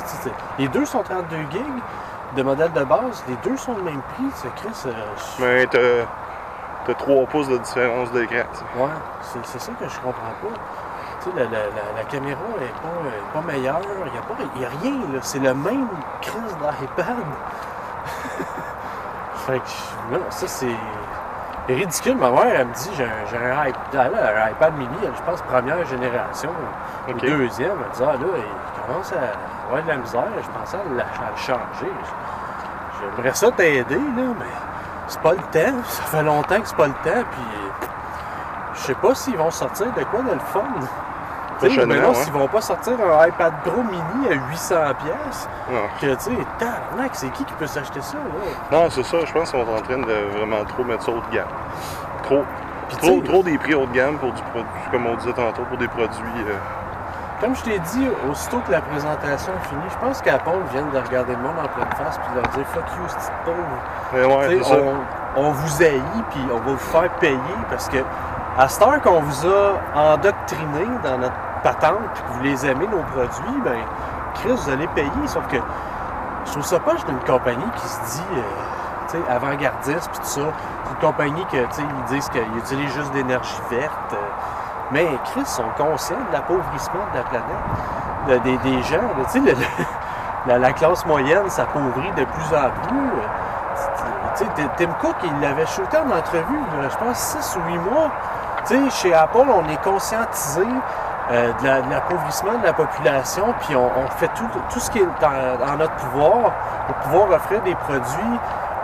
Les 0.59 0.67
deux 0.69 0.85
sont 0.85 1.03
32 1.05 1.37
gigs 1.53 1.63
de 2.37 2.43
modèle 2.43 2.73
de 2.73 2.83
base. 2.83 3.23
Les 3.29 3.37
deux 3.49 3.57
sont 3.57 3.77
le 3.77 3.83
même 3.85 4.01
prix. 4.15 4.25
C'est 4.35 4.53
Chris. 4.57 4.75
euh, 4.87 4.93
Mais 5.39 5.67
t'as, 6.87 6.93
t'as 6.93 6.99
3 6.99 7.27
pouces 7.27 7.49
de 7.49 7.59
différence 7.59 8.11
d'écran. 8.13 8.45
Ouais, 8.77 8.89
c'est 9.23 9.59
ça 9.61 9.73
que 9.79 9.89
je 9.89 9.97
comprends 10.01 10.35
pas. 10.43 10.49
Tu 11.23 11.31
sais, 11.31 11.37
la, 11.37 11.45
la- 11.45 11.51
la- 11.51 11.93
la 11.97 12.05
caméra 12.05 12.41
est 12.61 13.33
pas, 13.33 13.41
meilleure. 13.41 13.81
Il 14.07 14.13
n'y 14.13 14.19
a, 14.19 14.23
pas- 14.23 14.61
y 14.61 14.65
a 14.65 14.69
rien, 14.83 14.99
là. 15.13 15.19
C'est 15.23 15.39
le 15.39 15.55
même 15.55 15.89
crise 16.21 16.57
d'iPad. 16.61 17.07
fait 19.47 19.59
que, 19.59 20.15
non, 20.15 20.21
ça, 20.31 20.47
c'est 20.49 20.67
ridicule. 21.69 22.17
Ma 22.17 22.31
mère, 22.31 22.47
elle 22.61 22.67
me 22.69 22.73
dit, 22.75 22.91
j'ai 22.97 23.05
un, 23.05 23.09
un, 23.09 24.43
un 24.45 24.51
iPad 24.51 24.75
mini, 24.77 24.97
je 25.03 25.23
pense, 25.23 25.41
première 25.43 25.85
génération. 25.87 26.51
Ou 27.09 27.13
deuxième. 27.15 27.77
Elle 27.85 27.91
dit, 27.97 28.03
ah 28.03 28.13
là, 28.13 28.19
il 28.37 28.83
commence 28.87 29.13
à 29.13 29.17
avoir 29.67 29.83
de 29.83 29.89
la 29.89 29.97
misère. 29.97 30.25
Je 30.43 30.51
pensais 30.59 30.77
à 30.77 30.81
le, 30.89 31.01
à 31.01 31.31
le 31.31 31.37
changer. 31.37 31.93
J'aimerais 33.01 33.35
ça 33.35 33.51
t'aider, 33.53 33.95
là, 33.95 34.01
mais 34.39 34.45
c'est 35.09 35.21
pas 35.21 35.33
le 35.33 35.39
temps. 35.39 35.77
Ça 35.89 36.03
fait 36.05 36.23
longtemps 36.23 36.61
que 36.61 36.69
c'est 36.69 36.77
pas 36.77 36.87
le 36.87 36.93
temps, 36.95 37.25
puis 37.31 37.45
je 38.75 38.81
sais 38.81 38.95
pas 38.95 39.15
s'ils 39.15 39.37
vont 39.37 39.51
sortir 39.51 39.87
de 39.97 40.05
quoi 40.05 40.21
de 40.23 40.33
le 40.33 40.39
fun. 40.41 40.63
Ouais. 41.63 42.15
s'ils 42.15 42.33
vont 42.33 42.49
pas 42.49 42.61
sortir 42.61 42.95
un 43.01 43.27
iPad 43.27 43.53
Pro 43.65 43.83
mini 43.83 44.29
à 44.29 44.35
800 44.51 44.75
pièces, 45.05 45.49
que 46.01 46.07
tu 46.15 46.21
sais, 46.21 46.31
tabarnak, 46.59 47.11
c'est 47.15 47.31
qui 47.31 47.45
qui 47.45 47.55
peut 47.55 47.67
s'acheter 47.67 48.01
ça, 48.03 48.17
là? 48.17 48.23
Non, 48.73 48.91
c'est 48.91 49.05
ça. 49.05 49.19
Je 49.25 49.33
pense 49.33 49.51
qu'ils 49.51 49.61
sont 49.65 49.71
en 49.73 49.81
train 49.81 49.99
de 49.99 50.37
vraiment 50.37 50.65
trop 50.65 50.85
mettre 50.85 51.05
ça 51.05 51.13
haut 51.13 51.23
de 51.31 51.35
gamme. 51.35 51.47
Trop. 52.25 52.45
Puis 52.89 52.97
Trop, 52.99 53.21
trop 53.23 53.43
des 53.43 53.57
prix 53.57 53.75
haut 53.75 53.87
de 53.87 53.93
gamme 53.93 54.19
pour 54.19 54.33
du 54.33 54.43
produit, 54.43 54.67
comme 54.91 55.07
on 55.07 55.15
disait 55.17 55.33
tantôt, 55.33 55.63
pour 55.63 55.79
des 55.79 55.89
produits. 55.89 56.45
euh, 56.49 56.55
Comme 57.41 57.55
je 57.57 57.63
t'ai 57.63 57.79
dit, 57.79 58.09
aussitôt 58.31 58.61
que 58.67 58.71
la 58.73 58.81
présentation 58.81 59.53
est 59.53 59.69
finie, 59.69 59.83
je 59.91 59.99
pense 59.99 60.23
qu'Apple 60.23 60.51
vient 60.73 60.83
de 60.83 60.99
regarder 60.99 61.33
le 61.35 61.43
monde 61.43 61.57
en 61.63 61.69
pleine 61.69 61.93
face 61.97 62.19
puis 62.19 62.31
de 62.35 62.41
leur 62.41 62.49
dire 62.51 62.67
fuck 62.69 62.85
you, 62.97 63.05
c'est 63.09 63.33
pauvre. 63.45 64.39
Ouais, 64.39 64.63
ça. 64.63 64.77
on, 65.37 65.43
on 65.43 65.51
vous 65.51 65.83
haït 65.83 66.01
puis 66.31 66.41
on 66.51 66.57
va 66.59 66.71
vous 66.73 66.77
faire 66.79 67.11
payer 67.21 67.39
parce 67.69 67.89
que 67.89 67.99
à 68.57 68.69
cette 68.69 68.83
heure 68.87 69.03
qu'on 69.03 69.21
vous 69.21 69.47
a 69.47 70.13
endoctriné 70.15 70.87
dans 71.03 71.19
notre 71.19 71.35
patente 71.65 71.99
puis 72.15 72.23
que 72.23 72.29
vous 72.35 72.43
les 72.45 72.67
aimez, 72.67 72.87
nos 72.87 73.03
produits, 73.03 73.61
ben 73.65 73.79
Chris, 74.35 74.53
vous 74.53 74.71
allez 74.71 74.87
payer. 74.89 75.11
Sauf 75.27 75.47
que 75.49 75.57
je 76.47 76.51
trouve 76.53 76.65
ça 76.65 76.79
poche 76.79 77.05
d'une 77.05 77.19
compagnie 77.21 77.71
qui 77.77 77.89
se 77.89 78.01
dit 78.17 78.23
euh, 78.37 79.19
avant-gardiste 79.35 80.09
puis 80.11 80.21
tout 80.21 80.27
ça. 80.27 80.41
C'est 80.85 80.91
une 80.93 81.01
compagnie 81.01 81.45
que 81.47 81.57
tu 81.57 81.73
sais, 81.73 81.83
ils 81.83 82.15
disent 82.15 82.29
qu'ils 82.29 82.57
utilisent 82.59 82.95
juste 82.95 83.13
d'énergie 83.13 83.61
verte. 83.71 84.13
euh, 84.13 84.17
mais 84.91 85.07
Chris 85.25 85.41
ils 85.41 85.47
sont 85.47 85.65
conscients 85.77 86.17
de 86.29 86.33
l'appauvrissement 86.33 87.01
de 87.13 87.19
la 87.19 87.25
planète, 87.25 87.65
de- 88.29 88.39
des, 88.39 88.83
gens. 88.83 88.97
Tu 89.25 89.31
sais, 89.31 89.41
le- 89.41 89.53
le- 89.53 89.85
la, 90.47 90.59
la 90.59 90.73
classe 90.73 91.05
moyenne 91.07 91.49
s'appauvrit 91.49 92.11
de 92.17 92.25
plus 92.25 92.57
en 92.57 92.71
plus. 92.87 93.11
tu 94.37 94.45
sais, 94.45 94.51
Tim- 94.77 94.93
Cook, 95.01 95.17
il 95.25 95.41
l'avait 95.41 95.67
shooté 95.67 95.97
en 95.99 96.11
entrevue, 96.17 96.59
là, 96.81 96.89
je 96.91 96.97
pense 96.97 97.17
6 97.19 97.57
ou 97.57 97.61
8 97.73 97.79
mois. 97.79 98.11
Tu 98.67 98.91
sais, 98.91 98.91
chez 99.09 99.15
Apple, 99.15 99.47
on 99.49 99.69
est 99.69 99.83
conscientisé 99.83 100.67
euh, 101.31 101.53
de 101.61 101.67
la- 101.67 101.81
de 101.83 101.91
l'appauvrissement 101.91 102.59
de, 102.59 102.67
la 102.67 102.73
population, 102.75 103.55
puis 103.63 103.75
on, 103.77 103.87
on 103.97 104.07
fait 104.19 104.29
tout, 104.35 104.47
ce 104.81 104.91
qui 104.91 104.99
est 104.99 105.03
en, 105.25 105.77
notre 105.77 105.95
pouvoir 105.95 106.53
pour 106.87 106.97
pouvoir 106.97 107.31
offrir 107.31 107.63
des 107.63 107.75
produits 107.75 108.39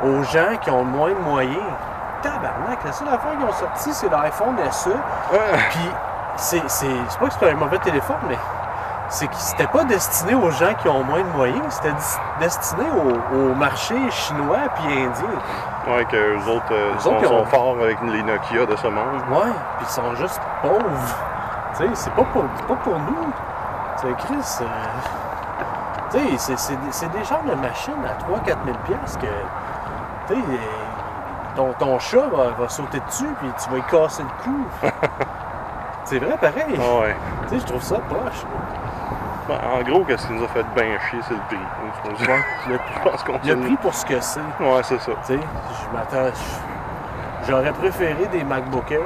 aux 0.05 0.23
gens 0.25 0.57
qui 0.61 0.71
ont 0.71 0.85
moins 0.85 1.11
de 1.11 1.19
moyens. 1.21 1.59
Tabarnak, 2.71 2.85
la 2.85 2.93
seule 2.93 3.09
affaire 3.09 3.33
qu'ils 3.33 3.47
ont 3.47 3.53
sorti, 3.53 3.93
c'est 3.95 4.09
l'iPhone 4.09 4.57
SE. 4.71 4.89
Ouais. 4.91 5.59
Puis, 5.71 5.91
c'est 6.37 6.69
c'est- 6.71 6.87
c'est 7.09 7.19
pas 7.19 7.27
que 7.27 7.33
c'est 7.39 7.51
un 7.51 7.55
mauvais 7.55 7.79
téléphone, 7.79 8.17
mais 8.29 8.39
c'est 9.09 9.27
que 9.27 9.35
c'était 9.37 9.67
pas 9.67 9.85
destiné 9.85 10.35
aux 10.35 10.51
gens 10.51 10.75
qui 10.81 10.89
ont 10.89 11.03
moins 11.05 11.21
de 11.21 11.37
moyens, 11.37 11.65
c'était 11.71 11.93
destiné 12.41 12.85
au, 12.91 13.37
au 13.37 13.55
marché 13.55 13.95
chinois 14.11 14.59
puis 14.77 14.85
indien. 15.05 15.29
Ouais, 15.89 16.05
que 16.05 16.17
eux 16.17 16.49
autres 16.49 16.73
euh, 16.73 16.99
sont, 16.99 17.17
autres, 17.17 17.33
ont- 17.33 17.45
forts 17.47 17.77
avec 17.83 17.99
les 18.03 18.23
Nokia 18.23 18.67
de 18.67 18.77
ce 18.77 18.87
monde. 18.87 19.21
Ouais, 19.31 19.51
puis 19.79 19.87
ils 19.87 19.93
sont 19.93 20.15
juste 20.15 20.41
pauvres. 20.63 20.81
Tu 21.77 21.85
sais, 21.85 21.91
c'est 21.95 22.13
pas 22.15 22.25
pour, 22.25 22.45
pas 22.69 22.75
pour 22.77 22.99
nous. 22.99 23.33
Tu 24.01 24.07
sais, 24.07 24.15
Chris, 24.19 24.59
euh, 24.63 24.67
tu 26.11 26.19
sais, 26.19 26.39
c'est- 26.39 26.59
c'est 26.59 26.77
des- 26.77 26.93
c'est 26.93 27.09
des 27.11 27.25
genres 27.25 27.43
de 27.45 27.55
machines 27.55 27.95
à 28.05 28.15
3-4 28.23 28.59
000 28.65 28.77
piastres 28.87 29.19
que, 29.21 29.27
tu 30.29 30.35
sais, 30.35 30.47
ton, 31.61 31.73
ton 31.79 31.99
chat 31.99 32.27
va, 32.33 32.51
va 32.59 32.69
sauter 32.69 33.01
dessus 33.07 33.27
puis 33.39 33.49
tu 33.63 33.69
vas 33.71 33.77
lui 33.77 33.83
casser 33.91 34.23
le 34.23 34.45
cou. 34.45 34.65
c'est 36.05 36.19
vrai, 36.19 36.37
pareil. 36.39 36.79
Ah 36.79 37.01
ouais. 37.03 37.17
Tu 37.49 37.55
sais, 37.55 37.61
je 37.61 37.67
trouve 37.67 37.83
ça 37.83 37.97
poche. 38.09 38.45
Ben, 39.49 39.59
en 39.79 39.83
gros, 39.83 40.05
qu'est-ce 40.05 40.27
qui 40.27 40.33
nous 40.33 40.45
a 40.45 40.49
fait 40.49 40.65
bien 40.75 40.99
chier, 41.11 41.19
c'est 41.27 41.35
le 41.35 41.41
prix. 41.49 41.59
Je 42.19 42.71
le, 42.73 42.79
pense 43.11 43.23
qu'on 43.25 43.33
le 43.45 43.57
prix 43.57 43.77
pour 43.77 43.93
ce 43.95 44.07
que 44.07 44.21
c'est. 44.21 44.41
Ouais, 44.61 44.83
c'est 44.85 45.01
ça. 45.01 45.13
Tu 45.27 45.35
sais, 45.35 45.41
je 45.41 45.97
m'attends. 45.97 46.33
J'aurais 47.49 47.73
préféré 47.73 48.27
des 48.33 48.45
MacBook 48.45 48.91
Air 48.93 49.01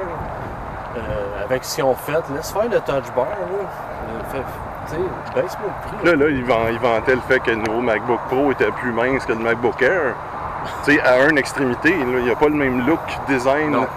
euh, 0.97 1.43
avec 1.43 1.63
ce 1.63 1.75
qu'ils 1.75 1.83
ont 1.83 1.95
fait. 1.95 2.21
Laisse 2.33 2.51
faire 2.51 2.63
le 2.69 2.79
touch 2.79 3.11
bar, 3.15 3.25
là. 3.25 3.63
Euh, 3.63 4.23
fait- 4.31 4.43
Tu 4.87 4.91
sais, 4.93 5.41
baisse-moi 5.41 5.69
le 5.69 5.97
prix. 5.97 6.05
Là, 6.05 6.15
là, 6.25 6.29
ils 6.29 6.45
van- 6.45 6.67
ils 6.69 6.79
vantaient 6.79 7.15
le 7.15 7.21
fait 7.21 7.39
que 7.39 7.49
le 7.51 7.57
nouveau 7.57 7.81
MacBook 7.81 8.19
Pro 8.29 8.51
était 8.51 8.71
plus 8.71 8.91
mince 8.91 9.25
que 9.25 9.33
le 9.33 9.39
MacBook 9.39 9.81
Air. 9.81 10.13
Sais, 10.83 10.99
à 11.01 11.27
une 11.29 11.37
extrémité, 11.37 11.95
il 11.99 12.23
n'y 12.23 12.29
a 12.31 12.35
pas 12.35 12.47
le 12.47 12.55
même 12.55 12.85
look 12.87 12.99
design 13.27 13.71
Non. 13.71 13.87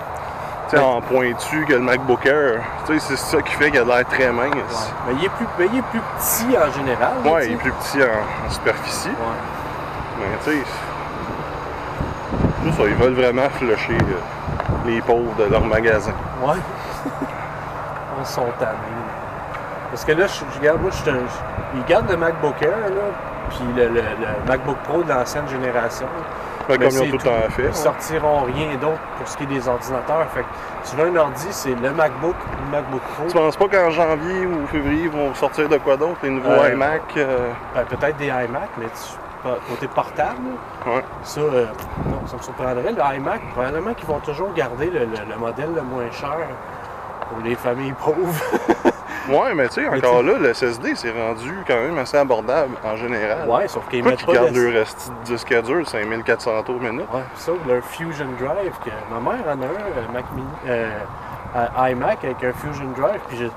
en 0.83 1.01
pointu 1.01 1.65
que 1.67 1.73
le 1.75 1.81
MacBook 1.81 2.25
Air. 2.27 2.61
C'est 2.87 3.01
ça 3.17 3.41
qui 3.43 3.53
fait 3.55 3.71
qu'il 3.71 3.81
a 3.81 3.85
l'air 3.85 4.05
très 4.07 4.31
mince. 4.33 4.53
Ouais. 4.55 4.55
Mais 5.09 5.15
il 5.19 5.25
est, 5.25 5.29
plus, 5.31 5.47
mais 5.59 5.67
il 5.73 5.79
est 5.79 5.83
plus 5.83 6.01
petit 6.19 6.57
en 6.59 6.71
général. 6.73 7.13
là, 7.25 7.31
Ouais, 7.31 7.43
tu 7.43 7.49
il 7.49 7.55
est 7.55 7.57
plus 7.57 7.73
petit 7.73 7.99
en, 8.03 8.47
en 8.47 8.51
superficie. 8.51 9.09
Ouais. 9.09 10.21
Mais 10.21 10.27
tu 10.45 10.51
sais, 10.59 10.65
ça, 12.77 12.83
ils 12.87 12.95
veulent 12.95 13.15
vraiment 13.15 13.49
flusher 13.51 13.97
euh, 13.97 14.21
les 14.87 15.01
pauvres 15.01 15.35
de 15.39 15.45
leur 15.45 15.65
magasin. 15.65 16.13
Ouais. 16.43 16.55
Ils 18.21 18.27
sont 18.27 18.47
tannés. 18.59 18.73
Parce 19.91 20.05
que 20.05 20.13
là, 20.13 20.27
je, 20.27 20.35
je 20.55 20.59
regarde, 20.59 20.81
moi, 20.83 20.91
je, 20.93 20.97
suis 20.97 21.11
un- 21.11 21.15
je- 21.15 21.79
ils 21.79 21.85
gardent 21.87 22.11
le 22.11 22.17
MacBook 22.17 22.61
Air, 22.63 22.69
là, 22.71 23.03
puis 23.51 23.61
le, 23.77 23.89
le- 23.89 23.95
le 23.95 24.47
MacBook 24.49 24.77
Pro 24.85 25.03
de 25.03 25.09
l'ancienne 25.09 25.49
génération. 25.49 26.07
Ouais, 26.69 26.77
comme 26.77 26.89
ils 26.91 27.01
ont 27.01 27.07
tout 27.07 27.13
le 27.13 27.19
temps 27.19 27.31
fait. 27.49 27.63
Ils 27.63 27.67
ouais. 27.69 27.73
sortiront 27.73 28.43
rien 28.43 28.77
d'autre 28.79 29.01
pour 29.17 29.27
ce 29.27 29.39
qui 29.39 29.45
est 29.45 29.47
des 29.47 29.67
ordinateurs. 29.67 30.27
Fait 30.35 30.43
que 30.43 30.47
tu 30.91 30.97
veux 30.97 31.09
un 31.09 31.17
ordi, 31.17 31.47
c'est 31.51 31.75
le 31.75 31.91
MacBook 31.93 32.35
ou 32.35 32.65
le 32.67 32.71
MacBook 32.73 33.01
Pro. 33.17 33.27
Tu 33.27 33.33
penses 33.35 33.57
pas 33.57 33.69
qu'en 33.69 33.89
janvier 33.91 34.45
ou 34.45 34.67
février, 34.67 35.05
ils 35.05 35.11
vont 35.11 35.33
sortir 35.35 35.67
de 35.71 35.79
quoi 35.79 35.97
d'autre? 35.97 36.19
Les 36.23 36.29
nouveaux 36.29 36.51
Euh, 36.51 36.71
iMac? 36.75 37.01
euh, 37.17 37.49
Ben, 37.75 37.85
Peut-être 37.87 38.19
des 38.19 38.27
iMac, 38.27 38.69
mais 38.77 38.85
tu- 38.87 39.51
côté 39.71 39.87
portable, 39.89 40.43
Ouais. 40.87 41.03
ça, 41.23 41.41
euh, 41.41 41.65
non, 42.05 42.21
ça 42.27 42.37
me 42.37 42.43
surprendrait. 42.43 42.83
Le 42.93 43.17
iMac, 43.17 43.41
probablement 43.55 43.95
qu'ils 43.95 44.07
vont 44.09 44.19
toujours 44.19 44.53
garder 44.53 44.91
le, 44.91 45.01
le- 45.07 45.07
le 45.31 45.37
modèle 45.39 45.71
le 45.75 45.81
moins 45.81 46.11
cher 46.11 46.37
pour 47.31 47.39
les 47.43 47.55
familles 47.55 47.95
pauvres. 47.95 48.45
Ouais, 49.29 49.55
mais 49.55 49.69
tu 49.69 49.75
sais, 49.75 49.89
encore 49.89 50.23
là, 50.23 50.35
le 50.39 50.55
SSD, 50.55 50.95
c'est 50.95 51.11
rendu 51.11 51.53
quand 51.67 51.77
même 51.77 51.99
assez 51.99 52.17
abordable 52.17 52.77
en 52.85 52.97
général. 52.97 53.49
ouais, 53.49 53.69
sauf 53.69 53.87
qu'ils 53.89 54.03
mettent 54.03 54.25
pas 54.25 54.33
gardent 54.33 54.53
de... 54.53 54.61
le 54.61 54.79
reste 54.79 55.13
de 55.27 55.33
disque 55.33 55.63
dur, 55.63 55.89
5400 55.89 56.63
tours 56.63 56.81
minute? 56.81 57.07
Ouais, 57.13 57.23
ça, 57.37 57.53
leur 57.67 57.85
Fusion 57.85 58.29
Drive, 58.39 58.73
que 58.85 58.91
ma 59.13 59.21
mère 59.21 59.45
en 59.47 59.61
a 59.63 59.67
un, 59.67 59.69
euh, 59.69 60.13
Mac 60.13 60.25
Mini, 60.33 60.49
euh, 60.67 60.91
iMac 61.91 62.25
avec 62.25 62.43
un 62.43 62.53
Fusion 62.53 62.91
Drive, 62.97 63.21
puis 63.29 63.37
je... 63.37 63.45
Tu 63.45 63.51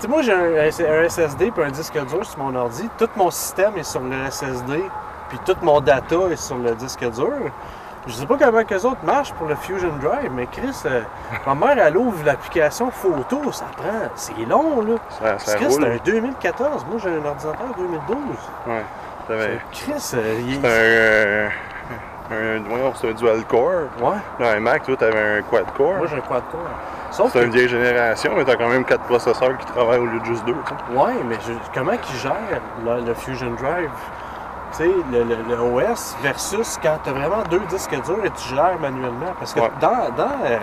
sais, 0.00 0.08
moi, 0.08 0.22
j'ai 0.22 0.32
un, 0.32 1.02
un 1.04 1.08
SSD 1.08 1.50
puis 1.50 1.64
un 1.64 1.70
disque 1.70 1.98
dur 2.06 2.24
sur 2.24 2.38
mon 2.38 2.54
ordi. 2.54 2.88
Tout 2.98 3.08
mon 3.16 3.30
système 3.30 3.76
est 3.78 3.82
sur 3.82 4.00
le 4.00 4.30
SSD, 4.30 4.82
puis 5.28 5.38
tout 5.44 5.56
mon 5.62 5.80
data 5.80 6.16
est 6.30 6.36
sur 6.36 6.56
le 6.58 6.74
disque 6.74 7.04
dur. 7.10 7.50
Je 8.06 8.12
sais 8.14 8.26
pas 8.26 8.36
comment 8.38 8.64
que 8.64 8.74
les 8.74 8.84
autres 8.86 9.04
marchent 9.04 9.32
pour 9.34 9.46
le 9.46 9.54
Fusion 9.56 9.92
Drive, 10.00 10.30
mais 10.34 10.46
Chris, 10.46 10.74
euh, 10.86 11.02
ma 11.46 11.54
mère, 11.54 11.84
elle 11.86 11.96
ouvre 11.98 12.24
l'application 12.24 12.90
photo, 12.90 13.52
ça 13.52 13.66
prend... 13.76 14.08
C'est 14.14 14.32
long, 14.48 14.80
là. 14.80 14.94
Ça, 15.10 15.18
Parce 15.32 15.44
ça 15.44 15.56
que 15.58 15.64
roule. 15.64 15.82
c'est 15.82 15.92
un 15.92 15.96
2014. 16.04 16.86
Moi, 16.88 16.98
j'ai 17.02 17.10
un 17.10 17.24
ordinateur 17.24 17.66
2012. 17.76 18.18
Ouais. 18.66 18.84
T'avais- 19.28 19.60
Chris, 19.72 20.12
euh, 20.14 20.40
il 20.46 20.60
C'est 20.60 20.66
un, 20.66 20.70
euh, 20.70 21.48
un, 22.58 22.62
voyons, 22.68 22.92
c'est 22.94 23.10
un 23.10 23.12
dual 23.12 23.44
core. 23.44 23.82
Ouais, 24.00 24.46
un 24.46 24.60
Mac, 24.60 24.82
toi, 24.84 24.96
t'avais 24.96 25.38
un 25.38 25.42
quad 25.42 25.66
core. 25.76 25.96
moi, 25.96 26.06
j'ai 26.08 26.16
un 26.16 26.20
quad-core. 26.20 26.60
Sauf 27.10 27.32
C'est 27.32 27.40
que 27.40 27.44
une 27.44 27.50
vieille 27.50 27.68
génération, 27.68 28.32
mais 28.36 28.44
t'as 28.44 28.56
quand 28.56 28.68
même 28.68 28.84
4 28.84 29.02
processeurs 29.04 29.58
qui 29.58 29.66
travaillent 29.66 29.98
au 29.98 30.06
lieu 30.06 30.20
de 30.20 30.24
juste 30.24 30.44
2. 30.46 30.52
Ouais, 30.94 31.12
mais 31.28 31.34
je- 31.46 31.52
comment 31.74 31.96
qu'ils 31.98 32.16
gèrent 32.16 32.34
le 33.04 33.14
Fusion 33.14 33.50
Drive? 33.60 33.90
Le, 34.78 35.24
le- 35.24 35.42
le 35.48 35.60
OS 35.60 36.16
versus 36.22 36.78
quand 36.82 36.96
tu 37.04 37.10
as 37.10 37.12
vraiment 37.12 37.42
deux 37.50 37.58
disques 37.68 37.90
durs 38.04 38.24
et 38.24 38.30
tu 38.30 38.48
gères 38.54 38.78
manuellement. 38.80 39.32
Parce 39.38 39.52
que 39.52 39.60
Ouais. 39.60 39.70
dans, 39.80 40.08
dans, 40.16 40.30
euh, 40.44 40.58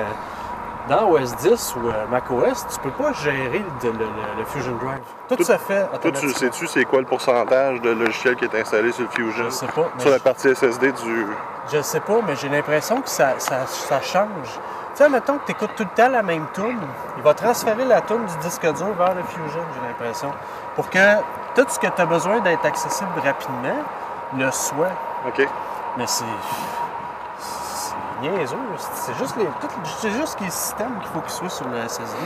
dans 0.89 1.09
OS 1.11 1.35
10 1.35 1.75
ou 1.75 1.89
euh, 1.89 1.91
macOS, 2.09 2.65
tu 2.73 2.79
peux 2.79 2.89
pas 2.91 3.11
gérer 3.13 3.63
le, 3.83 4.45
Fusion 4.45 4.71
Drive. 4.81 4.99
Tout, 5.27 5.35
Tout- 5.35 5.43
se 5.43 5.57
fait 5.57 5.85
Toi, 6.01 6.11
tu 6.11 6.29
sais-tu 6.31 6.65
c'est 6.67 6.85
quoi 6.85 6.99
le 6.99 7.05
pourcentage 7.05 7.81
de 7.81 7.89
logiciel 7.91 8.35
qui 8.37 8.45
est 8.45 8.55
installé 8.59 8.91
sur 8.91 9.03
le 9.03 9.09
Fusion? 9.09 9.43
Je 9.45 9.49
sais 9.49 9.67
pas. 9.67 9.87
Sur 9.99 10.09
la 10.09 10.19
partie 10.19 10.55
SSD 10.55 10.91
du. 10.93 11.27
Je 11.71 11.81
sais 11.81 11.99
pas, 11.99 12.19
mais 12.25 12.35
j'ai 12.37 12.49
l'impression 12.49 13.01
que 13.01 13.09
ça, 13.09 13.33
ça, 13.37 13.67
ça 13.67 14.01
change. 14.01 14.27
Tu 14.95 15.03
sais, 15.03 15.09
mettons 15.09 15.37
que 15.37 15.45
tu 15.45 15.51
écoutes 15.51 15.75
tout 15.75 15.83
le 15.83 15.89
temps 16.01 16.09
la 16.09 16.23
même 16.23 16.45
tune, 16.53 16.79
il 17.17 17.23
va 17.23 17.33
transférer 17.35 17.85
la 17.85 18.01
tune 18.01 18.25
du 18.25 18.37
disque 18.37 18.61
dur 18.61 18.93
vers 18.97 19.13
le 19.13 19.21
Fusion, 19.23 19.61
j'ai 19.75 19.87
l'impression. 19.87 20.31
Pour 20.77 20.89
que 20.89 21.15
tout 21.55 21.65
ce 21.67 21.77
que 21.79 21.87
tu 21.87 22.01
as 22.01 22.05
besoin 22.05 22.39
d'être 22.39 22.65
accessible 22.65 23.09
rapidement 23.25 23.75
le 24.37 24.49
soit. 24.51 24.87
OK. 25.27 25.45
Mais 25.97 26.07
c'est. 26.07 26.23
C'est 27.37 27.95
niaiseux. 28.21 28.55
C'est 28.77 29.13
juste, 29.15 29.35
les, 29.37 29.45
tout- 29.45 29.67
c'est 29.99 30.11
juste 30.11 30.39
les 30.39 30.49
systèmes 30.49 30.97
qu'il 30.99 31.09
faut 31.11 31.19
qu'ils 31.21 31.31
soient 31.31 31.49
sur 31.49 31.67
le 31.67 31.77
SSD. 31.87 32.17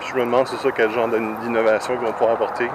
Puis 0.00 0.08
je 0.08 0.14
me 0.16 0.20
demande, 0.24 0.48
c'est 0.48 0.56
ça, 0.56 0.70
quel 0.72 0.90
genre 0.90 1.06
d'in- 1.08 1.34
d'innovation 1.40 1.96
qu'ils 1.96 2.06
vont 2.06 2.12
pouvoir 2.12 2.32
apporter. 2.32 2.66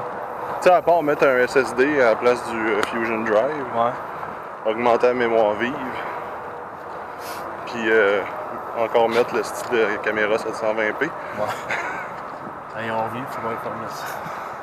Tu 0.62 0.70
sais, 0.70 0.74
à 0.74 0.82
part 0.82 1.04
mettre 1.04 1.26
un 1.28 1.46
SSD 1.48 2.02
à 2.02 2.10
la 2.12 2.16
place 2.16 2.42
du 2.50 2.70
euh, 2.70 2.82
Fusion 2.84 3.20
Drive, 3.24 3.66
Ouais. 3.76 3.92
augmenter 4.72 5.08
la 5.08 5.14
mémoire 5.14 5.54
vive, 5.56 5.74
puis 7.66 7.90
euh, 7.90 8.22
encore 8.80 9.10
mettre 9.10 9.36
le 9.36 9.44
style 9.44 9.70
de 9.72 9.86
caméra 10.04 10.36
720p. 10.38 11.10
Hey, 12.76 12.90
on 12.90 13.08
vit, 13.14 13.20
il 13.20 13.26
faut 13.34 13.42
voir 13.42 13.54
comme 13.62 13.74
ça. 13.88 14.06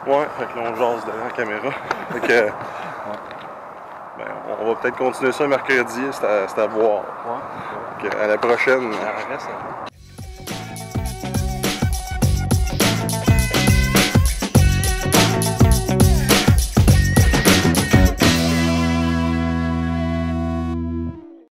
Ouais, 0.07 0.26
fait 0.38 0.46
que 0.46 0.59
là, 0.59 0.70
on 0.72 0.74
jase 0.76 1.05
devant 1.05 1.24
la 1.24 1.30
caméra. 1.30 1.70
Fait 2.12 2.20
que. 2.20 2.46
Ben, 4.18 4.26
on 4.61 4.68
va 4.68 4.74
peut-être 4.76 4.96
continuer 4.96 5.32
ça 5.32 5.46
mercredi, 5.46 6.03
c'est 6.11 6.24
à, 6.24 6.62
à 6.62 6.66
voir. 6.66 7.03
Ouais. 7.26 8.03
Fait 8.03 8.09
que 8.09 8.16
à 8.16 8.26
la 8.26 8.38
prochaine. 8.38 8.90
Reste, 9.30 9.48
hein. 9.48 9.86